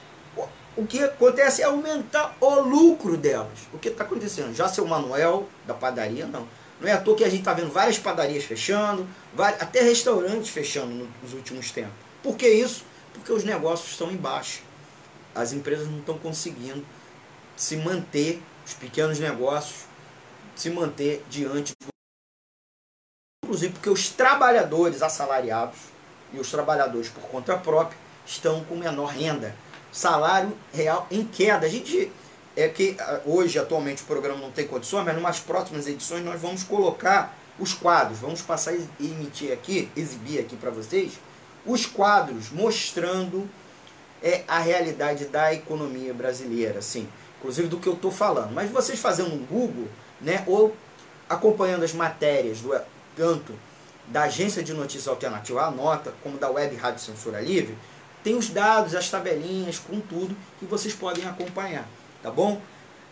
o 0.76 0.84
que 0.84 1.02
acontece 1.02 1.62
é 1.62 1.66
aumentar 1.66 2.36
o 2.40 2.60
lucro 2.60 3.16
delas. 3.16 3.60
O 3.72 3.78
que 3.78 3.88
está 3.88 4.02
acontecendo? 4.02 4.52
Já 4.54 4.66
seu 4.66 4.84
Manuel 4.84 5.46
da 5.66 5.74
padaria, 5.74 6.26
não 6.26 6.48
não 6.80 6.88
é 6.88 6.92
à 6.92 7.00
toa 7.00 7.16
que 7.16 7.24
a 7.24 7.28
gente 7.28 7.40
está 7.40 7.54
vendo 7.54 7.70
várias 7.72 7.98
padarias 7.98 8.44
fechando, 8.44 9.06
até 9.38 9.80
restaurantes 9.80 10.50
fechando 10.50 11.08
nos 11.22 11.32
últimos 11.32 11.70
tempos. 11.70 11.94
Por 12.22 12.36
que 12.36 12.48
isso? 12.48 12.84
Porque 13.12 13.32
os 13.32 13.44
negócios 13.44 13.92
estão 13.92 14.10
em 14.10 14.16
baixa. 14.16 14.60
As 15.34 15.52
empresas 15.52 15.88
não 15.88 15.98
estão 15.98 16.18
conseguindo 16.18 16.84
se 17.56 17.76
manter, 17.76 18.42
os 18.64 18.74
pequenos 18.74 19.18
negócios, 19.18 19.84
se 20.54 20.70
manter 20.70 21.24
diante 21.28 21.72
do. 21.80 21.88
Inclusive 23.44 23.74
porque 23.74 23.90
os 23.90 24.08
trabalhadores 24.08 25.02
assalariados 25.02 25.78
e 26.32 26.38
os 26.38 26.50
trabalhadores 26.50 27.08
por 27.08 27.22
conta 27.24 27.56
própria 27.56 27.98
estão 28.26 28.64
com 28.64 28.76
menor 28.76 29.06
renda. 29.06 29.54
Salário 29.92 30.56
real 30.72 31.06
em 31.10 31.24
queda. 31.24 31.66
A 31.66 31.68
gente 31.68 32.10
é 32.56 32.68
que 32.68 32.96
ah, 32.98 33.20
hoje, 33.24 33.58
atualmente, 33.58 34.02
o 34.02 34.06
programa 34.06 34.40
não 34.40 34.50
tem 34.50 34.66
condições, 34.66 35.04
mas 35.04 35.16
umas 35.16 35.40
próximas 35.40 35.86
edições 35.86 36.24
nós 36.24 36.40
vamos 36.40 36.62
colocar 36.62 37.36
os 37.58 37.72
quadros. 37.72 38.18
Vamos 38.18 38.42
passar 38.42 38.74
e 38.74 38.88
emitir 39.00 39.52
aqui, 39.52 39.88
exibir 39.96 40.40
aqui 40.40 40.56
para 40.56 40.70
vocês, 40.70 41.18
os 41.64 41.86
quadros 41.86 42.50
mostrando 42.50 43.48
é, 44.24 44.42
a 44.48 44.58
realidade 44.58 45.26
da 45.26 45.52
economia 45.54 46.12
brasileira, 46.12 46.80
assim, 46.80 47.06
inclusive 47.38 47.68
do 47.68 47.78
que 47.78 47.86
eu 47.86 47.92
estou 47.92 48.10
falando. 48.10 48.52
Mas 48.52 48.70
vocês 48.70 48.98
fazendo 48.98 49.32
um 49.32 49.44
Google, 49.44 49.88
né, 50.20 50.42
ou 50.46 50.74
acompanhando 51.28 51.84
as 51.84 51.92
matérias 51.92 52.60
do 52.60 52.74
tanto 53.14 53.52
da 54.08 54.24
agência 54.24 54.62
de 54.62 54.72
notícias 54.72 55.06
alternativa, 55.06 55.62
a 55.62 55.70
nota, 55.70 56.12
como 56.22 56.38
da 56.38 56.50
Web 56.50 56.74
Rádio 56.76 57.00
Censura 57.00 57.40
Livre, 57.40 57.76
tem 58.24 58.34
os 58.34 58.48
dados, 58.48 58.94
as 58.94 59.08
tabelinhas, 59.08 59.78
com 59.78 60.00
tudo 60.00 60.36
que 60.58 60.64
vocês 60.64 60.94
podem 60.94 61.24
acompanhar 61.26 61.86
tá 62.24 62.30
bom? 62.30 62.58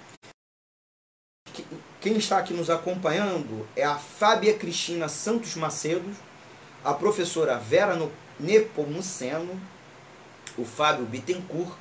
Quem 2.01 2.17
está 2.17 2.39
aqui 2.39 2.55
nos 2.55 2.71
acompanhando 2.71 3.67
é 3.75 3.83
a 3.83 3.97
Fábia 3.97 4.55
Cristina 4.55 5.09
Santos 5.09 5.57
Macedo, 5.57 6.09
a 6.85 6.95
professora 6.95 7.59
Vera 7.59 7.99
Nepomuceno, 8.39 9.61
o 10.57 10.65
Fábio 10.65 11.05
Bittencourt, 11.05 11.75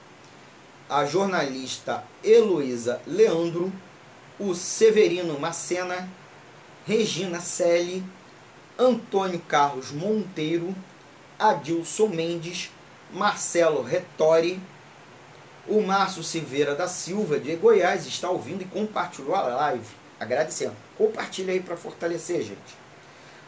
a 0.94 1.08
jornalista 1.08 2.04
Heloísa 2.24 3.02
Leandro, 3.08 3.74
o 4.38 4.54
Severino 4.54 5.40
Macena, 5.40 6.08
Regina 6.86 7.40
Selle, 7.40 8.04
Antônio 8.78 9.40
Carlos 9.40 9.92
Monteiro, 9.92 10.76
Adilson 11.40 12.10
Mendes, 12.10 12.70
Marcelo 13.12 13.82
Retori, 13.82 14.62
o 15.68 15.82
Márcio 15.82 16.24
Silveira 16.24 16.76
da 16.76 16.88
Silva 16.88 17.40
de 17.40 17.56
Goiás 17.56 18.06
está 18.06 18.30
ouvindo 18.30 18.62
e 18.62 18.66
compartilhou 18.66 19.34
a 19.34 19.42
live. 19.42 19.96
Agradecendo. 20.20 20.76
Compartilha 20.96 21.54
aí 21.54 21.60
para 21.60 21.76
fortalecer, 21.76 22.44
gente. 22.44 22.78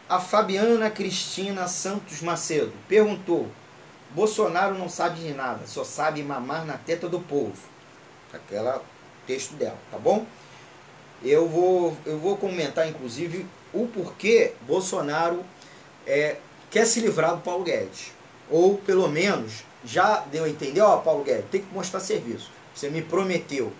A 0.10 0.20
Fabiana 0.20 0.90
Cristina 0.90 1.68
Santos 1.68 2.22
Macedo 2.22 2.74
perguntou: 2.88 3.48
Bolsonaro 4.12 4.78
não 4.78 4.88
sabe 4.88 5.20
de 5.20 5.34
nada, 5.34 5.66
só 5.66 5.84
sabe 5.84 6.24
mamar 6.24 6.66
na 6.66 6.78
teta 6.78 7.10
do 7.10 7.20
povo. 7.20 7.58
Aquela 8.34 8.82
texto 9.26 9.54
dela, 9.56 9.78
tá 9.92 9.98
bom? 9.98 10.26
Eu 11.24 11.48
vou, 11.48 11.98
eu 12.06 12.20
vou 12.20 12.38
comentar, 12.38 12.88
inclusive, 12.88 13.46
o 13.74 13.88
porquê 13.88 14.54
Bolsonaro 14.62 15.44
é, 16.06 16.38
quer 16.70 16.86
se 16.86 17.00
livrar 17.00 17.36
do 17.36 17.42
Paulo 17.42 17.64
Guedes. 17.64 18.12
Ou, 18.50 18.78
pelo 18.78 19.08
menos, 19.08 19.64
já 19.84 20.20
deu 20.32 20.44
a 20.44 20.50
entender, 20.50 20.82
ó, 20.82 20.98
Paulo 20.98 21.24
Guedes, 21.24 21.46
tem 21.50 21.62
que 21.62 21.74
mostrar 21.74 22.00
serviço. 22.00 22.52
Você 22.74 22.90
me 22.90 23.02
prometeu 23.02 23.72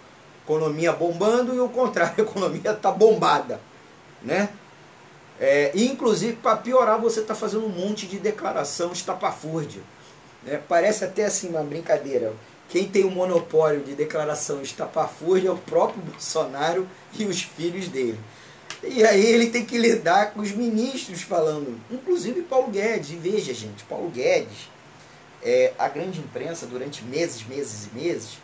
economia 0.46 0.94
bombando 0.94 1.54
e 1.54 1.60
o 1.60 1.68
contrário, 1.68 2.14
a 2.18 2.22
economia 2.22 2.72
está 2.72 2.92
bombada. 2.92 3.60
Né? 4.22 4.50
É, 5.40 5.72
inclusive, 5.76 6.38
para 6.38 6.56
piorar, 6.58 7.00
você 7.00 7.20
está 7.20 7.36
fazendo 7.36 7.66
um 7.66 7.70
monte 7.70 8.08
de 8.08 8.18
declaração 8.20 8.92
estapafúrdia. 8.92 9.82
Né? 10.46 10.62
Parece 10.68 11.04
até 11.04 11.26
assim 11.26 11.50
uma 11.50 11.64
brincadeira. 11.64 12.34
Quem 12.70 12.88
tem 12.88 13.04
o 13.04 13.12
monopólio 13.12 13.82
de 13.82 13.94
declaração 13.94 14.62
estapafúrdia 14.62 15.50
é 15.50 15.52
o 15.52 15.58
próprio 15.58 16.02
Bolsonaro 16.02 16.88
e 17.18 17.26
os 17.26 17.42
filhos 17.42 17.88
dele. 17.88 18.20
E 18.84 19.04
aí 19.04 19.26
ele 19.26 19.50
tem 19.50 19.66
que 19.66 19.78
lidar 19.78 20.32
com 20.32 20.42
os 20.42 20.52
ministros 20.52 21.22
falando, 21.22 21.80
inclusive 21.90 22.42
Paulo 22.42 22.70
Guedes. 22.70 23.12
E 23.12 23.16
veja, 23.16 23.54
gente, 23.54 23.84
Paulo 23.86 24.10
Guedes, 24.10 24.70
é, 25.44 25.74
a 25.78 25.88
grande 25.88 26.20
imprensa, 26.20 26.66
durante 26.66 27.04
meses, 27.04 27.46
meses 27.46 27.88
e 27.88 27.98
meses, 27.98 28.38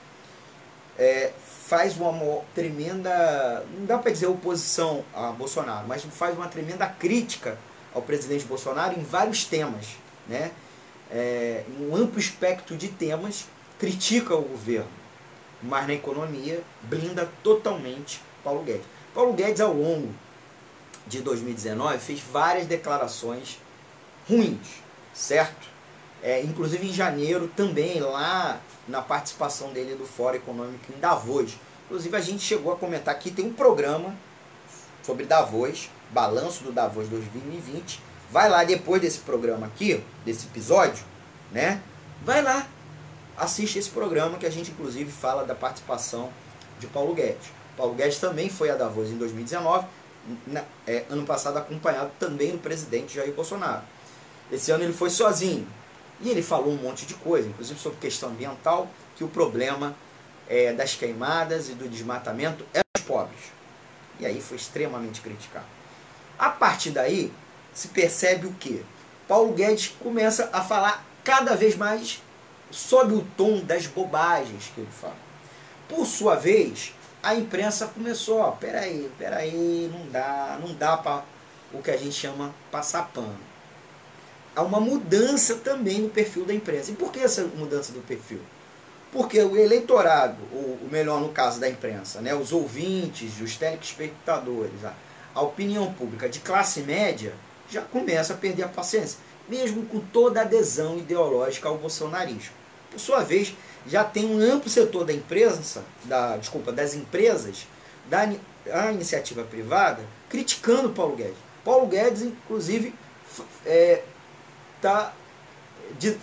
é, 0.97 1.31
faz 1.67 1.97
uma 1.97 2.41
tremenda, 2.53 3.65
não 3.77 3.85
dá 3.85 3.97
para 3.97 4.11
dizer 4.11 4.27
oposição 4.27 5.03
a 5.13 5.31
Bolsonaro, 5.31 5.87
mas 5.87 6.03
faz 6.03 6.35
uma 6.35 6.47
tremenda 6.47 6.85
crítica 6.85 7.57
ao 7.93 8.01
presidente 8.01 8.45
Bolsonaro 8.45 8.99
em 8.99 9.03
vários 9.03 9.45
temas. 9.45 9.87
Né? 10.27 10.51
É, 11.11 11.63
um 11.79 11.95
amplo 11.95 12.19
espectro 12.19 12.77
de 12.77 12.87
temas, 12.87 13.45
critica 13.77 14.35
o 14.35 14.43
governo, 14.43 14.87
mas 15.61 15.87
na 15.87 15.93
economia 15.93 16.61
blinda 16.83 17.29
totalmente 17.43 18.21
Paulo 18.43 18.63
Guedes. 18.63 18.85
Paulo 19.13 19.33
Guedes, 19.33 19.59
ao 19.59 19.73
longo 19.73 20.13
de 21.05 21.21
2019, 21.21 21.99
fez 21.99 22.19
várias 22.19 22.65
declarações 22.65 23.59
ruins, 24.27 24.81
certo? 25.13 25.67
É, 26.23 26.41
inclusive 26.41 26.87
em 26.87 26.93
janeiro 26.93 27.51
também, 27.55 27.99
lá 27.99 28.61
na 28.87 29.01
participação 29.01 29.73
dele 29.73 29.95
do 29.95 30.05
Fórum 30.05 30.35
Econômico 30.35 30.93
em 30.95 30.99
Davos. 30.99 31.57
Inclusive 31.85 32.15
a 32.15 32.21
gente 32.21 32.43
chegou 32.43 32.71
a 32.71 32.77
comentar 32.77 33.13
aqui, 33.13 33.31
tem 33.31 33.45
um 33.45 33.53
programa 33.53 34.15
sobre 35.03 35.25
Davos, 35.25 35.89
balanço 36.11 36.63
do 36.63 36.71
Davos 36.71 37.07
2020. 37.09 37.99
Vai 38.31 38.49
lá 38.49 38.63
depois 38.63 39.01
desse 39.01 39.19
programa 39.19 39.67
aqui, 39.67 40.01
desse 40.23 40.47
episódio, 40.47 41.03
né? 41.51 41.81
Vai 42.23 42.41
lá, 42.41 42.65
assiste 43.37 43.77
esse 43.77 43.89
programa 43.89 44.37
que 44.37 44.45
a 44.45 44.49
gente 44.49 44.71
inclusive 44.71 45.11
fala 45.11 45.43
da 45.43 45.53
participação 45.53 46.29
de 46.79 46.87
Paulo 46.87 47.13
Guedes. 47.13 47.49
Paulo 47.75 47.93
Guedes 47.93 48.19
também 48.19 48.49
foi 48.49 48.69
a 48.69 48.75
Davos 48.75 49.09
em 49.09 49.17
2019 49.17 49.85
na, 50.47 50.63
é, 50.87 51.03
ano 51.09 51.25
passado 51.25 51.57
acompanhado 51.57 52.11
também 52.19 52.51
do 52.51 52.59
presidente 52.59 53.15
Jair 53.15 53.33
Bolsonaro. 53.33 53.81
Esse 54.51 54.71
ano 54.71 54.83
ele 54.83 54.93
foi 54.93 55.09
sozinho. 55.09 55.67
E 56.21 56.29
ele 56.29 56.43
falou 56.43 56.71
um 56.71 56.77
monte 56.77 57.05
de 57.05 57.15
coisa, 57.15 57.47
inclusive 57.47 57.79
sobre 57.79 57.97
questão 57.99 58.29
ambiental, 58.29 58.87
que 59.15 59.23
o 59.23 59.27
problema 59.27 59.95
é, 60.47 60.71
das 60.71 60.93
queimadas 60.93 61.69
e 61.69 61.73
do 61.73 61.89
desmatamento 61.89 62.63
é 62.73 62.81
os 62.95 63.03
pobres. 63.03 63.39
E 64.19 64.25
aí 64.25 64.39
foi 64.39 64.57
extremamente 64.57 65.19
criticado. 65.21 65.65
A 66.37 66.49
partir 66.49 66.91
daí, 66.91 67.33
se 67.73 67.87
percebe 67.89 68.47
o 68.47 68.53
que? 68.53 68.83
Paulo 69.27 69.53
Guedes 69.53 69.95
começa 69.99 70.49
a 70.51 70.61
falar 70.61 71.05
cada 71.23 71.55
vez 71.55 71.75
mais 71.75 72.21
sob 72.69 73.13
o 73.13 73.25
tom 73.37 73.61
das 73.61 73.87
bobagens 73.87 74.71
que 74.73 74.81
ele 74.81 74.89
fala. 74.91 75.15
Por 75.87 76.05
sua 76.05 76.35
vez, 76.35 76.93
a 77.21 77.35
imprensa 77.35 77.87
começou, 77.87 78.39
ó, 78.39 78.51
peraí, 78.51 79.09
peraí, 79.17 79.89
não 79.93 80.07
dá, 80.09 80.57
não 80.61 80.73
dá 80.73 80.97
para 80.97 81.23
o 81.73 81.81
que 81.81 81.91
a 81.91 81.97
gente 81.97 82.15
chama 82.15 82.53
passar 82.71 83.09
pano. 83.13 83.39
Há 84.55 84.61
uma 84.63 84.79
mudança 84.79 85.55
também 85.55 85.99
no 85.99 86.09
perfil 86.09 86.45
da 86.45 86.53
imprensa. 86.53 86.91
E 86.91 86.95
por 86.95 87.11
que 87.11 87.19
essa 87.19 87.43
mudança 87.43 87.93
do 87.93 88.01
perfil? 88.01 88.39
Porque 89.11 89.41
o 89.41 89.57
eleitorado, 89.57 90.37
ou 90.53 90.77
melhor 90.89 91.21
no 91.21 91.29
caso 91.29 91.59
da 91.59 91.69
imprensa, 91.69 92.21
né, 92.21 92.33
os 92.33 92.51
ouvintes, 92.51 93.39
os 93.39 93.55
telespectadores, 93.55 94.83
a, 94.83 94.93
a 95.35 95.41
opinião 95.41 95.93
pública 95.93 96.27
de 96.27 96.39
classe 96.39 96.81
média 96.81 97.33
já 97.71 97.81
começa 97.81 98.33
a 98.33 98.37
perder 98.37 98.63
a 98.63 98.67
paciência, 98.67 99.17
mesmo 99.47 99.85
com 99.85 99.99
toda 99.99 100.41
a 100.41 100.43
adesão 100.43 100.97
ideológica 100.97 101.69
ao 101.69 101.77
bolsonarismo. 101.77 102.53
Por 102.91 102.99
sua 102.99 103.23
vez, 103.23 103.55
já 103.87 104.03
tem 104.03 104.25
um 104.25 104.39
amplo 104.39 104.69
setor 104.69 105.05
da 105.05 105.13
empresa, 105.13 105.83
da, 106.03 106.37
desculpa, 106.37 106.71
das 106.71 106.93
empresas, 106.93 107.65
da 108.09 108.29
iniciativa 108.91 109.43
privada, 109.43 110.03
criticando 110.29 110.89
Paulo 110.89 111.15
Guedes. 111.15 111.37
Paulo 111.63 111.87
Guedes, 111.87 112.21
inclusive, 112.21 112.93
é, 113.65 114.03
tá 114.81 115.13
de, 115.97 116.17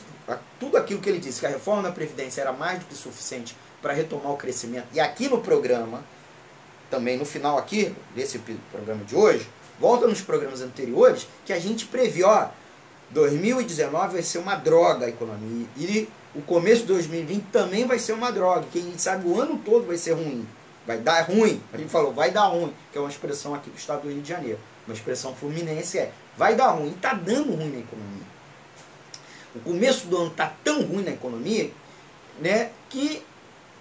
tudo 0.61 0.76
aquilo 0.76 1.01
que 1.01 1.09
ele 1.09 1.18
disse, 1.18 1.40
que 1.40 1.46
a 1.46 1.51
reforma 1.51 1.84
da 1.84 1.92
Previdência 1.92 2.42
era 2.42 2.53
mais 2.53 2.80
do 2.80 2.84
que 2.84 2.94
suficiente 2.94 3.57
para 3.80 3.92
retomar 3.92 4.32
o 4.32 4.36
crescimento. 4.36 4.86
E 4.92 5.01
aqui 5.01 5.28
no 5.28 5.40
programa, 5.40 6.05
também 6.90 7.16
no 7.16 7.24
final 7.24 7.57
aqui, 7.57 7.94
desse 8.14 8.38
programa 8.70 9.05
de 9.05 9.14
hoje, 9.14 9.49
volta 9.81 10.07
nos 10.07 10.20
programas 10.20 10.61
anteriores, 10.61 11.26
que 11.45 11.53
a 11.53 11.59
gente 11.59 11.87
previu, 11.87 12.29
ó, 12.29 12.49
2019 13.11 14.14
vai 14.14 14.22
ser 14.22 14.39
uma 14.39 14.55
droga 14.55 15.07
a 15.07 15.09
economia. 15.09 15.66
E 15.76 16.09
o 16.35 16.43
começo 16.43 16.83
de 16.83 16.89
2020 16.89 17.45
também 17.51 17.87
vai 17.87 17.99
ser 17.99 18.12
uma 18.12 18.31
droga, 18.31 18.66
que 18.70 18.79
a 18.79 18.83
gente 18.83 19.01
sabe 19.01 19.26
o 19.26 19.41
ano 19.41 19.61
todo 19.64 19.87
vai 19.87 19.97
ser 19.97 20.12
ruim. 20.12 20.47
Vai 20.87 20.99
dar 20.99 21.22
ruim. 21.22 21.61
A 21.72 21.76
gente 21.76 21.91
falou, 21.91 22.12
vai 22.12 22.31
dar 22.31 22.47
ruim, 22.47 22.72
que 22.91 22.99
é 22.99 23.01
uma 23.01 23.11
expressão 23.11 23.55
aqui 23.55 23.70
do 23.70 23.76
estado 23.76 24.03
do 24.03 24.09
Rio 24.11 24.22
de 24.22 24.29
Janeiro. 24.29 24.59
Uma 24.87 24.95
expressão 24.95 25.35
fluminense 25.35 25.99
é, 25.99 26.12
vai 26.37 26.55
dar 26.55 26.70
ruim. 26.70 26.91
Está 26.91 27.12
dando 27.12 27.55
ruim 27.55 27.70
na 27.70 27.79
economia. 27.79 28.26
O 29.55 29.61
começo 29.61 30.07
do 30.07 30.16
ano 30.16 30.31
está 30.31 30.53
tão 30.62 30.83
ruim 30.83 31.03
na 31.03 31.11
economia, 31.11 31.70
né, 32.41 32.70
que 32.89 33.22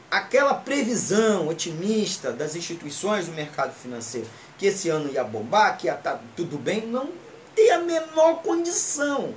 aquela 0.10 0.54
previsão 0.54 1.48
otimista 1.48 2.32
das 2.32 2.56
instituições 2.56 3.28
do 3.28 3.34
mercado 3.34 3.74
financeiro 3.74 4.28
que 4.58 4.68
esse 4.68 4.90
ano 4.90 5.12
ia 5.12 5.24
bombar, 5.24 5.78
que 5.78 5.88
ia 5.88 5.94
estar 5.94 6.14
tá 6.14 6.22
tudo 6.36 6.58
bem, 6.58 6.86
não 6.86 7.10
tem 7.56 7.72
a 7.72 7.80
menor 7.80 8.42
condição 8.42 9.34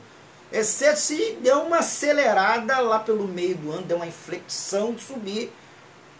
exceto 0.52 0.98
se 0.98 1.38
deu 1.40 1.62
uma 1.62 1.78
acelerada 1.78 2.78
lá 2.80 2.98
pelo 2.98 3.26
meio 3.26 3.56
do 3.56 3.72
ano, 3.72 3.82
deu 3.82 3.96
uma 3.96 4.06
inflexão 4.06 4.92
de 4.92 5.02
subir, 5.02 5.52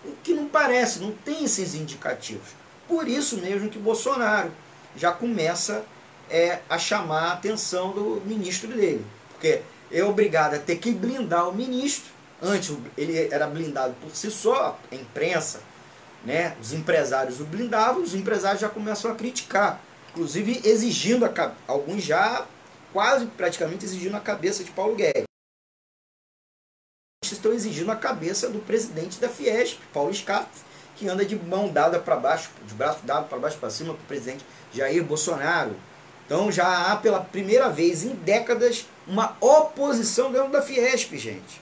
o 0.05 0.13
que 0.23 0.33
não 0.33 0.47
parece, 0.47 1.01
não 1.01 1.13
tem 1.13 1.45
esses 1.45 1.75
indicativos. 1.75 2.49
Por 2.89 3.09
isso 3.09 3.37
mesmo 3.39 3.69
que 3.69 3.79
Bolsonaro 3.79 4.51
já 4.97 5.13
começa 5.13 5.85
é, 6.29 6.61
a 6.69 6.79
chamar 6.79 7.25
a 7.25 7.33
atenção 7.33 7.93
do 7.93 8.23
ministro 8.25 8.69
dele. 8.69 9.05
Porque 9.31 9.63
é 9.91 10.03
obrigado 10.05 10.55
a 10.55 10.59
ter 10.59 10.77
que 10.77 10.91
blindar 10.93 11.49
o 11.49 11.55
ministro. 11.55 12.11
Antes 12.43 12.75
ele 12.97 13.29
era 13.31 13.47
blindado 13.47 13.95
por 14.01 14.11
si 14.17 14.31
só, 14.31 14.79
a 14.91 14.95
imprensa, 14.95 15.61
né? 16.25 16.57
os 16.61 16.73
empresários 16.73 17.41
o 17.41 17.45
blindavam, 17.45 18.03
os 18.03 18.15
empresários 18.15 18.61
já 18.61 18.69
começam 18.69 19.11
a 19.11 19.15
criticar. 19.15 19.81
Inclusive 20.11 20.61
exigindo, 20.65 21.25
a, 21.25 21.53
alguns 21.67 22.03
já 22.03 22.47
quase 22.93 23.27
praticamente 23.27 23.85
exigindo 23.85 24.17
a 24.17 24.21
cabeça 24.21 24.65
de 24.65 24.71
Paulo 24.71 24.97
Guedes. 24.97 25.25
Estão 27.25 27.53
exigindo 27.53 27.93
a 27.93 27.97
cabeça 27.97 28.49
do 28.49 28.59
presidente 28.59 29.21
da 29.21 29.29
Fiesp, 29.29 29.79
Paulo 29.93 30.13
Scarpa, 30.13 30.51
que 30.97 31.09
anda 31.09 31.25
de 31.25 31.37
mão 31.37 31.69
dada 31.69 31.99
para 31.99 32.17
baixo, 32.17 32.51
de 32.67 32.75
braço 32.75 33.01
dado 33.05 33.29
para 33.29 33.39
baixo 33.39 33.59
para 33.59 33.71
cima 33.71 33.95
para 33.95 34.03
o 34.03 34.07
presidente 34.07 34.45
Jair 34.73 35.05
Bolsonaro. 35.05 35.77
Então 36.27 36.51
já 36.51 36.91
há 36.91 36.97
pela 36.97 37.21
primeira 37.21 37.69
vez 37.69 38.05
em 38.05 38.15
décadas 38.15 38.87
uma 39.07 39.37
oposição 39.41 40.33
dentro 40.33 40.51
da 40.51 40.63
Fiesp, 40.63 41.17
gente. 41.17 41.61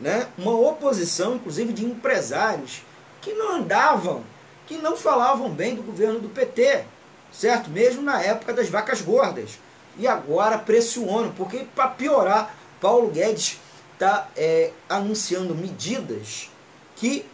Né? 0.00 0.26
Uma 0.36 0.52
oposição, 0.52 1.36
inclusive, 1.36 1.72
de 1.72 1.84
empresários 1.84 2.82
que 3.24 3.32
não 3.32 3.56
andavam, 3.56 4.22
que 4.66 4.76
não 4.76 4.94
falavam 4.94 5.48
bem 5.48 5.74
do 5.74 5.82
governo 5.82 6.20
do 6.20 6.28
PT, 6.28 6.84
certo? 7.32 7.70
Mesmo 7.70 8.02
na 8.02 8.22
época 8.22 8.52
das 8.52 8.68
vacas 8.68 9.00
gordas. 9.00 9.58
E 9.96 10.06
agora 10.06 10.58
pressionam, 10.58 11.32
porque 11.32 11.66
para 11.74 11.88
piorar, 11.88 12.54
Paulo 12.80 13.08
Guedes 13.08 13.58
está 13.94 14.28
é, 14.36 14.72
anunciando 14.88 15.54
medidas 15.54 16.50
que 16.96 17.24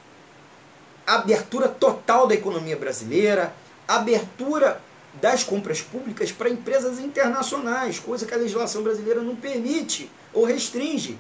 abertura 1.05 1.69
total 1.69 2.29
da 2.29 2.35
economia 2.35 2.77
brasileira, 2.77 3.53
abertura 3.89 4.81
das 5.15 5.43
compras 5.43 5.81
públicas 5.81 6.31
para 6.31 6.49
empresas 6.49 7.01
internacionais, 7.01 7.99
coisa 7.99 8.25
que 8.25 8.33
a 8.33 8.37
legislação 8.37 8.83
brasileira 8.83 9.21
não 9.23 9.35
permite 9.35 10.09
ou 10.33 10.45
restringe. 10.45 11.19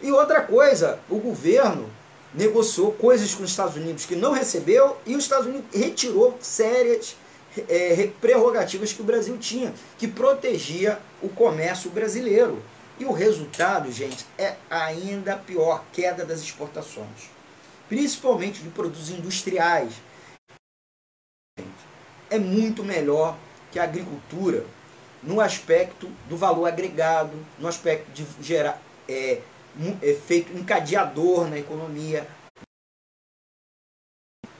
E 0.00 0.12
outra 0.12 0.42
coisa, 0.42 1.00
o 1.10 1.18
governo 1.18 1.90
negociou 2.34 2.92
coisas 2.92 3.34
com 3.34 3.42
os 3.42 3.50
Estados 3.50 3.76
Unidos 3.76 4.04
que 4.04 4.16
não 4.16 4.32
recebeu 4.32 4.96
e 5.06 5.16
os 5.16 5.24
Estados 5.24 5.46
Unidos 5.46 5.66
retirou 5.72 6.36
sérias 6.40 7.16
é, 7.68 8.10
prerrogativas 8.20 8.92
que 8.92 9.00
o 9.00 9.04
Brasil 9.04 9.36
tinha, 9.38 9.74
que 9.96 10.06
protegia 10.06 10.98
o 11.22 11.28
comércio 11.28 11.90
brasileiro. 11.90 12.62
E 12.98 13.04
o 13.04 13.12
resultado, 13.12 13.90
gente, 13.92 14.26
é 14.36 14.56
ainda 14.68 15.36
pior, 15.36 15.84
queda 15.92 16.24
das 16.24 16.40
exportações. 16.40 17.30
Principalmente 17.88 18.60
de 18.60 18.68
produtos 18.68 19.10
industriais, 19.10 19.94
é 22.28 22.38
muito 22.38 22.84
melhor 22.84 23.36
que 23.70 23.78
a 23.78 23.84
agricultura 23.84 24.64
no 25.22 25.40
aspecto 25.40 26.10
do 26.28 26.36
valor 26.36 26.66
agregado, 26.66 27.32
no 27.58 27.68
aspecto 27.68 28.10
de 28.12 28.26
gerar 28.42 28.80
é, 29.08 29.40
efeito 30.02 30.56
encadeador 30.56 31.48
na 31.48 31.58
economia 31.58 32.26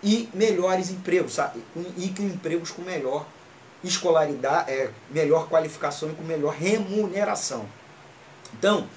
e 0.02 0.28
melhores 0.32 0.90
empregos, 0.90 1.34
sabe? 1.34 1.62
e 1.96 2.08
com 2.10 2.22
empregos 2.22 2.70
com 2.70 2.82
melhor 2.82 3.26
escolaridade, 3.82 4.70
é, 4.70 4.90
melhor 5.10 5.48
qualificação 5.48 6.10
e 6.10 6.14
com 6.14 6.22
melhor 6.22 6.54
remuneração. 6.54 7.66
Então, 8.56 8.88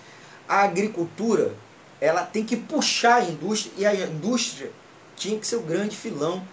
a 0.48 0.64
agricultura 0.64 1.56
ela 2.00 2.24
tem 2.24 2.44
que 2.44 2.58
puxar 2.58 3.18
a 3.18 3.26
indústria 3.26 3.74
e 3.78 3.86
a 3.86 4.08
indústria 4.08 4.72
tinha 5.16 5.40
que 5.40 5.46
ser 5.46 5.58
o 5.58 5.62
grande 5.62 5.96
filão 5.96 6.44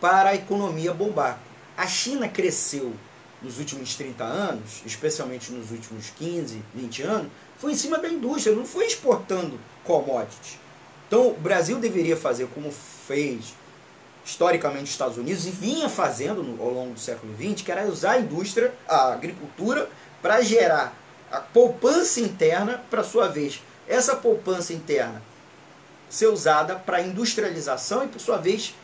para 0.00 0.30
a 0.30 0.34
economia 0.34 0.94
bombar. 0.94 1.40
A 1.76 1.86
China 1.86 2.28
cresceu 2.28 2.94
nos 3.42 3.58
últimos 3.58 3.96
30 3.96 4.22
anos, 4.22 4.82
especialmente 4.86 5.50
nos 5.50 5.72
últimos 5.72 6.10
15, 6.10 6.62
20 6.74 7.02
anos, 7.02 7.32
foi 7.62 7.70
em 7.70 7.76
cima 7.76 7.96
da 7.96 8.08
indústria, 8.08 8.56
não 8.56 8.66
foi 8.66 8.86
exportando 8.86 9.56
commodities. 9.84 10.58
Então 11.06 11.28
o 11.28 11.34
Brasil 11.34 11.78
deveria 11.78 12.16
fazer 12.16 12.48
como 12.48 12.72
fez 12.72 13.54
historicamente 14.24 14.86
os 14.86 14.90
Estados 14.90 15.16
Unidos 15.16 15.46
e 15.46 15.50
vinha 15.50 15.88
fazendo 15.88 16.40
ao 16.60 16.70
longo 16.70 16.94
do 16.94 16.98
século 16.98 17.32
XX, 17.36 17.62
que 17.62 17.70
era 17.70 17.86
usar 17.86 18.14
a 18.14 18.18
indústria, 18.18 18.74
a 18.88 19.12
agricultura, 19.12 19.88
para 20.20 20.40
gerar 20.40 20.92
a 21.30 21.38
poupança 21.38 22.18
interna, 22.20 22.82
para 22.90 23.04
sua 23.04 23.28
vez, 23.28 23.62
essa 23.86 24.16
poupança 24.16 24.72
interna 24.72 25.22
ser 26.10 26.26
usada 26.26 26.74
para 26.74 27.00
industrialização 27.00 28.04
e, 28.04 28.08
por 28.08 28.20
sua 28.20 28.38
vez, 28.38 28.74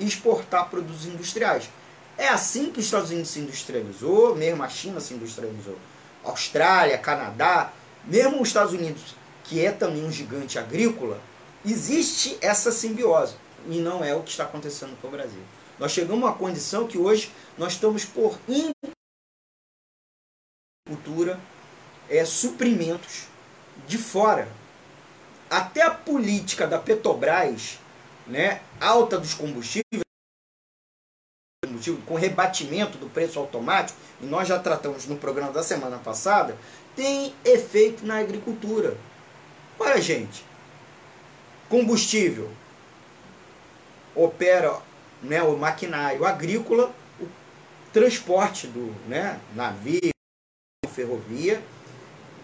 exportar 0.00 0.70
produtos 0.70 1.04
industriais. 1.04 1.68
É 2.16 2.28
assim 2.28 2.72
que 2.72 2.80
os 2.80 2.86
Estados 2.86 3.10
Unidos 3.10 3.30
se 3.30 3.40
industrializou, 3.40 4.34
mesmo 4.34 4.62
a 4.62 4.68
China 4.70 5.00
se 5.00 5.12
industrializou. 5.12 5.76
Austrália, 6.24 6.96
Canadá, 6.96 7.72
mesmo 8.04 8.40
os 8.40 8.48
Estados 8.48 8.72
Unidos, 8.72 9.14
que 9.44 9.64
é 9.64 9.72
também 9.72 10.04
um 10.04 10.12
gigante 10.12 10.58
agrícola, 10.58 11.20
existe 11.64 12.36
essa 12.40 12.72
simbiose. 12.72 13.34
E 13.68 13.78
não 13.78 14.04
é 14.04 14.14
o 14.14 14.22
que 14.22 14.30
está 14.30 14.44
acontecendo 14.44 15.00
com 15.00 15.08
o 15.08 15.10
Brasil. 15.10 15.42
Nós 15.78 15.92
chegamos 15.92 16.24
a 16.24 16.26
uma 16.26 16.34
condição 16.34 16.86
que 16.86 16.98
hoje 16.98 17.30
nós 17.56 17.74
estamos 17.74 18.04
por 18.04 18.38
cultura 20.86 21.40
é, 22.08 22.24
suprimentos 22.24 23.26
de 23.86 23.98
fora. 23.98 24.48
Até 25.48 25.82
a 25.82 25.90
política 25.90 26.66
da 26.66 26.78
Petrobras, 26.78 27.78
né, 28.26 28.62
alta 28.80 29.18
dos 29.18 29.34
combustíveis, 29.34 30.02
com 32.06 32.14
rebatimento 32.14 32.96
do 32.98 33.08
preço 33.08 33.38
automático, 33.38 33.98
e 34.20 34.26
nós 34.26 34.46
já 34.46 34.58
tratamos 34.58 35.06
no 35.06 35.16
programa 35.16 35.52
da 35.52 35.62
semana 35.62 35.98
passada, 35.98 36.56
tem 36.94 37.34
efeito 37.44 38.04
na 38.04 38.18
agricultura. 38.18 38.96
Olha, 39.78 40.00
gente, 40.00 40.44
combustível 41.68 42.50
opera 44.14 44.80
né, 45.22 45.42
o 45.42 45.56
maquinário 45.56 46.24
agrícola, 46.24 46.94
o 47.20 47.26
transporte 47.92 48.66
do 48.66 48.92
né, 49.08 49.40
navio, 49.54 50.10
ferrovia, 50.88 51.62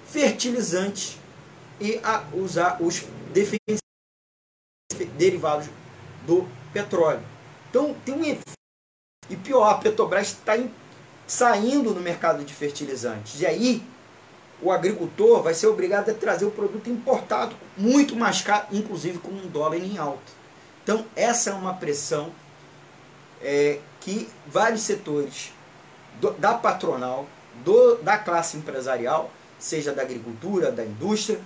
fertilizantes 0.07 1.19
e 1.81 2.01
a 2.03 2.25
usar 2.33 2.83
os 2.83 3.05
derivados 5.17 5.69
do 6.27 6.49
petróleo. 6.73 7.23
Então 7.69 7.95
tem 8.05 8.15
um 8.15 8.23
efeito 8.23 8.59
e 9.31 9.37
pior, 9.37 9.69
a 9.69 9.75
Petrobras 9.75 10.29
está 10.29 10.55
saindo 11.27 11.93
no 11.93 12.01
mercado 12.01 12.43
de 12.45 12.55
fertilizantes. 12.55 13.41
E 13.41 13.47
aí, 13.47 13.83
o 14.61 14.73
agricultor 14.73 15.43
vai 15.43 15.55
ser 15.55 15.69
obrigado 15.69 16.11
a 16.11 16.15
trazer 16.15 16.45
o 16.45 16.51
produto 16.51 16.91
importado, 16.91 17.55
muito 17.77 18.17
mais 18.17 18.43
caro, 18.43 18.67
inclusive 18.73 19.19
com 19.19 19.31
um 19.31 19.47
dólar 19.47 19.77
em 19.77 19.99
alta. 19.99 20.39
Então, 20.83 21.05
essa 21.15 21.51
é 21.51 21.53
uma 21.53 21.75
pressão 21.75 22.33
é, 23.43 23.79
que 24.01 24.29
vários 24.47 24.83
setores 24.83 25.53
do, 26.21 26.31
da 26.33 26.55
patronal, 26.55 27.27
do, 27.65 27.97
da 27.97 28.19
classe 28.19 28.57
empresarial, 28.57 29.31
seja 29.59 29.93
da 29.93 30.03
agricultura, 30.03 30.73
da 30.73 30.85
indústria 30.85 31.41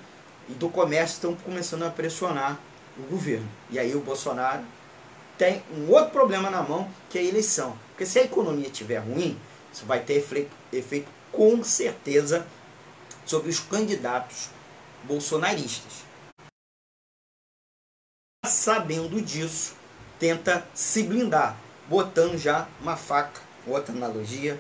e 0.49 0.53
do 0.53 0.69
comércio, 0.69 1.15
estão 1.15 1.35
começando 1.35 1.83
a 1.83 1.91
pressionar 1.91 2.59
o 2.99 3.03
governo. 3.11 3.49
E 3.71 3.79
aí 3.79 3.95
o 3.95 4.01
Bolsonaro 4.01 4.63
tem 5.37 5.63
um 5.77 5.91
outro 5.91 6.11
problema 6.11 6.51
na 6.51 6.63
mão, 6.63 6.89
que 7.11 7.19
é 7.19 7.23
a 7.23 7.25
eleição. 7.25 7.77
Porque 7.89 8.07
se 8.07 8.19
a 8.19 8.25
economia 8.25 8.69
estiver 8.69 8.99
ruim, 8.99 9.39
isso 9.73 9.85
vai 9.87 10.01
ter 10.01 10.15
efeito, 10.15 10.51
efeito 10.73 11.09
com 11.31 11.65
certeza 11.65 12.47
sobre 13.25 13.51
os 13.51 13.61
candidatos 13.61 14.49
bolsonaristas. 15.05 16.05
Sabendo 18.45 19.21
disso, 19.21 19.75
tenta 20.19 20.67
se 20.75 21.03
blindar, 21.03 21.57
botando 21.89 22.37
já 22.37 22.69
uma 22.81 22.97
faca, 22.97 23.41
outra 23.67 23.95
analogia, 23.95 24.59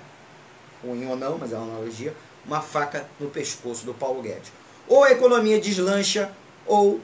ruim 0.82 1.06
ou 1.06 1.16
não, 1.16 1.38
mas 1.38 1.52
é 1.52 1.56
uma 1.56 1.74
analogia, 1.74 2.14
uma 2.44 2.60
faca 2.60 3.08
no 3.18 3.30
pescoço 3.30 3.84
do 3.84 3.94
Paulo 3.94 4.22
Guedes. 4.22 4.52
Ou 4.86 5.04
a 5.04 5.12
economia 5.12 5.60
deslancha, 5.60 6.32
ou 6.66 7.00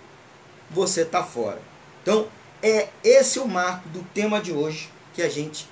você 0.70 1.02
está 1.02 1.24
fora. 1.24 1.60
Então, 2.02 2.28
é 2.62 2.88
esse 3.02 3.38
o 3.38 3.46
marco 3.46 3.88
do 3.88 4.02
tema 4.12 4.40
de 4.40 4.52
hoje 4.52 4.90
que 5.14 5.22
a 5.22 5.28
gente, 5.28 5.68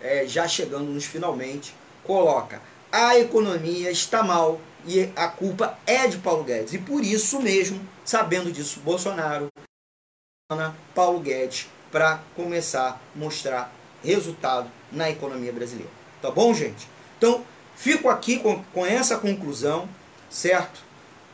é, 0.00 0.26
já 0.26 0.46
chegando 0.46 0.90
nos 0.90 1.04
finalmente, 1.04 1.74
coloca. 2.04 2.60
A 2.90 3.18
economia 3.18 3.90
está 3.90 4.22
mal 4.22 4.60
e 4.86 5.10
a 5.16 5.28
culpa 5.28 5.78
é 5.86 6.06
de 6.06 6.18
Paulo 6.18 6.44
Guedes. 6.44 6.72
E 6.72 6.78
por 6.78 7.04
isso 7.04 7.40
mesmo, 7.40 7.80
sabendo 8.04 8.50
disso, 8.52 8.80
Bolsonaro, 8.80 9.48
Paulo 10.94 11.20
Guedes, 11.20 11.68
para 11.90 12.20
começar 12.34 12.90
a 12.90 13.18
mostrar 13.18 13.72
resultado 14.02 14.70
na 14.90 15.10
economia 15.10 15.52
brasileira. 15.52 15.90
Tá 16.22 16.30
bom, 16.30 16.54
gente? 16.54 16.88
Então, 17.16 17.44
fico 17.76 18.08
aqui 18.08 18.38
com, 18.38 18.62
com 18.72 18.86
essa 18.86 19.18
conclusão, 19.18 19.88
certo? 20.30 20.80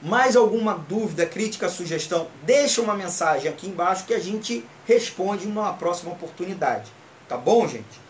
Mais 0.03 0.37
alguma 0.37 0.75
dúvida, 0.75 1.25
crítica, 1.25 1.69
sugestão, 1.69 2.29
deixa 2.43 2.83
uma 2.83 2.95
mensagem 2.95 3.51
aqui 3.51 3.69
embaixo 3.69 4.05
que 4.05 4.15
a 4.15 4.21
gente 4.21 4.65
responde 4.87 5.47
numa 5.47 5.73
próxima 5.73 6.13
oportunidade. 6.13 6.91
Tá 7.29 7.37
bom, 7.37 7.67
gente? 7.67 8.05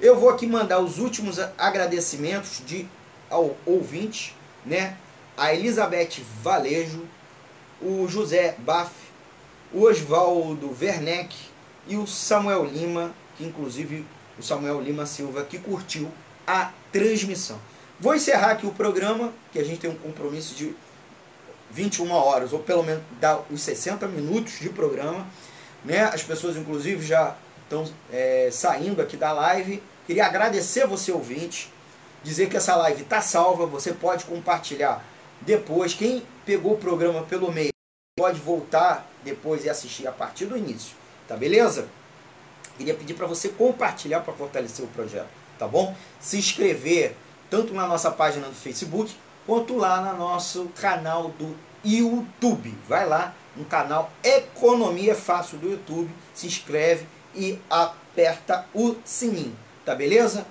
Eu 0.00 0.18
vou 0.18 0.30
aqui 0.30 0.46
mandar 0.46 0.78
os 0.78 0.98
últimos 0.98 1.38
agradecimentos 1.58 2.62
de 2.64 2.88
ao 3.30 3.56
ouvinte, 3.64 4.36
né? 4.64 4.96
A 5.36 5.54
Elizabeth 5.54 6.22
Valejo, 6.42 7.04
o 7.80 8.06
José 8.08 8.54
Baff, 8.58 8.92
o 9.72 9.82
Oswaldo 9.82 10.76
Werneck 10.80 11.34
e 11.86 11.96
o 11.96 12.06
Samuel 12.06 12.64
Lima, 12.64 13.12
que 13.36 13.44
inclusive 13.44 14.04
o 14.38 14.42
Samuel 14.42 14.80
Lima 14.80 15.06
Silva 15.06 15.44
que 15.44 15.58
curtiu 15.58 16.10
a 16.46 16.70
transmissão. 16.92 17.58
Vou 17.98 18.14
encerrar 18.14 18.52
aqui 18.52 18.66
o 18.66 18.72
programa, 18.72 19.32
que 19.52 19.58
a 19.58 19.64
gente 19.64 19.80
tem 19.80 19.90
um 19.90 19.96
compromisso 19.96 20.54
de 20.54 20.74
21 21.70 22.10
horas, 22.10 22.52
ou 22.52 22.58
pelo 22.58 22.82
menos 22.82 23.02
dá 23.20 23.40
os 23.50 23.62
60 23.62 24.06
minutos 24.08 24.58
de 24.60 24.68
programa. 24.68 25.26
Né? 25.84 26.02
As 26.02 26.22
pessoas, 26.22 26.56
inclusive, 26.56 27.04
já 27.04 27.36
estão 27.62 27.88
é, 28.12 28.48
saindo 28.52 29.00
aqui 29.00 29.16
da 29.16 29.32
live. 29.32 29.82
Queria 30.06 30.26
agradecer 30.26 30.86
você, 30.86 31.12
ouvinte, 31.12 31.71
dizer 32.22 32.48
que 32.48 32.56
essa 32.56 32.76
live 32.76 33.02
está 33.02 33.20
salva, 33.20 33.66
você 33.66 33.92
pode 33.92 34.24
compartilhar 34.24 35.04
depois. 35.40 35.94
Quem 35.94 36.22
pegou 36.44 36.74
o 36.74 36.78
programa 36.78 37.22
pelo 37.22 37.52
meio 37.52 37.72
pode 38.18 38.40
voltar 38.40 39.08
depois 39.24 39.64
e 39.64 39.70
assistir 39.70 40.06
a 40.06 40.12
partir 40.12 40.46
do 40.46 40.56
início, 40.56 40.94
tá 41.26 41.36
beleza? 41.36 41.88
Queria 42.76 42.94
pedir 42.94 43.14
para 43.14 43.26
você 43.26 43.48
compartilhar 43.48 44.20
para 44.20 44.32
fortalecer 44.32 44.84
o 44.84 44.88
projeto, 44.88 45.28
tá 45.58 45.66
bom? 45.66 45.94
Se 46.20 46.38
inscrever 46.38 47.16
tanto 47.50 47.74
na 47.74 47.86
nossa 47.86 48.10
página 48.10 48.48
do 48.48 48.54
Facebook 48.54 49.14
quanto 49.46 49.76
lá 49.76 50.00
no 50.00 50.18
nosso 50.18 50.66
canal 50.80 51.28
do 51.30 51.56
YouTube. 51.84 52.74
Vai 52.88 53.06
lá 53.06 53.34
no 53.56 53.64
canal 53.64 54.10
Economia 54.22 55.14
Fácil 55.14 55.58
do 55.58 55.70
YouTube, 55.70 56.10
se 56.34 56.46
inscreve 56.46 57.06
e 57.34 57.58
aperta 57.68 58.66
o 58.74 58.96
sininho, 59.04 59.56
tá 59.84 59.94
beleza? 59.94 60.46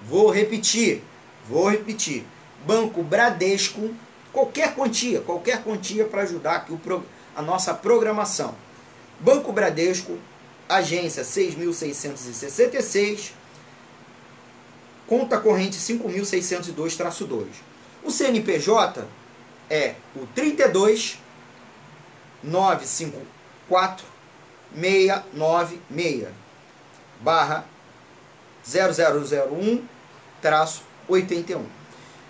Vou 0.01 0.31
repetir, 0.31 1.03
vou 1.45 1.69
repetir. 1.69 2.23
Banco 2.65 3.03
Bradesco, 3.03 3.93
qualquer 4.31 4.73
quantia, 4.73 5.19
qualquer 5.19 5.61
quantia 5.61 6.05
para 6.05 6.21
ajudar 6.21 6.55
aqui 6.55 6.71
o, 6.71 6.79
a 7.35 7.41
nossa 7.41 7.73
programação. 7.73 8.55
Banco 9.19 9.51
Bradesco, 9.51 10.17
agência 10.67 11.23
6.666, 11.23 13.31
conta 15.07 15.39
corrente 15.39 15.77
5.602-2. 15.77 17.47
O 18.03 18.11
CNPJ 18.11 19.07
é 19.69 19.95
o 20.15 20.25
32 20.27 21.19
954 22.43 24.05
696 24.75 26.27
barra 27.21 27.65
0001 28.65 29.85
traço 30.41 30.83
81. 31.07 31.65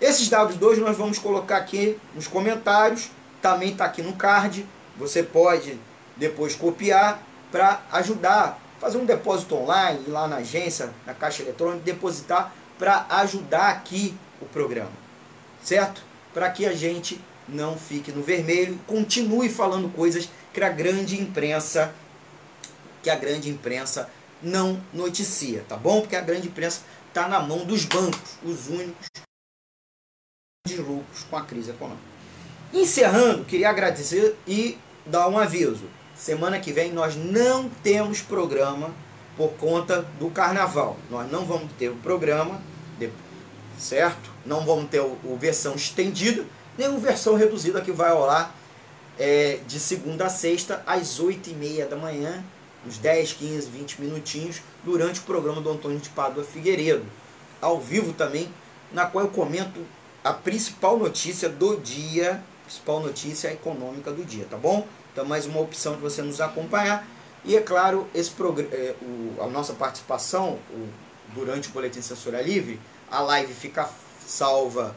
Esses 0.00 0.28
W2 0.28 0.78
nós 0.78 0.96
vamos 0.96 1.18
colocar 1.18 1.56
aqui 1.56 1.98
nos 2.14 2.26
comentários, 2.26 3.10
também 3.40 3.72
está 3.72 3.84
aqui 3.84 4.02
no 4.02 4.14
card. 4.14 4.66
Você 4.96 5.22
pode 5.22 5.78
depois 6.16 6.54
copiar 6.54 7.22
para 7.50 7.82
ajudar, 7.92 8.60
fazer 8.80 8.98
um 8.98 9.04
depósito 9.04 9.54
online, 9.54 10.04
ir 10.06 10.10
lá 10.10 10.28
na 10.28 10.36
agência, 10.36 10.92
na 11.06 11.14
caixa 11.14 11.42
eletrônica, 11.42 11.84
depositar 11.84 12.52
para 12.78 13.06
ajudar 13.08 13.70
aqui 13.70 14.14
o 14.40 14.46
programa, 14.46 14.92
certo? 15.62 16.02
Para 16.32 16.50
que 16.50 16.66
a 16.66 16.72
gente 16.72 17.20
não 17.48 17.76
fique 17.76 18.10
no 18.10 18.22
vermelho, 18.22 18.78
continue 18.86 19.48
falando 19.48 19.88
coisas 19.94 20.28
que 20.52 20.62
a 20.62 20.70
grande 20.70 21.20
imprensa 21.20 21.94
que 23.02 23.10
a 23.10 23.16
grande 23.16 23.50
imprensa 23.50 24.10
não 24.42 24.82
noticia, 24.92 25.62
tá 25.68 25.76
bom? 25.76 26.00
Porque 26.00 26.16
a 26.16 26.22
grande 26.22 26.48
imprensa 26.48 26.80
está 27.08 27.28
na 27.28 27.38
mão 27.38 27.64
dos 27.66 27.84
bancos, 27.84 28.38
os 28.42 28.68
únicos 28.68 29.06
de 30.66 30.76
lucros 30.78 31.24
com 31.28 31.36
a 31.36 31.44
crise 31.44 31.70
econômica. 31.70 32.13
Encerrando, 32.72 33.44
queria 33.44 33.70
agradecer 33.70 34.36
e 34.46 34.78
dar 35.06 35.28
um 35.28 35.38
aviso. 35.38 35.84
Semana 36.14 36.58
que 36.60 36.72
vem 36.72 36.92
nós 36.92 37.16
não 37.16 37.68
temos 37.68 38.20
programa 38.20 38.90
por 39.36 39.50
conta 39.54 40.02
do 40.18 40.30
carnaval. 40.30 40.96
Nós 41.10 41.30
não 41.30 41.44
vamos 41.44 41.72
ter 41.78 41.88
o 41.88 41.96
programa, 41.96 42.60
certo? 43.78 44.30
Não 44.46 44.64
vamos 44.64 44.88
ter 44.90 45.00
o, 45.00 45.36
versão 45.38 45.74
estendida, 45.74 46.44
nem 46.78 46.88
o 46.88 46.98
versão 46.98 47.34
reduzida 47.34 47.80
que 47.80 47.92
vai 47.92 48.12
rolar 48.12 48.54
é, 49.18 49.58
de 49.66 49.78
segunda 49.78 50.26
a 50.26 50.30
sexta, 50.30 50.82
às 50.86 51.18
8 51.20 51.50
e 51.50 51.54
meia 51.54 51.86
da 51.86 51.96
manhã, 51.96 52.44
uns 52.86 52.98
10, 52.98 53.32
15, 53.34 53.70
20 53.70 54.00
minutinhos, 54.00 54.62
durante 54.84 55.20
o 55.20 55.22
programa 55.24 55.60
do 55.60 55.70
Antônio 55.70 55.98
de 55.98 56.08
Pádua 56.10 56.44
Figueiredo. 56.44 57.04
Ao 57.60 57.80
vivo 57.80 58.12
também, 58.12 58.48
na 58.92 59.06
qual 59.06 59.24
eu 59.24 59.30
comento 59.30 59.80
a 60.22 60.32
principal 60.32 60.98
notícia 60.98 61.48
do 61.48 61.76
dia, 61.76 62.42
principal 62.64 63.00
notícia 63.00 63.52
econômica 63.52 64.10
do 64.10 64.24
dia, 64.24 64.46
tá 64.48 64.56
bom? 64.56 64.86
Então, 65.12 65.24
mais 65.24 65.46
uma 65.46 65.60
opção 65.60 65.94
de 65.94 66.00
você 66.00 66.22
nos 66.22 66.40
acompanhar. 66.40 67.06
E 67.44 67.56
é 67.56 67.60
claro, 67.60 68.08
esse 68.14 68.32
é, 68.72 68.94
o, 69.02 69.42
a 69.42 69.46
nossa 69.46 69.74
participação 69.74 70.58
o, 70.70 70.88
durante 71.34 71.68
o 71.68 71.72
Boletim 71.72 72.00
Censura 72.00 72.40
Livre, 72.40 72.80
a 73.10 73.20
live 73.20 73.52
fica 73.52 73.88
salva 74.26 74.96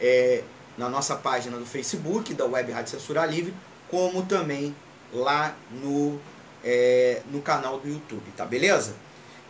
é, 0.00 0.42
na 0.78 0.88
nossa 0.88 1.16
página 1.16 1.56
do 1.58 1.66
Facebook, 1.66 2.32
da 2.34 2.46
Web 2.46 2.72
Rádio 2.72 2.92
Censura 2.92 3.26
Livre, 3.26 3.52
como 3.90 4.24
também 4.24 4.74
lá 5.12 5.54
no, 5.70 6.20
é, 6.64 7.22
no 7.30 7.40
canal 7.42 7.78
do 7.78 7.88
YouTube, 7.88 8.24
tá 8.36 8.44
beleza? 8.44 8.94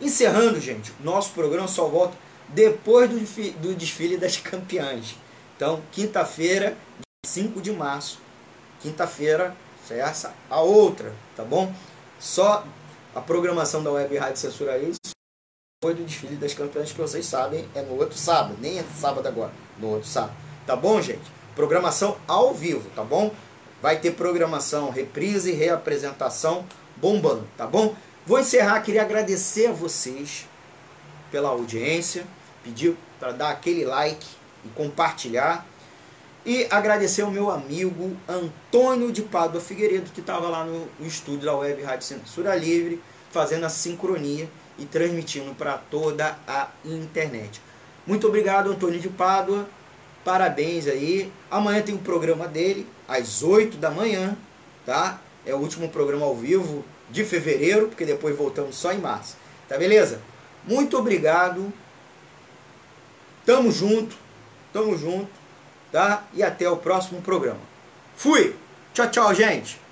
Encerrando, 0.01 0.59
gente, 0.59 0.91
nosso 0.99 1.31
programa 1.31 1.67
só 1.67 1.87
volta 1.87 2.17
depois 2.49 3.09
do, 3.09 3.51
do 3.61 3.75
desfile 3.75 4.17
das 4.17 4.37
campeãs. 4.37 5.15
Então, 5.55 5.81
quinta-feira, 5.91 6.75
5 7.25 7.61
de 7.61 7.71
março, 7.71 8.19
quinta-feira, 8.81 9.55
essa 9.89 10.33
a 10.49 10.61
outra, 10.61 11.13
tá 11.35 11.43
bom? 11.43 11.73
Só 12.19 12.65
a 13.13 13.21
programação 13.21 13.83
da 13.83 13.91
Web 13.91 14.17
Rádio 14.17 14.37
Censura 14.37 14.77
Livre 14.77 14.97
depois 15.81 15.97
do 15.97 16.03
desfile 16.03 16.35
das 16.35 16.53
campeãs 16.53 16.91
que 16.91 16.97
vocês 16.97 17.25
sabem 17.25 17.67
é 17.75 17.81
no 17.81 17.99
outro 17.99 18.17
sábado, 18.17 18.57
nem 18.59 18.79
é 18.79 18.83
sábado 18.99 19.27
agora, 19.27 19.51
no 19.77 19.89
outro 19.89 20.07
sábado. 20.07 20.33
Tá 20.65 20.75
bom, 20.75 20.99
gente? 20.99 21.21
Programação 21.55 22.17
ao 22.27 22.53
vivo, 22.53 22.89
tá 22.95 23.03
bom? 23.03 23.31
Vai 23.81 23.99
ter 23.99 24.11
programação, 24.11 24.89
reprise 24.89 25.51
e 25.51 25.53
reapresentação 25.53 26.65
bombando, 26.97 27.47
tá 27.55 27.67
bom? 27.67 27.95
Vou 28.25 28.39
encerrar, 28.39 28.81
queria 28.81 29.03
agradecer 29.03 29.67
a 29.67 29.71
vocês 29.71 30.47
pela 31.29 31.49
audiência, 31.49 32.25
pedir 32.63 32.97
para 33.19 33.31
dar 33.31 33.51
aquele 33.51 33.85
like 33.85 34.25
e 34.63 34.69
compartilhar. 34.69 35.63
E 36.45 36.67
agradecer 36.69 37.23
ao 37.23 37.31
meu 37.31 37.49
amigo 37.49 38.15
Antônio 38.29 39.11
de 39.11 39.23
Pádua 39.23 39.59
Figueiredo, 39.59 40.11
que 40.11 40.19
estava 40.19 40.47
lá 40.47 40.63
no, 40.63 40.87
estúdio 40.99 41.47
da 41.47 41.55
Web 41.55 41.81
Rádio 41.81 42.05
Censura 42.05 42.55
Livre, 42.55 43.01
fazendo 43.31 43.65
a 43.65 43.69
sincronia 43.69 44.47
e 44.77 44.85
transmitindo 44.85 45.55
para 45.55 45.79
toda 45.79 46.37
a 46.47 46.67
internet. 46.85 47.59
Muito 48.05 48.27
obrigado, 48.27 48.69
Antônio 48.69 48.99
de 48.99 49.09
Pádua. 49.09 49.67
Parabéns 50.23 50.85
aí. 50.85 51.31
Amanhã 51.49 51.81
tem 51.81 51.95
o 51.95 51.99
programa 51.99 52.47
dele, 52.47 52.87
às 53.07 53.41
8 53.41 53.77
da 53.77 53.89
manhã, 53.89 54.37
tá? 54.85 55.19
É 55.47 55.55
o 55.55 55.57
último 55.57 55.89
programa 55.89 56.27
ao 56.27 56.35
vivo 56.35 56.85
de 57.09 57.23
fevereiro, 57.23 57.87
porque 57.87 58.05
depois 58.05 58.37
voltamos 58.37 58.75
só 58.75 58.93
em 58.93 58.99
março. 58.99 59.35
Tá 59.67 59.79
beleza? 59.79 60.21
Muito 60.63 60.95
obrigado. 60.95 61.73
Tamo 63.43 63.71
junto. 63.71 64.15
Tamo 64.71 64.97
junto, 64.97 65.29
tá? 65.91 66.23
E 66.33 66.43
até 66.43 66.69
o 66.69 66.77
próximo 66.77 67.21
programa. 67.21 67.59
Fui. 68.15 68.55
Tchau, 68.93 69.09
tchau, 69.09 69.33
gente. 69.33 69.84